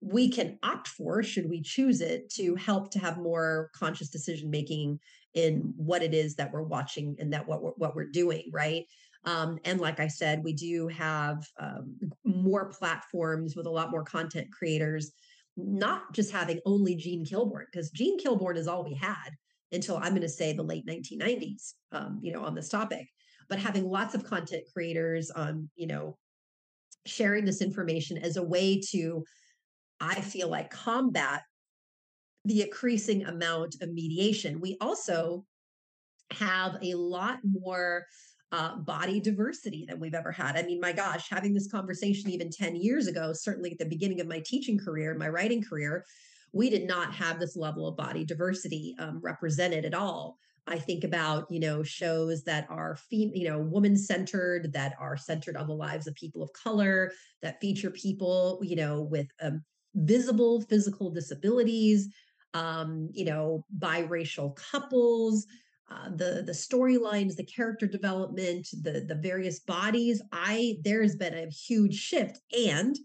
we 0.00 0.28
can 0.28 0.58
opt 0.62 0.88
for, 0.88 1.22
should 1.22 1.48
we 1.48 1.62
choose 1.62 2.00
it, 2.00 2.28
to 2.30 2.56
help 2.56 2.90
to 2.90 2.98
have 2.98 3.18
more 3.18 3.70
conscious 3.74 4.08
decision 4.08 4.50
making 4.50 4.98
in 5.34 5.72
what 5.76 6.02
it 6.02 6.12
is 6.12 6.34
that 6.36 6.52
we're 6.52 6.62
watching 6.62 7.14
and 7.18 7.32
that 7.32 7.46
what 7.46 7.62
we're, 7.62 7.70
what 7.72 7.94
we're 7.94 8.10
doing, 8.10 8.50
right? 8.50 8.84
Um, 9.24 9.58
and 9.64 9.80
like 9.80 10.00
I 10.00 10.08
said, 10.08 10.42
we 10.42 10.52
do 10.52 10.88
have 10.88 11.46
um, 11.60 11.96
more 12.24 12.66
platforms 12.66 13.54
with 13.54 13.66
a 13.66 13.70
lot 13.70 13.90
more 13.90 14.04
content 14.04 14.48
creators, 14.50 15.12
not 15.56 16.12
just 16.12 16.32
having 16.32 16.60
only 16.64 16.96
Jean 16.96 17.24
Kilbourne, 17.24 17.66
because 17.70 17.90
Jean 17.90 18.18
Kilbourne 18.18 18.56
is 18.56 18.68
all 18.68 18.84
we 18.84 18.94
had 18.94 19.30
until 19.72 19.96
I'm 19.96 20.10
going 20.10 20.22
to 20.22 20.28
say 20.28 20.52
the 20.52 20.62
late 20.62 20.86
1990s, 20.86 21.74
um, 21.92 22.18
you 22.22 22.32
know, 22.32 22.44
on 22.44 22.54
this 22.54 22.68
topic. 22.68 23.08
But 23.48 23.58
having 23.58 23.88
lots 23.88 24.14
of 24.14 24.24
content 24.24 24.64
creators 24.72 25.30
on, 25.30 25.68
you 25.76 25.86
know, 25.86 26.16
sharing 27.06 27.44
this 27.44 27.62
information 27.62 28.18
as 28.18 28.36
a 28.36 28.42
way 28.42 28.80
to, 28.90 29.24
I 30.00 30.20
feel 30.20 30.48
like, 30.48 30.70
combat 30.70 31.42
the 32.44 32.62
increasing 32.62 33.24
amount 33.24 33.76
of 33.80 33.92
mediation. 33.92 34.60
We 34.60 34.76
also 34.80 35.44
have 36.32 36.76
a 36.82 36.94
lot 36.94 37.38
more 37.44 38.06
uh, 38.52 38.76
body 38.76 39.18
diversity 39.18 39.86
than 39.88 39.98
we've 39.98 40.14
ever 40.14 40.30
had. 40.30 40.56
I 40.56 40.62
mean, 40.62 40.78
my 40.78 40.92
gosh, 40.92 41.28
having 41.30 41.54
this 41.54 41.70
conversation 41.70 42.30
even 42.30 42.50
10 42.50 42.76
years 42.76 43.06
ago, 43.06 43.32
certainly 43.32 43.72
at 43.72 43.78
the 43.78 43.86
beginning 43.86 44.20
of 44.20 44.28
my 44.28 44.42
teaching 44.44 44.78
career, 44.78 45.10
and 45.10 45.18
my 45.18 45.28
writing 45.28 45.62
career, 45.62 46.04
we 46.52 46.68
did 46.68 46.86
not 46.86 47.14
have 47.14 47.40
this 47.40 47.56
level 47.56 47.88
of 47.88 47.96
body 47.96 48.24
diversity 48.24 48.94
um, 48.98 49.20
represented 49.22 49.86
at 49.86 49.94
all. 49.94 50.36
I 50.66 50.78
think 50.78 51.02
about, 51.02 51.50
you 51.50 51.58
know, 51.58 51.82
shows 51.82 52.44
that 52.44 52.66
are, 52.70 52.96
fem- 53.10 53.32
you 53.34 53.48
know, 53.48 53.58
woman 53.58 53.96
centered, 53.96 54.72
that 54.74 54.94
are 55.00 55.16
centered 55.16 55.56
on 55.56 55.66
the 55.66 55.74
lives 55.74 56.06
of 56.06 56.14
people 56.14 56.42
of 56.42 56.52
color, 56.52 57.10
that 57.40 57.60
feature 57.60 57.90
people, 57.90 58.60
you 58.62 58.76
know, 58.76 59.00
with 59.00 59.26
um, 59.40 59.64
visible 59.94 60.60
physical 60.60 61.10
disabilities, 61.10 62.08
um, 62.54 63.08
you 63.12 63.24
know, 63.24 63.64
biracial 63.78 64.54
couples, 64.54 65.46
uh, 65.92 66.08
the 66.10 66.42
the 66.44 66.52
storylines, 66.52 67.36
the 67.36 67.44
character 67.44 67.86
development, 67.86 68.68
the 68.82 69.04
the 69.06 69.14
various 69.14 69.60
bodies. 69.60 70.22
I 70.32 70.76
there's 70.82 71.16
been 71.16 71.34
a 71.34 71.50
huge 71.50 71.94
shift, 71.94 72.40
and 72.56 72.96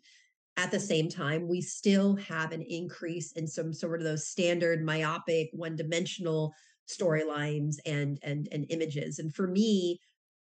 at 0.58 0.72
the 0.72 0.80
same 0.80 1.10
time, 1.10 1.48
we 1.48 1.62
still 1.62 2.16
have 2.16 2.52
an 2.52 2.64
increase 2.64 3.34
in 3.34 3.48
some 3.48 3.74
sort 3.74 4.00
of 4.00 4.06
those 4.06 4.28
standard 4.28 4.84
myopic, 4.84 5.50
one 5.54 5.76
dimensional 5.76 6.54
storylines 6.88 7.76
and 7.86 8.20
and 8.24 8.48
and 8.52 8.66
images. 8.70 9.20
And 9.20 9.34
for 9.34 9.48
me, 9.48 10.00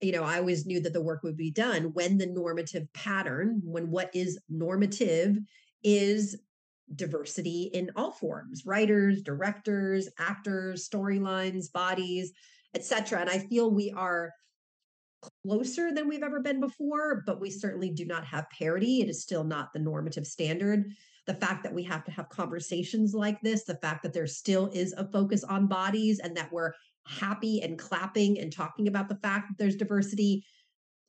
you 0.00 0.12
know, 0.12 0.22
I 0.22 0.38
always 0.38 0.66
knew 0.66 0.80
that 0.80 0.92
the 0.92 1.02
work 1.02 1.22
would 1.22 1.36
be 1.36 1.50
done 1.50 1.92
when 1.92 2.16
the 2.16 2.26
normative 2.26 2.90
pattern, 2.94 3.60
when 3.64 3.90
what 3.90 4.10
is 4.14 4.38
normative 4.48 5.36
is 5.82 6.38
diversity 6.94 7.70
in 7.72 7.90
all 7.94 8.10
forms 8.10 8.66
writers 8.66 9.22
directors 9.22 10.08
actors 10.18 10.88
storylines 10.88 11.70
bodies 11.72 12.32
etc 12.74 13.20
and 13.20 13.30
i 13.30 13.38
feel 13.38 13.70
we 13.70 13.92
are 13.92 14.32
closer 15.44 15.92
than 15.92 16.08
we've 16.08 16.22
ever 16.22 16.40
been 16.40 16.60
before 16.60 17.22
but 17.26 17.40
we 17.40 17.50
certainly 17.50 17.90
do 17.90 18.04
not 18.04 18.24
have 18.24 18.50
parity. 18.50 19.00
It 19.00 19.08
is 19.08 19.22
still 19.22 19.44
not 19.44 19.72
the 19.72 19.78
normative 19.78 20.26
standard. 20.26 20.92
The 21.26 21.34
fact 21.34 21.62
that 21.62 21.74
we 21.74 21.84
have 21.84 22.04
to 22.04 22.10
have 22.10 22.28
conversations 22.28 23.14
like 23.14 23.40
this 23.42 23.64
the 23.64 23.76
fact 23.76 24.02
that 24.02 24.12
there 24.12 24.26
still 24.26 24.68
is 24.72 24.92
a 24.94 25.10
focus 25.10 25.44
on 25.44 25.66
bodies 25.66 26.18
and 26.18 26.36
that 26.36 26.52
we're 26.52 26.72
happy 27.06 27.60
and 27.62 27.78
clapping 27.78 28.38
and 28.38 28.52
talking 28.52 28.88
about 28.88 29.08
the 29.08 29.16
fact 29.16 29.48
that 29.48 29.58
there's 29.58 29.76
diversity 29.76 30.44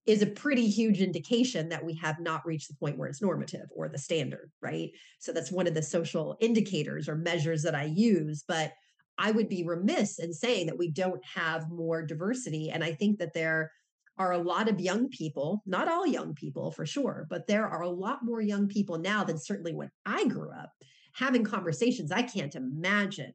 is 0.06 0.22
a 0.22 0.28
pretty 0.28 0.68
huge 0.68 0.99
indication 0.99 1.70
that 1.70 1.86
we 1.86 1.93
have 1.95 2.20
not 2.20 2.45
reached 2.45 2.68
the 2.68 2.76
point 2.76 2.97
where 2.97 3.08
it's 3.08 3.22
normative 3.22 3.68
or 3.76 3.88
the 3.88 3.97
standard, 3.97 4.52
right? 4.62 4.89
So 5.20 5.32
that's 5.32 5.52
one 5.52 5.68
of 5.68 5.74
the 5.74 5.84
social 5.84 6.38
indicators 6.41 7.08
or 7.08 7.16
measures 7.16 7.62
that 7.64 7.76
I 7.76 7.86
use. 7.86 8.43
But 8.47 8.74
I 9.18 9.32
would 9.32 9.49
be 9.49 9.64
remiss 9.64 10.18
in 10.18 10.34
saying 10.34 10.66
that 10.68 10.78
we 10.78 10.89
don't 10.89 11.24
have 11.24 11.70
more 11.70 12.04
diversity. 12.04 12.72
And 12.72 12.84
I 12.84 12.93
think 12.93 13.20
that 13.20 13.34
there 13.34 13.72
are 14.18 14.32
a 14.32 14.39
lot 14.39 14.68
of 14.68 14.80
young 14.80 15.10
people, 15.10 15.62
not 15.66 15.88
all 15.88 16.08
young 16.08 16.34
people 16.34 16.72
for 16.72 16.86
sure, 16.86 17.28
but 17.30 17.47
there 17.47 17.68
are 17.68 17.82
a 17.82 17.89
lot 17.89 18.24
more 18.24 18.41
young 18.41 18.68
people 18.68 18.97
now 18.97 19.24
than 19.24 19.38
certainly 19.38 19.74
when 19.74 19.91
I 20.06 20.26
grew 20.28 20.52
up 20.52 20.72
having 21.14 21.43
conversations 21.43 22.12
I 22.12 22.24
can't 22.24 22.56
imagine 22.56 23.34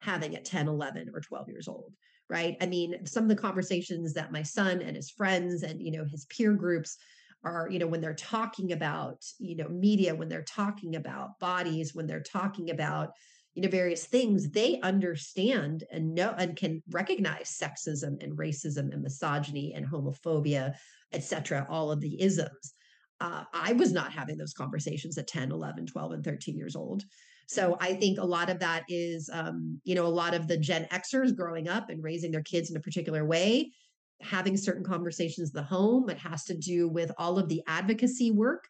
having 0.00 0.34
at 0.36 0.44
10, 0.44 0.68
11, 0.68 1.10
or 1.14 1.20
12 1.20 1.48
years 1.48 1.68
old 1.68 1.92
right? 2.34 2.56
I 2.60 2.66
mean, 2.66 3.06
some 3.06 3.22
of 3.22 3.28
the 3.28 3.36
conversations 3.36 4.12
that 4.14 4.32
my 4.32 4.42
son 4.42 4.82
and 4.82 4.96
his 4.96 5.08
friends 5.08 5.62
and, 5.62 5.80
you 5.80 5.92
know, 5.92 6.04
his 6.04 6.24
peer 6.24 6.52
groups 6.52 6.96
are, 7.44 7.68
you 7.70 7.78
know, 7.78 7.86
when 7.86 8.00
they're 8.00 8.12
talking 8.12 8.72
about, 8.72 9.24
you 9.38 9.54
know, 9.54 9.68
media, 9.68 10.16
when 10.16 10.28
they're 10.28 10.42
talking 10.42 10.96
about 10.96 11.38
bodies, 11.38 11.94
when 11.94 12.08
they're 12.08 12.24
talking 12.24 12.70
about, 12.70 13.10
you 13.54 13.62
know, 13.62 13.68
various 13.68 14.06
things, 14.06 14.50
they 14.50 14.80
understand 14.80 15.84
and 15.92 16.12
know 16.12 16.34
and 16.36 16.56
can 16.56 16.82
recognize 16.90 17.56
sexism 17.56 18.20
and 18.20 18.36
racism 18.36 18.92
and 18.92 19.02
misogyny 19.02 19.72
and 19.72 19.86
homophobia, 19.86 20.74
etc., 21.12 21.64
all 21.70 21.92
of 21.92 22.00
the 22.00 22.20
isms. 22.20 22.74
Uh, 23.20 23.44
I 23.52 23.74
was 23.74 23.92
not 23.92 24.10
having 24.10 24.38
those 24.38 24.54
conversations 24.54 25.16
at 25.18 25.28
10, 25.28 25.52
11, 25.52 25.86
12, 25.86 26.12
and 26.12 26.24
13 26.24 26.56
years 26.56 26.74
old. 26.74 27.04
So 27.46 27.76
I 27.80 27.94
think 27.94 28.18
a 28.18 28.24
lot 28.24 28.50
of 28.50 28.58
that 28.60 28.84
is, 28.88 29.30
um, 29.32 29.80
you 29.84 29.94
know, 29.94 30.06
a 30.06 30.08
lot 30.08 30.34
of 30.34 30.48
the 30.48 30.56
Gen 30.56 30.86
Xers 30.90 31.36
growing 31.36 31.68
up 31.68 31.90
and 31.90 32.02
raising 32.02 32.30
their 32.30 32.42
kids 32.42 32.70
in 32.70 32.76
a 32.76 32.80
particular 32.80 33.24
way, 33.24 33.72
having 34.20 34.56
certain 34.56 34.84
conversations 34.84 35.50
in 35.50 35.56
the 35.56 35.62
home. 35.62 36.08
It 36.08 36.18
has 36.18 36.44
to 36.44 36.56
do 36.56 36.88
with 36.88 37.12
all 37.18 37.38
of 37.38 37.48
the 37.48 37.62
advocacy 37.66 38.30
work 38.30 38.68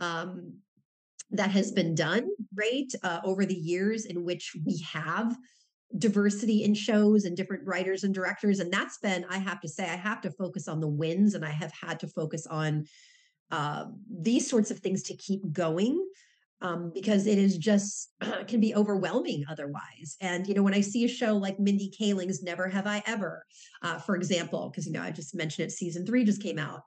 um, 0.00 0.54
that 1.30 1.50
has 1.50 1.72
been 1.72 1.94
done, 1.94 2.28
right, 2.54 2.90
uh, 3.02 3.20
over 3.24 3.44
the 3.44 3.54
years 3.54 4.06
in 4.06 4.24
which 4.24 4.52
we 4.64 4.78
have 4.92 5.36
diversity 5.98 6.64
in 6.64 6.74
shows 6.74 7.24
and 7.24 7.36
different 7.36 7.66
writers 7.66 8.04
and 8.04 8.14
directors. 8.14 8.58
And 8.58 8.72
that's 8.72 8.98
been, 8.98 9.24
I 9.28 9.38
have 9.38 9.60
to 9.60 9.68
say, 9.68 9.84
I 9.84 9.96
have 9.96 10.20
to 10.22 10.30
focus 10.30 10.66
on 10.66 10.80
the 10.80 10.88
wins 10.88 11.34
and 11.34 11.44
I 11.44 11.50
have 11.50 11.72
had 11.72 12.00
to 12.00 12.08
focus 12.08 12.46
on 12.46 12.86
uh, 13.50 13.86
these 14.10 14.48
sorts 14.48 14.70
of 14.70 14.80
things 14.80 15.02
to 15.04 15.16
keep 15.16 15.52
going 15.52 16.04
um, 16.64 16.90
because 16.94 17.26
it 17.26 17.38
is 17.38 17.58
just 17.58 18.10
can 18.48 18.58
be 18.58 18.74
overwhelming 18.74 19.44
otherwise. 19.48 20.16
And 20.20 20.46
you 20.48 20.54
know, 20.54 20.62
when 20.62 20.74
I 20.74 20.80
see 20.80 21.04
a 21.04 21.08
show 21.08 21.36
like 21.36 21.60
Mindy 21.60 21.90
Kaling's 21.96 22.42
Never 22.42 22.68
Have 22.68 22.86
I 22.86 23.02
Ever, 23.06 23.44
uh, 23.82 23.98
for 23.98 24.16
example, 24.16 24.70
because 24.70 24.86
you 24.86 24.92
know 24.92 25.02
I 25.02 25.10
just 25.10 25.34
mentioned 25.34 25.68
it, 25.68 25.72
season 25.72 26.06
three 26.06 26.24
just 26.24 26.42
came 26.42 26.58
out. 26.58 26.80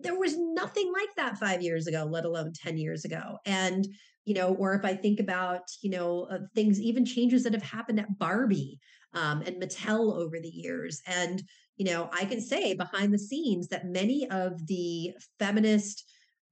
There 0.00 0.18
was 0.18 0.36
nothing 0.36 0.92
like 0.92 1.14
that 1.16 1.38
five 1.38 1.62
years 1.62 1.86
ago, 1.86 2.08
let 2.10 2.24
alone 2.24 2.52
ten 2.52 2.76
years 2.76 3.04
ago. 3.04 3.38
And 3.46 3.86
you 4.24 4.34
know, 4.34 4.54
or 4.54 4.74
if 4.74 4.84
I 4.84 4.94
think 4.94 5.20
about 5.20 5.62
you 5.80 5.90
know 5.90 6.26
uh, 6.28 6.38
things, 6.56 6.80
even 6.80 7.06
changes 7.06 7.44
that 7.44 7.54
have 7.54 7.62
happened 7.62 8.00
at 8.00 8.18
Barbie 8.18 8.80
um, 9.14 9.42
and 9.42 9.62
Mattel 9.62 10.12
over 10.12 10.40
the 10.40 10.48
years, 10.48 11.00
and 11.06 11.40
you 11.76 11.84
know, 11.84 12.10
I 12.12 12.24
can 12.24 12.40
say 12.40 12.74
behind 12.74 13.14
the 13.14 13.18
scenes 13.18 13.68
that 13.68 13.86
many 13.86 14.28
of 14.28 14.66
the 14.66 15.12
feminist 15.38 16.04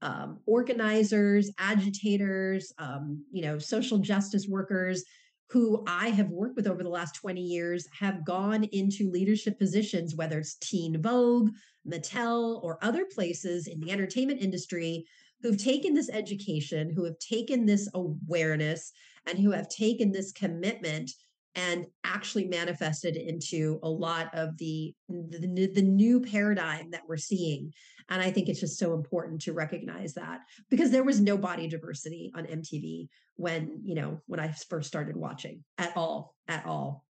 um, 0.02 0.40
organizers, 0.46 1.50
agitators, 1.58 2.72
um, 2.78 3.24
you 3.30 3.42
know, 3.42 3.58
social 3.58 3.98
justice 3.98 4.46
workers 4.48 5.04
who 5.50 5.84
I 5.86 6.08
have 6.08 6.30
worked 6.30 6.56
with 6.56 6.66
over 6.66 6.82
the 6.82 6.88
last 6.88 7.14
20 7.14 7.40
years 7.40 7.86
have 7.98 8.24
gone 8.24 8.64
into 8.64 9.10
leadership 9.10 9.58
positions, 9.58 10.16
whether 10.16 10.38
it's 10.38 10.56
Teen 10.56 11.00
Vogue, 11.00 11.50
Mattel, 11.88 12.62
or 12.64 12.78
other 12.82 13.04
places 13.04 13.68
in 13.68 13.78
the 13.80 13.92
entertainment 13.92 14.42
industry, 14.42 15.06
who've 15.42 15.62
taken 15.62 15.94
this 15.94 16.10
education, 16.10 16.90
who 16.90 17.04
have 17.04 17.18
taken 17.18 17.64
this 17.64 17.88
awareness, 17.94 18.92
and 19.26 19.38
who 19.38 19.52
have 19.52 19.68
taken 19.68 20.10
this 20.10 20.32
commitment 20.32 21.12
and 21.54 21.86
actually 22.04 22.44
manifested 22.44 23.16
into 23.16 23.78
a 23.82 23.88
lot 23.88 24.32
of 24.34 24.56
the, 24.58 24.94
the, 25.08 25.70
the 25.74 25.82
new 25.82 26.20
paradigm 26.20 26.90
that 26.90 27.02
we're 27.08 27.16
seeing 27.16 27.72
and 28.08 28.22
i 28.22 28.30
think 28.30 28.48
it's 28.48 28.60
just 28.60 28.78
so 28.78 28.94
important 28.94 29.40
to 29.40 29.52
recognize 29.52 30.14
that 30.14 30.40
because 30.70 30.90
there 30.90 31.04
was 31.04 31.20
no 31.20 31.36
body 31.36 31.68
diversity 31.68 32.32
on 32.34 32.44
mtv 32.44 33.08
when 33.36 33.80
you 33.84 33.94
know 33.94 34.20
when 34.26 34.40
i 34.40 34.48
first 34.68 34.88
started 34.88 35.16
watching 35.16 35.62
at 35.78 35.96
all 35.96 36.34
at 36.48 36.66
all. 36.66 37.04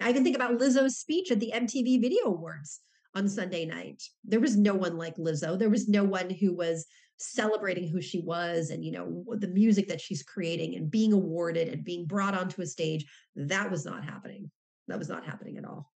I 0.00 0.12
can 0.12 0.22
think 0.22 0.36
about 0.36 0.58
lizzo's 0.58 0.98
speech 0.98 1.30
at 1.30 1.40
the 1.40 1.52
mtv 1.54 2.00
video 2.00 2.24
awards 2.26 2.80
on 3.14 3.28
sunday 3.28 3.64
night. 3.64 4.02
There 4.24 4.40
was 4.40 4.56
no 4.56 4.74
one 4.74 4.96
like 4.96 5.16
lizzo. 5.16 5.58
There 5.58 5.70
was 5.70 5.88
no 5.88 6.04
one 6.04 6.30
who 6.30 6.54
was 6.54 6.86
celebrating 7.18 7.88
who 7.88 8.00
she 8.00 8.20
was 8.20 8.70
and 8.70 8.84
you 8.84 8.92
know 8.92 9.24
the 9.38 9.48
music 9.48 9.88
that 9.88 10.00
she's 10.00 10.22
creating 10.22 10.76
and 10.76 10.90
being 10.90 11.12
awarded 11.12 11.68
and 11.68 11.84
being 11.84 12.06
brought 12.06 12.36
onto 12.36 12.62
a 12.62 12.66
stage. 12.66 13.04
That 13.34 13.70
was 13.70 13.84
not 13.84 14.04
happening. 14.04 14.50
That 14.86 14.98
was 14.98 15.08
not 15.08 15.26
happening 15.26 15.58
at 15.58 15.64
all. 15.64 15.90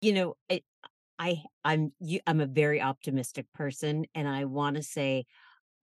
You 0.00 0.12
know 0.12 0.36
i 1.18 1.42
i'm 1.64 1.92
you, 2.00 2.20
i'm 2.26 2.40
a 2.40 2.46
very 2.46 2.80
optimistic 2.80 3.46
person 3.52 4.04
and 4.14 4.28
i 4.28 4.44
want 4.44 4.76
to 4.76 4.82
say 4.82 5.24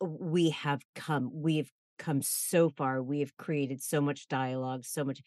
uh, 0.02 0.06
we 0.06 0.50
have 0.52 0.82
come 0.96 1.30
we've 1.34 1.72
come 1.98 2.22
so 2.22 2.70
far 2.70 3.02
we 3.02 3.20
have 3.22 3.36
created 3.38 3.82
so 3.82 4.02
much 4.02 4.28
dialogue 4.28 4.84
so 4.84 5.04
much 5.04 5.22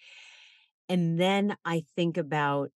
And 0.88 1.18
then 1.20 1.56
I 1.64 1.84
think 1.96 2.16
about 2.16 2.70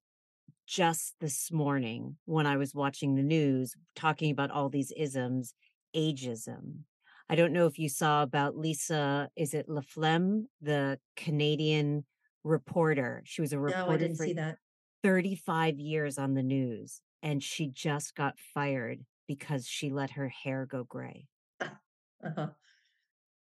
just 0.67 1.15
this 1.21 1.51
morning 1.51 2.17
when 2.27 2.47
I 2.47 2.57
was 2.57 2.75
watching 2.75 3.15
the 3.15 3.23
news 3.23 3.75
talking 3.97 4.31
about 4.31 4.51
all 4.51 4.69
these 4.69 4.93
isms, 4.97 5.55
ageism. 5.97 6.85
I 7.29 7.35
don't 7.35 7.53
know 7.53 7.67
if 7.67 7.79
you 7.79 7.89
saw 7.89 8.23
about 8.23 8.57
Lisa, 8.57 9.29
is 9.37 9.55
it 9.55 9.69
LaFlamme, 9.69 10.45
the 10.61 10.99
Canadian 11.17 12.05
reporter? 12.45 13.23
She 13.25 13.41
was 13.41 13.53
a 13.53 13.59
reporter 13.59 13.87
No, 13.87 13.95
I 13.95 13.97
didn't 13.97 14.17
for 14.17 14.27
see 14.27 14.35
that. 14.35 14.59
35 15.03 15.79
years 15.79 16.19
on 16.19 16.35
the 16.35 16.43
news 16.43 17.01
and 17.23 17.43
she 17.43 17.69
just 17.69 18.15
got 18.15 18.39
fired 18.55 19.05
because 19.29 19.67
she 19.67 19.91
let 19.91 20.11
her 20.13 20.29
hair 20.29 20.67
go 20.67 20.85
gray. 20.85 21.27
Uh-huh. 21.61 22.49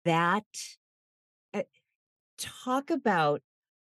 That 0.04 0.44
uh, 1.52 1.62
talk 2.38 2.90
about 2.90 3.42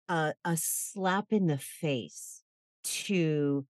a, 0.08 0.34
a 0.44 0.56
slap 0.56 1.32
in 1.32 1.46
the 1.46 1.58
face 1.58 2.42
to 2.84 3.66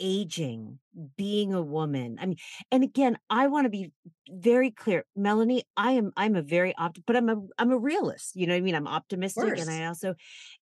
aging, 0.00 0.78
being 1.16 1.52
a 1.54 1.62
woman. 1.62 2.18
I 2.20 2.26
mean, 2.26 2.38
and 2.70 2.82
again, 2.82 3.18
I 3.30 3.46
want 3.46 3.64
to 3.66 3.70
be 3.70 3.92
very 4.28 4.70
clear, 4.70 5.04
Melanie. 5.16 5.64
I 5.76 5.92
am 5.92 6.12
I'm 6.16 6.36
a 6.36 6.42
very 6.42 6.74
opt, 6.76 7.00
but 7.06 7.16
I'm 7.16 7.28
a 7.28 7.36
I'm 7.58 7.70
a 7.70 7.78
realist. 7.78 8.36
You 8.36 8.46
know 8.46 8.54
what 8.54 8.58
I 8.58 8.62
mean? 8.62 8.74
I'm 8.74 8.88
optimistic, 8.88 9.58
and. 9.58 9.70
I 9.70 9.86
also, 9.86 10.14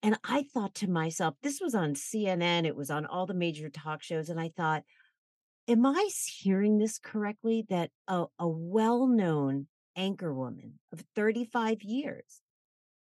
and 0.03 0.19
I 0.25 0.45
thought 0.55 0.75
to 0.77 0.91
myself, 0.91 1.35
this 1.43 1.61
was 1.61 1.75
on 1.75 1.95
CNN. 1.95 2.67
It 2.67 2.77
was 2.77 2.91
on 2.91 3.07
all 3.07 3.27
the 3.27 3.35
major 3.35 3.71
talk 3.71 4.03
shows, 4.03 4.29
and 4.29 4.41
I 4.41 4.51
thought, 4.57 4.85
am 5.69 5.87
I 5.87 6.09
hearing 6.41 6.79
this 6.79 6.99
correctly? 6.99 7.67
That 7.69 7.91
a, 8.09 8.27
a 8.39 8.49
well-known 8.49 9.67
anchor 9.97 10.33
woman 10.33 10.79
of 10.93 11.03
35 11.15 11.83
years 11.83 12.41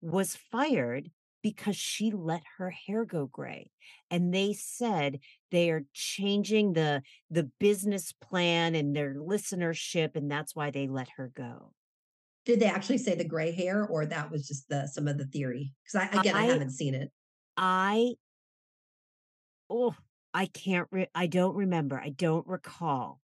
was 0.02 0.36
fired 0.50 1.10
because 1.42 1.76
she 1.76 2.10
let 2.10 2.42
her 2.58 2.70
hair 2.70 3.04
go 3.04 3.26
gray 3.26 3.70
and 4.10 4.32
they 4.34 4.52
said 4.52 5.20
they 5.50 5.70
are 5.70 5.84
changing 5.92 6.72
the 6.74 7.02
the 7.30 7.44
business 7.58 8.12
plan 8.12 8.74
and 8.74 8.94
their 8.94 9.14
listenership 9.14 10.16
and 10.16 10.30
that's 10.30 10.54
why 10.54 10.70
they 10.70 10.86
let 10.88 11.08
her 11.16 11.28
go 11.34 11.72
Did 12.44 12.60
they 12.60 12.66
actually 12.66 12.98
say 12.98 13.14
the 13.14 13.24
gray 13.24 13.52
hair 13.52 13.86
or 13.86 14.06
that 14.06 14.30
was 14.30 14.46
just 14.48 14.68
the 14.68 14.86
some 14.86 15.08
of 15.08 15.18
the 15.18 15.26
theory? 15.26 15.74
'Cause 15.86 16.00
I 16.02 16.06
again, 16.16 16.34
I 16.36 16.40
i 16.40 16.44
haven't 16.44 16.70
seen 16.70 16.94
it. 16.94 17.10
i 17.56 18.14
oh 19.68 19.94
i 20.34 20.46
can't 20.46 20.88
re- 20.90 21.08
i 21.14 21.26
don't 21.26 21.54
remember 21.54 21.98
i 21.98 22.08
don't 22.10 22.46
recall 22.46 23.20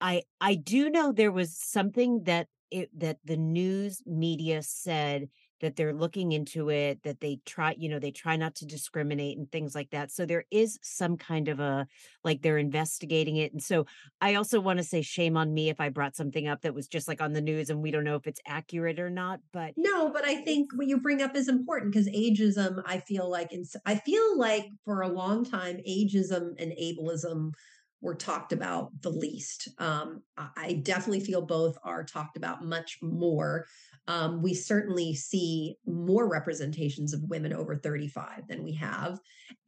i 0.00 0.22
i 0.40 0.54
do 0.54 0.90
know 0.90 1.12
there 1.12 1.32
was 1.32 1.56
something 1.56 2.24
that 2.24 2.48
it 2.70 2.88
that 2.98 3.18
the 3.24 3.36
news 3.36 4.02
media 4.06 4.62
said 4.62 5.28
that 5.60 5.76
they're 5.76 5.94
looking 5.94 6.32
into 6.32 6.70
it 6.70 7.02
that 7.02 7.20
they 7.20 7.40
try 7.44 7.74
you 7.78 7.88
know 7.88 7.98
they 7.98 8.10
try 8.10 8.36
not 8.36 8.54
to 8.56 8.66
discriminate 8.66 9.38
and 9.38 9.50
things 9.50 9.74
like 9.74 9.90
that. 9.90 10.10
So 10.10 10.26
there 10.26 10.44
is 10.50 10.78
some 10.82 11.16
kind 11.16 11.48
of 11.48 11.60
a 11.60 11.86
like 12.24 12.42
they're 12.42 12.58
investigating 12.58 13.36
it. 13.36 13.52
And 13.52 13.62
so 13.62 13.86
i 14.20 14.34
also 14.34 14.60
want 14.60 14.78
to 14.78 14.84
say 14.84 15.02
shame 15.02 15.36
on 15.36 15.52
me 15.52 15.68
if 15.68 15.80
i 15.80 15.88
brought 15.88 16.16
something 16.16 16.48
up 16.48 16.62
that 16.62 16.74
was 16.74 16.88
just 16.88 17.08
like 17.08 17.20
on 17.20 17.32
the 17.32 17.40
news 17.40 17.70
and 17.70 17.82
we 17.82 17.90
don't 17.90 18.04
know 18.04 18.16
if 18.16 18.26
it's 18.26 18.40
accurate 18.46 18.98
or 18.98 19.10
not 19.10 19.40
but 19.52 19.72
No, 19.76 20.10
but 20.10 20.24
I 20.24 20.36
think 20.42 20.70
what 20.74 20.86
you 20.86 20.98
bring 20.98 21.22
up 21.22 21.36
is 21.36 21.48
important 21.48 21.92
because 21.92 22.08
ageism, 22.08 22.82
I 22.86 22.98
feel 22.98 23.30
like, 23.30 23.52
in, 23.52 23.64
I 23.86 23.96
feel 23.96 24.38
like 24.38 24.66
for 24.84 25.02
a 25.02 25.08
long 25.08 25.44
time, 25.44 25.78
ageism 25.88 26.54
and 26.58 26.72
ableism 26.72 27.52
were 28.00 28.14
talked 28.14 28.52
about 28.52 28.90
the 29.02 29.10
least. 29.10 29.68
Um, 29.78 30.22
I 30.56 30.80
definitely 30.82 31.20
feel 31.20 31.42
both 31.42 31.76
are 31.84 32.02
talked 32.02 32.36
about 32.36 32.64
much 32.64 32.98
more. 33.02 33.66
Um, 34.08 34.42
we 34.42 34.54
certainly 34.54 35.14
see 35.14 35.76
more 35.86 36.28
representations 36.28 37.12
of 37.12 37.22
women 37.28 37.52
over 37.52 37.76
35 37.76 38.48
than 38.48 38.64
we 38.64 38.72
have. 38.74 39.18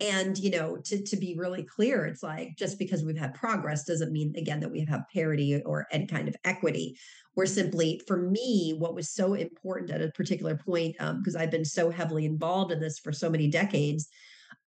And, 0.00 0.38
you 0.38 0.50
know, 0.50 0.78
to, 0.84 1.02
to 1.02 1.16
be 1.16 1.36
really 1.36 1.62
clear, 1.62 2.06
it's 2.06 2.22
like 2.22 2.56
just 2.56 2.78
because 2.78 3.04
we've 3.04 3.18
had 3.18 3.34
progress 3.34 3.84
doesn't 3.84 4.12
mean, 4.12 4.34
again, 4.36 4.60
that 4.60 4.72
we 4.72 4.84
have 4.86 5.04
parity 5.12 5.60
or 5.64 5.86
any 5.92 6.06
kind 6.06 6.28
of 6.28 6.36
equity 6.44 6.96
we're 7.34 7.46
simply 7.46 8.00
for 8.06 8.18
me 8.18 8.74
what 8.78 8.94
was 8.94 9.08
so 9.08 9.34
important 9.34 9.90
at 9.90 10.02
a 10.02 10.10
particular 10.10 10.54
point 10.54 10.94
because 11.18 11.36
i've 11.36 11.50
been 11.50 11.64
so 11.64 11.90
heavily 11.90 12.24
involved 12.24 12.72
in 12.72 12.80
this 12.80 12.98
for 12.98 13.12
so 13.12 13.30
many 13.30 13.48
decades 13.48 14.08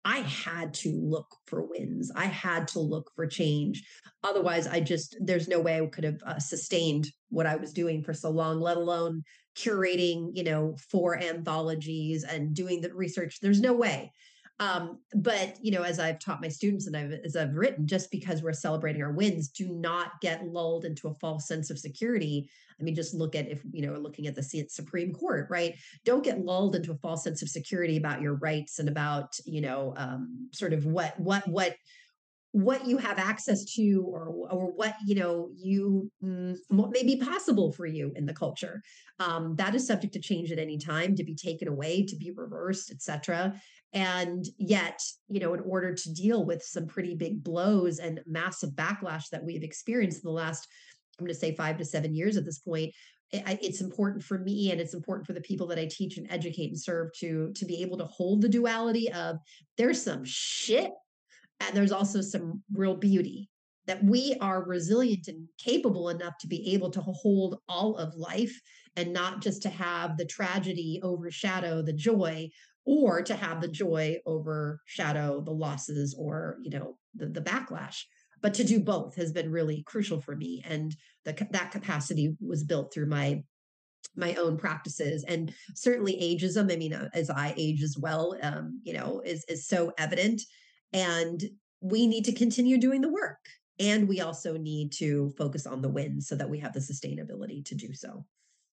i 0.04 0.18
had 0.18 0.74
to 0.74 0.90
look 1.02 1.26
for 1.46 1.66
wins. 1.66 2.10
I 2.14 2.26
had 2.26 2.68
to 2.68 2.80
look 2.80 3.10
for 3.14 3.26
change. 3.26 3.82
Otherwise 4.22 4.66
i 4.66 4.80
just 4.80 5.16
there's 5.20 5.48
no 5.48 5.60
way 5.60 5.80
i 5.80 5.86
could 5.86 6.04
have 6.04 6.20
uh, 6.26 6.38
sustained 6.38 7.08
what 7.30 7.46
i 7.46 7.56
was 7.56 7.72
doing 7.72 8.02
for 8.02 8.14
so 8.14 8.30
long 8.30 8.60
let 8.60 8.76
alone 8.76 9.22
curating 9.56 10.30
you 10.34 10.44
know 10.44 10.76
four 10.90 11.16
anthologies 11.16 12.24
and 12.24 12.54
doing 12.54 12.80
the 12.80 12.92
research. 12.94 13.40
There's 13.40 13.60
no 13.60 13.72
way 13.72 14.12
um, 14.60 15.00
but 15.14 15.56
you 15.60 15.72
know, 15.72 15.82
as 15.82 15.98
I've 15.98 16.20
taught 16.20 16.40
my 16.40 16.48
students 16.48 16.86
and 16.86 16.96
I've 16.96 17.12
as 17.24 17.34
I've 17.36 17.54
written, 17.54 17.86
just 17.86 18.10
because 18.10 18.42
we're 18.42 18.52
celebrating 18.52 19.02
our 19.02 19.12
wins, 19.12 19.48
do 19.48 19.68
not 19.68 20.20
get 20.20 20.46
lulled 20.46 20.84
into 20.84 21.08
a 21.08 21.14
false 21.14 21.48
sense 21.48 21.70
of 21.70 21.78
security. 21.78 22.48
I 22.78 22.82
mean, 22.82 22.94
just 22.94 23.14
look 23.14 23.34
at 23.34 23.48
if 23.48 23.62
you 23.72 23.84
know, 23.84 23.94
looking 23.94 24.26
at 24.28 24.36
the 24.36 24.66
Supreme 24.68 25.12
Court, 25.12 25.48
right? 25.50 25.74
Don't 26.04 26.24
get 26.24 26.44
lulled 26.44 26.76
into 26.76 26.92
a 26.92 26.96
false 26.96 27.24
sense 27.24 27.42
of 27.42 27.48
security 27.48 27.96
about 27.96 28.20
your 28.20 28.34
rights 28.34 28.78
and 28.78 28.88
about 28.88 29.36
you 29.44 29.60
know, 29.60 29.92
um, 29.96 30.48
sort 30.52 30.72
of 30.72 30.86
what 30.86 31.18
what 31.18 31.46
what 31.48 31.74
what 32.54 32.86
you 32.86 32.98
have 32.98 33.18
access 33.18 33.64
to 33.64 34.04
or 34.06 34.28
or 34.48 34.66
what 34.76 34.94
you 35.04 35.16
know 35.16 35.50
you 35.56 36.08
mm, 36.22 36.56
what 36.68 36.92
may 36.92 37.02
be 37.02 37.16
possible 37.16 37.72
for 37.72 37.84
you 37.84 38.12
in 38.14 38.26
the 38.26 38.32
culture 38.32 38.80
um, 39.18 39.56
that 39.56 39.74
is 39.74 39.84
subject 39.84 40.12
to 40.12 40.20
change 40.20 40.52
at 40.52 40.58
any 40.60 40.78
time 40.78 41.16
to 41.16 41.24
be 41.24 41.34
taken 41.34 41.66
away 41.66 42.06
to 42.06 42.14
be 42.14 42.30
reversed 42.30 42.92
etc 42.92 43.52
and 43.94 44.46
yet 44.58 45.00
you 45.28 45.40
know 45.40 45.54
in 45.54 45.60
order 45.60 45.94
to 45.94 46.12
deal 46.12 46.44
with 46.44 46.62
some 46.62 46.86
pretty 46.86 47.14
big 47.14 47.42
blows 47.42 48.00
and 48.00 48.20
massive 48.26 48.70
backlash 48.70 49.28
that 49.30 49.42
we've 49.42 49.62
experienced 49.62 50.24
in 50.24 50.28
the 50.28 50.34
last 50.34 50.68
i'm 51.18 51.24
going 51.24 51.32
to 51.32 51.38
say 51.38 51.54
five 51.54 51.78
to 51.78 51.84
seven 51.84 52.14
years 52.14 52.36
at 52.36 52.44
this 52.44 52.58
point 52.58 52.92
it's 53.32 53.80
important 53.80 54.22
for 54.22 54.38
me 54.38 54.70
and 54.70 54.80
it's 54.80 54.94
important 54.94 55.26
for 55.26 55.32
the 55.32 55.40
people 55.40 55.66
that 55.66 55.78
i 55.78 55.86
teach 55.90 56.18
and 56.18 56.30
educate 56.30 56.68
and 56.68 56.80
serve 56.80 57.08
to 57.14 57.52
to 57.54 57.64
be 57.64 57.80
able 57.80 57.96
to 57.96 58.04
hold 58.04 58.42
the 58.42 58.48
duality 58.48 59.10
of 59.12 59.36
there's 59.78 60.02
some 60.02 60.24
shit 60.24 60.90
and 61.60 61.76
there's 61.76 61.92
also 61.92 62.20
some 62.20 62.62
real 62.72 62.96
beauty 62.96 63.48
that 63.86 64.02
we 64.02 64.34
are 64.40 64.64
resilient 64.64 65.28
and 65.28 65.46
capable 65.58 66.08
enough 66.08 66.38
to 66.38 66.46
be 66.46 66.72
able 66.72 66.90
to 66.90 67.02
hold 67.02 67.58
all 67.68 67.96
of 67.96 68.14
life 68.16 68.58
and 68.96 69.12
not 69.12 69.42
just 69.42 69.62
to 69.62 69.68
have 69.68 70.16
the 70.16 70.24
tragedy 70.24 71.00
overshadow 71.02 71.82
the 71.82 71.92
joy 71.92 72.48
or 72.84 73.22
to 73.22 73.34
have 73.34 73.60
the 73.60 73.68
joy 73.68 74.18
overshadow 74.26 75.40
the 75.40 75.50
losses 75.50 76.14
or 76.18 76.58
you 76.62 76.70
know 76.70 76.96
the, 77.14 77.26
the 77.26 77.40
backlash. 77.40 78.02
But 78.42 78.54
to 78.54 78.64
do 78.64 78.78
both 78.78 79.16
has 79.16 79.32
been 79.32 79.50
really 79.50 79.82
crucial 79.86 80.20
for 80.20 80.36
me 80.36 80.62
and 80.66 80.94
the, 81.24 81.32
that 81.52 81.70
capacity 81.70 82.36
was 82.40 82.62
built 82.62 82.92
through 82.92 83.06
my 83.06 83.42
my 84.16 84.34
own 84.34 84.56
practices 84.56 85.24
and 85.24 85.52
certainly 85.74 86.14
ageism 86.14 86.70
i 86.70 86.76
mean 86.76 86.92
uh, 86.92 87.08
as 87.14 87.30
i 87.30 87.54
age 87.56 87.82
as 87.82 87.96
well 87.98 88.36
um, 88.42 88.80
you 88.84 88.92
know 88.92 89.22
is 89.24 89.44
is 89.48 89.66
so 89.66 89.92
evident 89.98 90.42
and 90.92 91.44
we 91.80 92.06
need 92.06 92.24
to 92.24 92.32
continue 92.32 92.78
doing 92.78 93.00
the 93.00 93.08
work 93.08 93.38
and 93.80 94.06
we 94.06 94.20
also 94.20 94.56
need 94.56 94.92
to 94.92 95.32
focus 95.36 95.66
on 95.66 95.82
the 95.82 95.88
wins 95.88 96.28
so 96.28 96.36
that 96.36 96.48
we 96.48 96.58
have 96.58 96.72
the 96.72 96.80
sustainability 96.80 97.64
to 97.64 97.74
do 97.74 97.92
so 97.92 98.24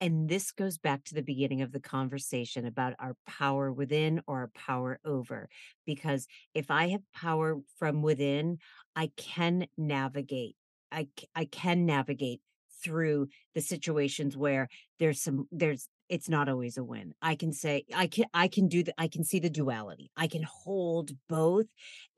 And 0.05 0.29
this 0.29 0.53
goes 0.53 0.77
back 0.77 1.03
to 1.05 1.15
the 1.15 1.23
beginning 1.23 1.63
of 1.63 1.73
the 1.73 1.81
conversation 1.81 2.67
about 2.67 2.93
our 2.99 3.17
power 3.27 3.73
within 3.73 4.21
or 4.27 4.41
our 4.41 4.51
power 4.55 5.01
over. 5.03 5.49
Because 5.87 6.27
if 6.53 6.71
I 6.71 6.89
have 6.89 7.01
power 7.15 7.57
from 7.79 8.03
within, 8.03 8.59
I 8.95 9.13
can 9.17 9.67
navigate. 9.79 10.57
I, 10.93 11.09
I 11.35 11.47
can 11.47 11.87
navigate 11.87 12.43
through 12.83 13.29
the 13.55 13.63
situations 13.63 14.37
where 14.37 14.69
there's 14.99 15.23
some, 15.23 15.49
there's, 15.51 15.89
it's 16.11 16.29
not 16.29 16.51
always 16.51 16.77
a 16.77 16.85
win. 16.85 17.15
I 17.23 17.35
can 17.35 17.55
say, 17.55 17.87
I 17.97 18.07
can, 18.07 18.27
I 18.35 18.49
can 18.49 18.69
do 18.69 18.83
the, 18.83 18.93
I 18.99 19.09
can 19.09 19.25
see 19.25 19.39
the 19.39 19.49
duality. 19.49 20.11
I 20.19 20.27
can 20.27 20.43
hold 20.43 21.13
both 21.31 21.69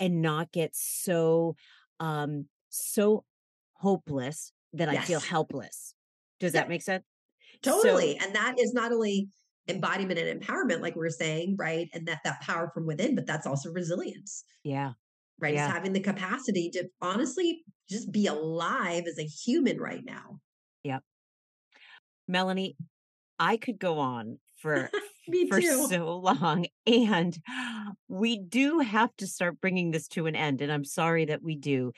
and 0.00 0.20
not 0.20 0.50
get 0.50 0.74
so, 0.74 1.54
um, 2.00 2.46
so 2.68 3.22
hopeless 3.74 4.50
that 4.72 4.88
I 4.88 4.98
feel 5.02 5.20
helpless. 5.20 5.94
Does 6.40 6.50
that 6.54 6.68
make 6.68 6.82
sense? 6.82 7.04
So, 7.64 7.82
totally 7.82 8.16
and 8.18 8.34
that 8.34 8.56
is 8.58 8.72
not 8.72 8.92
only 8.92 9.28
embodiment 9.68 10.18
and 10.18 10.40
empowerment 10.40 10.80
like 10.80 10.94
we 10.94 11.00
we're 11.00 11.10
saying 11.10 11.56
right 11.58 11.88
and 11.92 12.06
that 12.06 12.20
that 12.24 12.40
power 12.40 12.70
from 12.72 12.86
within 12.86 13.14
but 13.14 13.26
that's 13.26 13.46
also 13.46 13.70
resilience. 13.70 14.44
Yeah, 14.64 14.92
right 15.40 15.54
it's 15.54 15.62
having 15.62 15.92
the 15.92 16.00
capacity 16.00 16.70
to 16.70 16.88
honestly 17.00 17.62
just 17.88 18.10
be 18.12 18.26
alive 18.26 19.04
as 19.06 19.18
a 19.18 19.24
human 19.24 19.78
right 19.78 20.04
now. 20.04 20.40
Yeah. 20.82 20.98
Melanie, 22.28 22.76
I 23.38 23.56
could 23.56 23.78
go 23.78 23.98
on 23.98 24.38
for 24.56 24.90
me 25.28 25.48
for 25.48 25.60
too 25.60 25.86
so 25.88 26.16
long 26.18 26.66
and 26.86 27.38
we 28.08 28.38
do 28.38 28.80
have 28.80 29.14
to 29.16 29.26
start 29.26 29.60
bringing 29.60 29.90
this 29.90 30.08
to 30.08 30.26
an 30.26 30.36
end 30.36 30.60
and 30.60 30.72
I'm 30.72 30.84
sorry 30.84 31.24
that 31.26 31.42
we 31.42 31.56
do. 31.56 31.92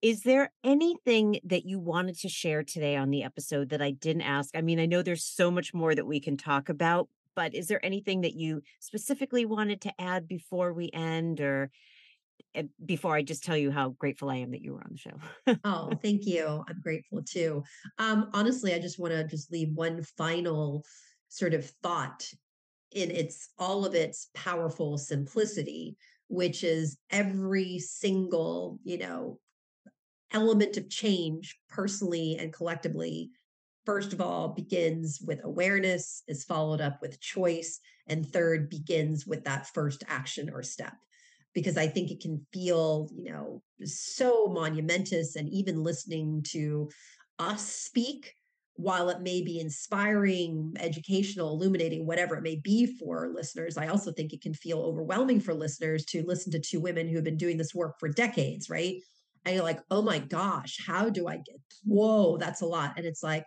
Is 0.00 0.22
there 0.22 0.52
anything 0.64 1.38
that 1.44 1.64
you 1.64 1.78
wanted 1.78 2.18
to 2.20 2.28
share 2.28 2.62
today 2.62 2.96
on 2.96 3.10
the 3.10 3.22
episode 3.22 3.68
that 3.70 3.82
I 3.82 3.92
didn't 3.92 4.22
ask? 4.22 4.56
I 4.56 4.60
mean, 4.60 4.80
I 4.80 4.86
know 4.86 5.02
there's 5.02 5.24
so 5.24 5.50
much 5.50 5.72
more 5.72 5.94
that 5.94 6.06
we 6.06 6.20
can 6.20 6.36
talk 6.36 6.68
about, 6.68 7.08
but 7.34 7.54
is 7.54 7.68
there 7.68 7.84
anything 7.84 8.22
that 8.22 8.34
you 8.34 8.62
specifically 8.80 9.44
wanted 9.44 9.80
to 9.82 9.92
add 10.00 10.26
before 10.26 10.72
we 10.72 10.90
end 10.92 11.40
or 11.40 11.70
eh, 12.54 12.64
before 12.84 13.14
I 13.14 13.22
just 13.22 13.44
tell 13.44 13.56
you 13.56 13.70
how 13.70 13.90
grateful 13.90 14.30
I 14.30 14.36
am 14.36 14.50
that 14.52 14.62
you 14.62 14.72
were 14.72 14.82
on 14.82 14.92
the 14.92 14.98
show? 14.98 15.56
oh, 15.64 15.92
thank 16.02 16.26
you. 16.26 16.64
I'm 16.68 16.80
grateful 16.82 17.22
too. 17.22 17.62
Um, 17.98 18.30
honestly, 18.34 18.74
I 18.74 18.78
just 18.78 18.98
want 18.98 19.12
to 19.12 19.24
just 19.24 19.52
leave 19.52 19.72
one 19.72 20.02
final 20.16 20.84
sort 21.28 21.54
of 21.54 21.64
thought 21.82 22.28
in 22.94 23.10
its 23.10 23.50
all 23.58 23.84
of 23.84 23.94
its 23.94 24.28
powerful 24.34 24.98
simplicity, 24.98 25.96
which 26.28 26.64
is 26.64 26.98
every 27.10 27.78
single, 27.78 28.78
you 28.84 28.98
know, 28.98 29.38
element 30.32 30.76
of 30.76 30.88
change 30.88 31.58
personally 31.68 32.36
and 32.38 32.52
collectively 32.52 33.30
first 33.84 34.12
of 34.12 34.20
all 34.20 34.48
begins 34.48 35.20
with 35.26 35.44
awareness 35.44 36.22
is 36.28 36.44
followed 36.44 36.80
up 36.80 37.00
with 37.00 37.20
choice 37.20 37.80
and 38.06 38.26
third 38.26 38.70
begins 38.70 39.26
with 39.26 39.44
that 39.44 39.66
first 39.74 40.04
action 40.08 40.50
or 40.52 40.62
step. 40.62 40.94
Because 41.54 41.76
i 41.76 41.86
think 41.86 42.10
it 42.10 42.20
can 42.20 42.46
feel 42.52 43.10
you 43.14 43.30
know 43.30 43.62
so 43.84 44.46
monumentous 44.46 45.36
and 45.36 45.50
even 45.50 45.82
listening 45.82 46.42
to 46.48 46.88
us 47.38 47.66
speak 47.66 48.34
while 48.76 49.10
it 49.10 49.20
may 49.20 49.42
be 49.42 49.60
inspiring 49.60 50.72
educational 50.80 51.50
illuminating 51.50 52.06
whatever 52.06 52.36
it 52.36 52.42
may 52.42 52.56
be 52.56 52.86
for 52.98 53.30
listeners 53.34 53.76
i 53.76 53.88
also 53.88 54.10
think 54.12 54.32
it 54.32 54.42
can 54.42 54.54
feel 54.54 54.80
overwhelming 54.80 55.40
for 55.40 55.54
listeners 55.54 56.04
to 56.04 56.24
listen 56.26 56.50
to 56.50 56.58
two 56.58 56.80
women 56.80 57.08
who 57.08 57.16
have 57.16 57.24
been 57.24 57.36
doing 57.36 57.56
this 57.56 57.74
work 57.74 57.98
for 57.98 58.08
decades 58.08 58.68
right? 58.70 58.96
And 59.44 59.54
you're 59.54 59.64
like 59.64 59.80
oh 59.90 60.02
my 60.02 60.18
gosh 60.18 60.78
how 60.86 61.10
do 61.10 61.26
i 61.26 61.36
get 61.36 61.60
whoa 61.84 62.36
that's 62.38 62.60
a 62.62 62.66
lot. 62.66 62.94
And 62.96 63.06
it's 63.06 63.22
like 63.22 63.44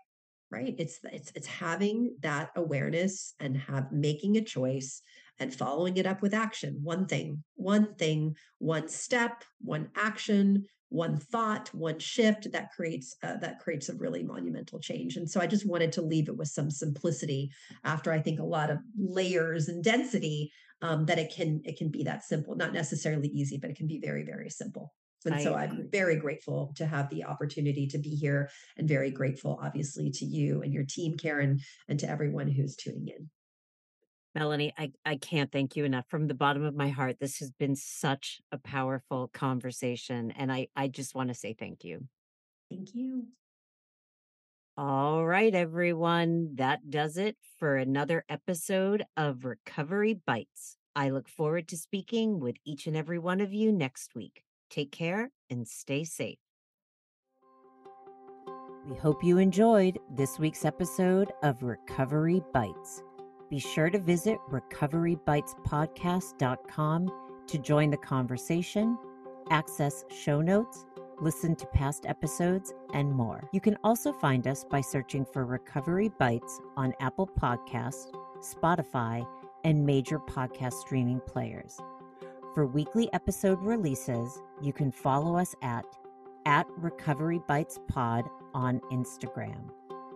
right 0.51 0.75
it's 0.77 0.99
it's 1.11 1.31
it's 1.35 1.47
having 1.47 2.15
that 2.21 2.49
awareness 2.55 3.33
and 3.39 3.57
have 3.57 3.91
making 3.91 4.37
a 4.37 4.41
choice 4.41 5.01
and 5.39 5.53
following 5.53 5.97
it 5.97 6.05
up 6.05 6.21
with 6.21 6.33
action. 6.33 6.79
One 6.83 7.07
thing 7.07 7.43
one 7.55 7.95
thing 7.95 8.35
one 8.59 8.87
step 8.87 9.43
one 9.61 9.89
action 9.95 10.65
one 10.89 11.17
thought 11.17 11.73
one 11.73 11.99
shift 11.99 12.51
that 12.51 12.71
creates 12.75 13.15
uh, 13.23 13.37
that 13.37 13.59
creates 13.59 13.89
a 13.89 13.95
really 13.95 14.23
monumental 14.23 14.79
change. 14.79 15.17
And 15.17 15.29
so 15.29 15.41
i 15.41 15.47
just 15.47 15.67
wanted 15.67 15.91
to 15.93 16.01
leave 16.01 16.29
it 16.29 16.37
with 16.37 16.47
some 16.47 16.69
simplicity 16.69 17.51
after 17.83 18.11
i 18.11 18.19
think 18.19 18.39
a 18.39 18.43
lot 18.43 18.69
of 18.69 18.79
layers 18.97 19.67
and 19.67 19.83
density 19.83 20.51
um, 20.81 21.05
that 21.05 21.19
it 21.19 21.33
can 21.33 21.61
it 21.65 21.77
can 21.77 21.89
be 21.89 22.03
that 22.03 22.23
simple. 22.23 22.55
Not 22.55 22.73
necessarily 22.73 23.27
easy 23.29 23.57
but 23.57 23.69
it 23.69 23.77
can 23.77 23.87
be 23.87 23.99
very 23.99 24.23
very 24.23 24.49
simple. 24.49 24.93
And 25.25 25.35
I, 25.35 25.43
so 25.43 25.55
I'm 25.55 25.89
very 25.91 26.17
grateful 26.17 26.71
to 26.75 26.85
have 26.85 27.09
the 27.09 27.23
opportunity 27.23 27.87
to 27.87 27.97
be 27.97 28.09
here 28.09 28.49
and 28.77 28.87
very 28.87 29.09
grateful, 29.09 29.59
obviously, 29.61 30.11
to 30.11 30.25
you 30.25 30.61
and 30.61 30.71
your 30.71 30.85
team, 30.87 31.17
Karen, 31.17 31.59
and 31.89 31.99
to 31.99 32.07
everyone 32.07 32.47
who's 32.47 32.75
tuning 32.75 33.07
in. 33.07 33.29
Melanie, 34.35 34.73
I, 34.77 34.91
I 35.05 35.15
can't 35.15 35.49
thank 35.49 35.77
you 35.77 35.85
enough 35.85 36.05
from 36.09 36.27
the 36.27 36.33
bottom 36.33 36.63
of 36.63 36.75
my 36.75 36.89
heart. 36.89 37.17
This 37.19 37.39
has 37.39 37.51
been 37.51 37.75
such 37.75 38.41
a 38.51 38.57
powerful 38.57 39.29
conversation. 39.33 40.31
And 40.31 40.51
I, 40.51 40.67
I 40.75 40.89
just 40.89 41.15
want 41.15 41.29
to 41.29 41.33
say 41.33 41.55
thank 41.57 41.85
you. 41.85 42.05
Thank 42.69 42.93
you. 42.93 43.27
All 44.77 45.25
right, 45.25 45.55
everyone. 45.55 46.55
That 46.55 46.89
does 46.89 47.15
it 47.15 47.37
for 47.59 47.77
another 47.77 48.25
episode 48.27 49.05
of 49.15 49.45
Recovery 49.45 50.19
Bites. 50.27 50.75
I 50.97 51.11
look 51.11 51.29
forward 51.29 51.69
to 51.69 51.77
speaking 51.77 52.41
with 52.41 52.57
each 52.65 52.87
and 52.87 52.97
every 52.97 53.19
one 53.19 53.39
of 53.39 53.53
you 53.53 53.71
next 53.71 54.15
week. 54.15 54.43
Take 54.69 54.91
care 54.91 55.31
and 55.49 55.65
stay 55.65 56.03
safe. 56.03 56.39
We 58.89 58.97
hope 58.97 59.23
you 59.23 59.37
enjoyed 59.37 59.97
this 60.13 60.37
week's 60.37 60.65
episode 60.65 61.31
of 61.41 61.63
Recovery 61.63 62.41
Bites. 62.53 63.01
Be 63.49 63.59
sure 63.59 63.89
to 63.89 63.99
visit 63.99 64.37
recoverybitespodcast.com 64.49 67.11
to 67.47 67.57
join 67.59 67.91
the 67.91 67.97
conversation, 67.97 68.97
access 69.51 70.03
show 70.09 70.41
notes, 70.41 70.85
listen 71.21 71.55
to 71.55 71.67
past 71.67 72.05
episodes, 72.07 72.73
and 72.93 73.11
more. 73.11 73.47
You 73.53 73.61
can 73.61 73.77
also 73.83 74.11
find 74.11 74.47
us 74.47 74.63
by 74.63 74.81
searching 74.81 75.25
for 75.25 75.45
Recovery 75.45 76.09
Bites 76.09 76.59
on 76.75 76.93
Apple 76.99 77.27
Podcasts, 77.27 78.11
Spotify, 78.39 79.27
and 79.63 79.85
major 79.85 80.19
podcast 80.19 80.73
streaming 80.73 81.19
players. 81.21 81.79
For 82.53 82.65
weekly 82.65 83.11
episode 83.13 83.61
releases, 83.61 84.41
you 84.61 84.73
can 84.73 84.91
follow 84.91 85.37
us 85.37 85.55
at 85.61 85.85
at 86.45 86.67
Recovery 86.77 87.41
Bites 87.47 87.79
Pod 87.87 88.29
on 88.53 88.79
Instagram. 88.91 89.69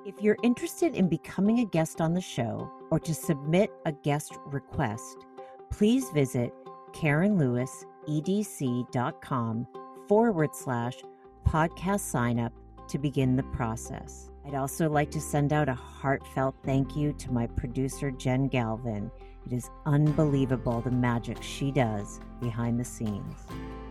If 0.09 0.21
you're 0.23 0.37
interested 0.41 0.95
in 0.95 1.07
becoming 1.07 1.59
a 1.59 1.65
guest 1.65 2.01
on 2.01 2.15
the 2.15 2.21
show 2.21 2.67
or 2.89 2.99
to 3.01 3.13
submit 3.13 3.69
a 3.85 3.91
guest 3.91 4.33
request, 4.47 5.27
please 5.69 6.09
visit 6.09 6.51
KarenLewisEDC.com 6.93 9.67
forward 10.07 10.55
slash 10.55 10.95
podcast 11.47 11.99
sign 11.99 12.39
up 12.39 12.53
to 12.87 12.97
begin 12.97 13.35
the 13.35 13.43
process. 13.43 14.31
I'd 14.47 14.55
also 14.55 14.89
like 14.89 15.11
to 15.11 15.21
send 15.21 15.53
out 15.53 15.69
a 15.69 15.75
heartfelt 15.75 16.55
thank 16.65 16.95
you 16.95 17.13
to 17.13 17.31
my 17.31 17.45
producer, 17.45 18.09
Jen 18.09 18.47
Galvin. 18.47 19.11
It 19.45 19.53
is 19.53 19.69
unbelievable 19.85 20.81
the 20.81 20.89
magic 20.89 21.43
she 21.43 21.69
does 21.69 22.19
behind 22.41 22.79
the 22.79 22.83
scenes. 22.83 23.45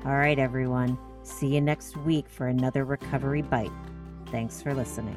All 0.05 0.17
right, 0.17 0.41
everyone. 0.41 0.99
See 1.23 1.55
you 1.55 1.61
next 1.61 1.97
week 1.99 2.29
for 2.29 2.49
another 2.49 2.85
recovery 2.85 3.43
bite. 3.43 3.71
Thanks 4.33 4.61
for 4.61 4.75
listening. 4.75 5.17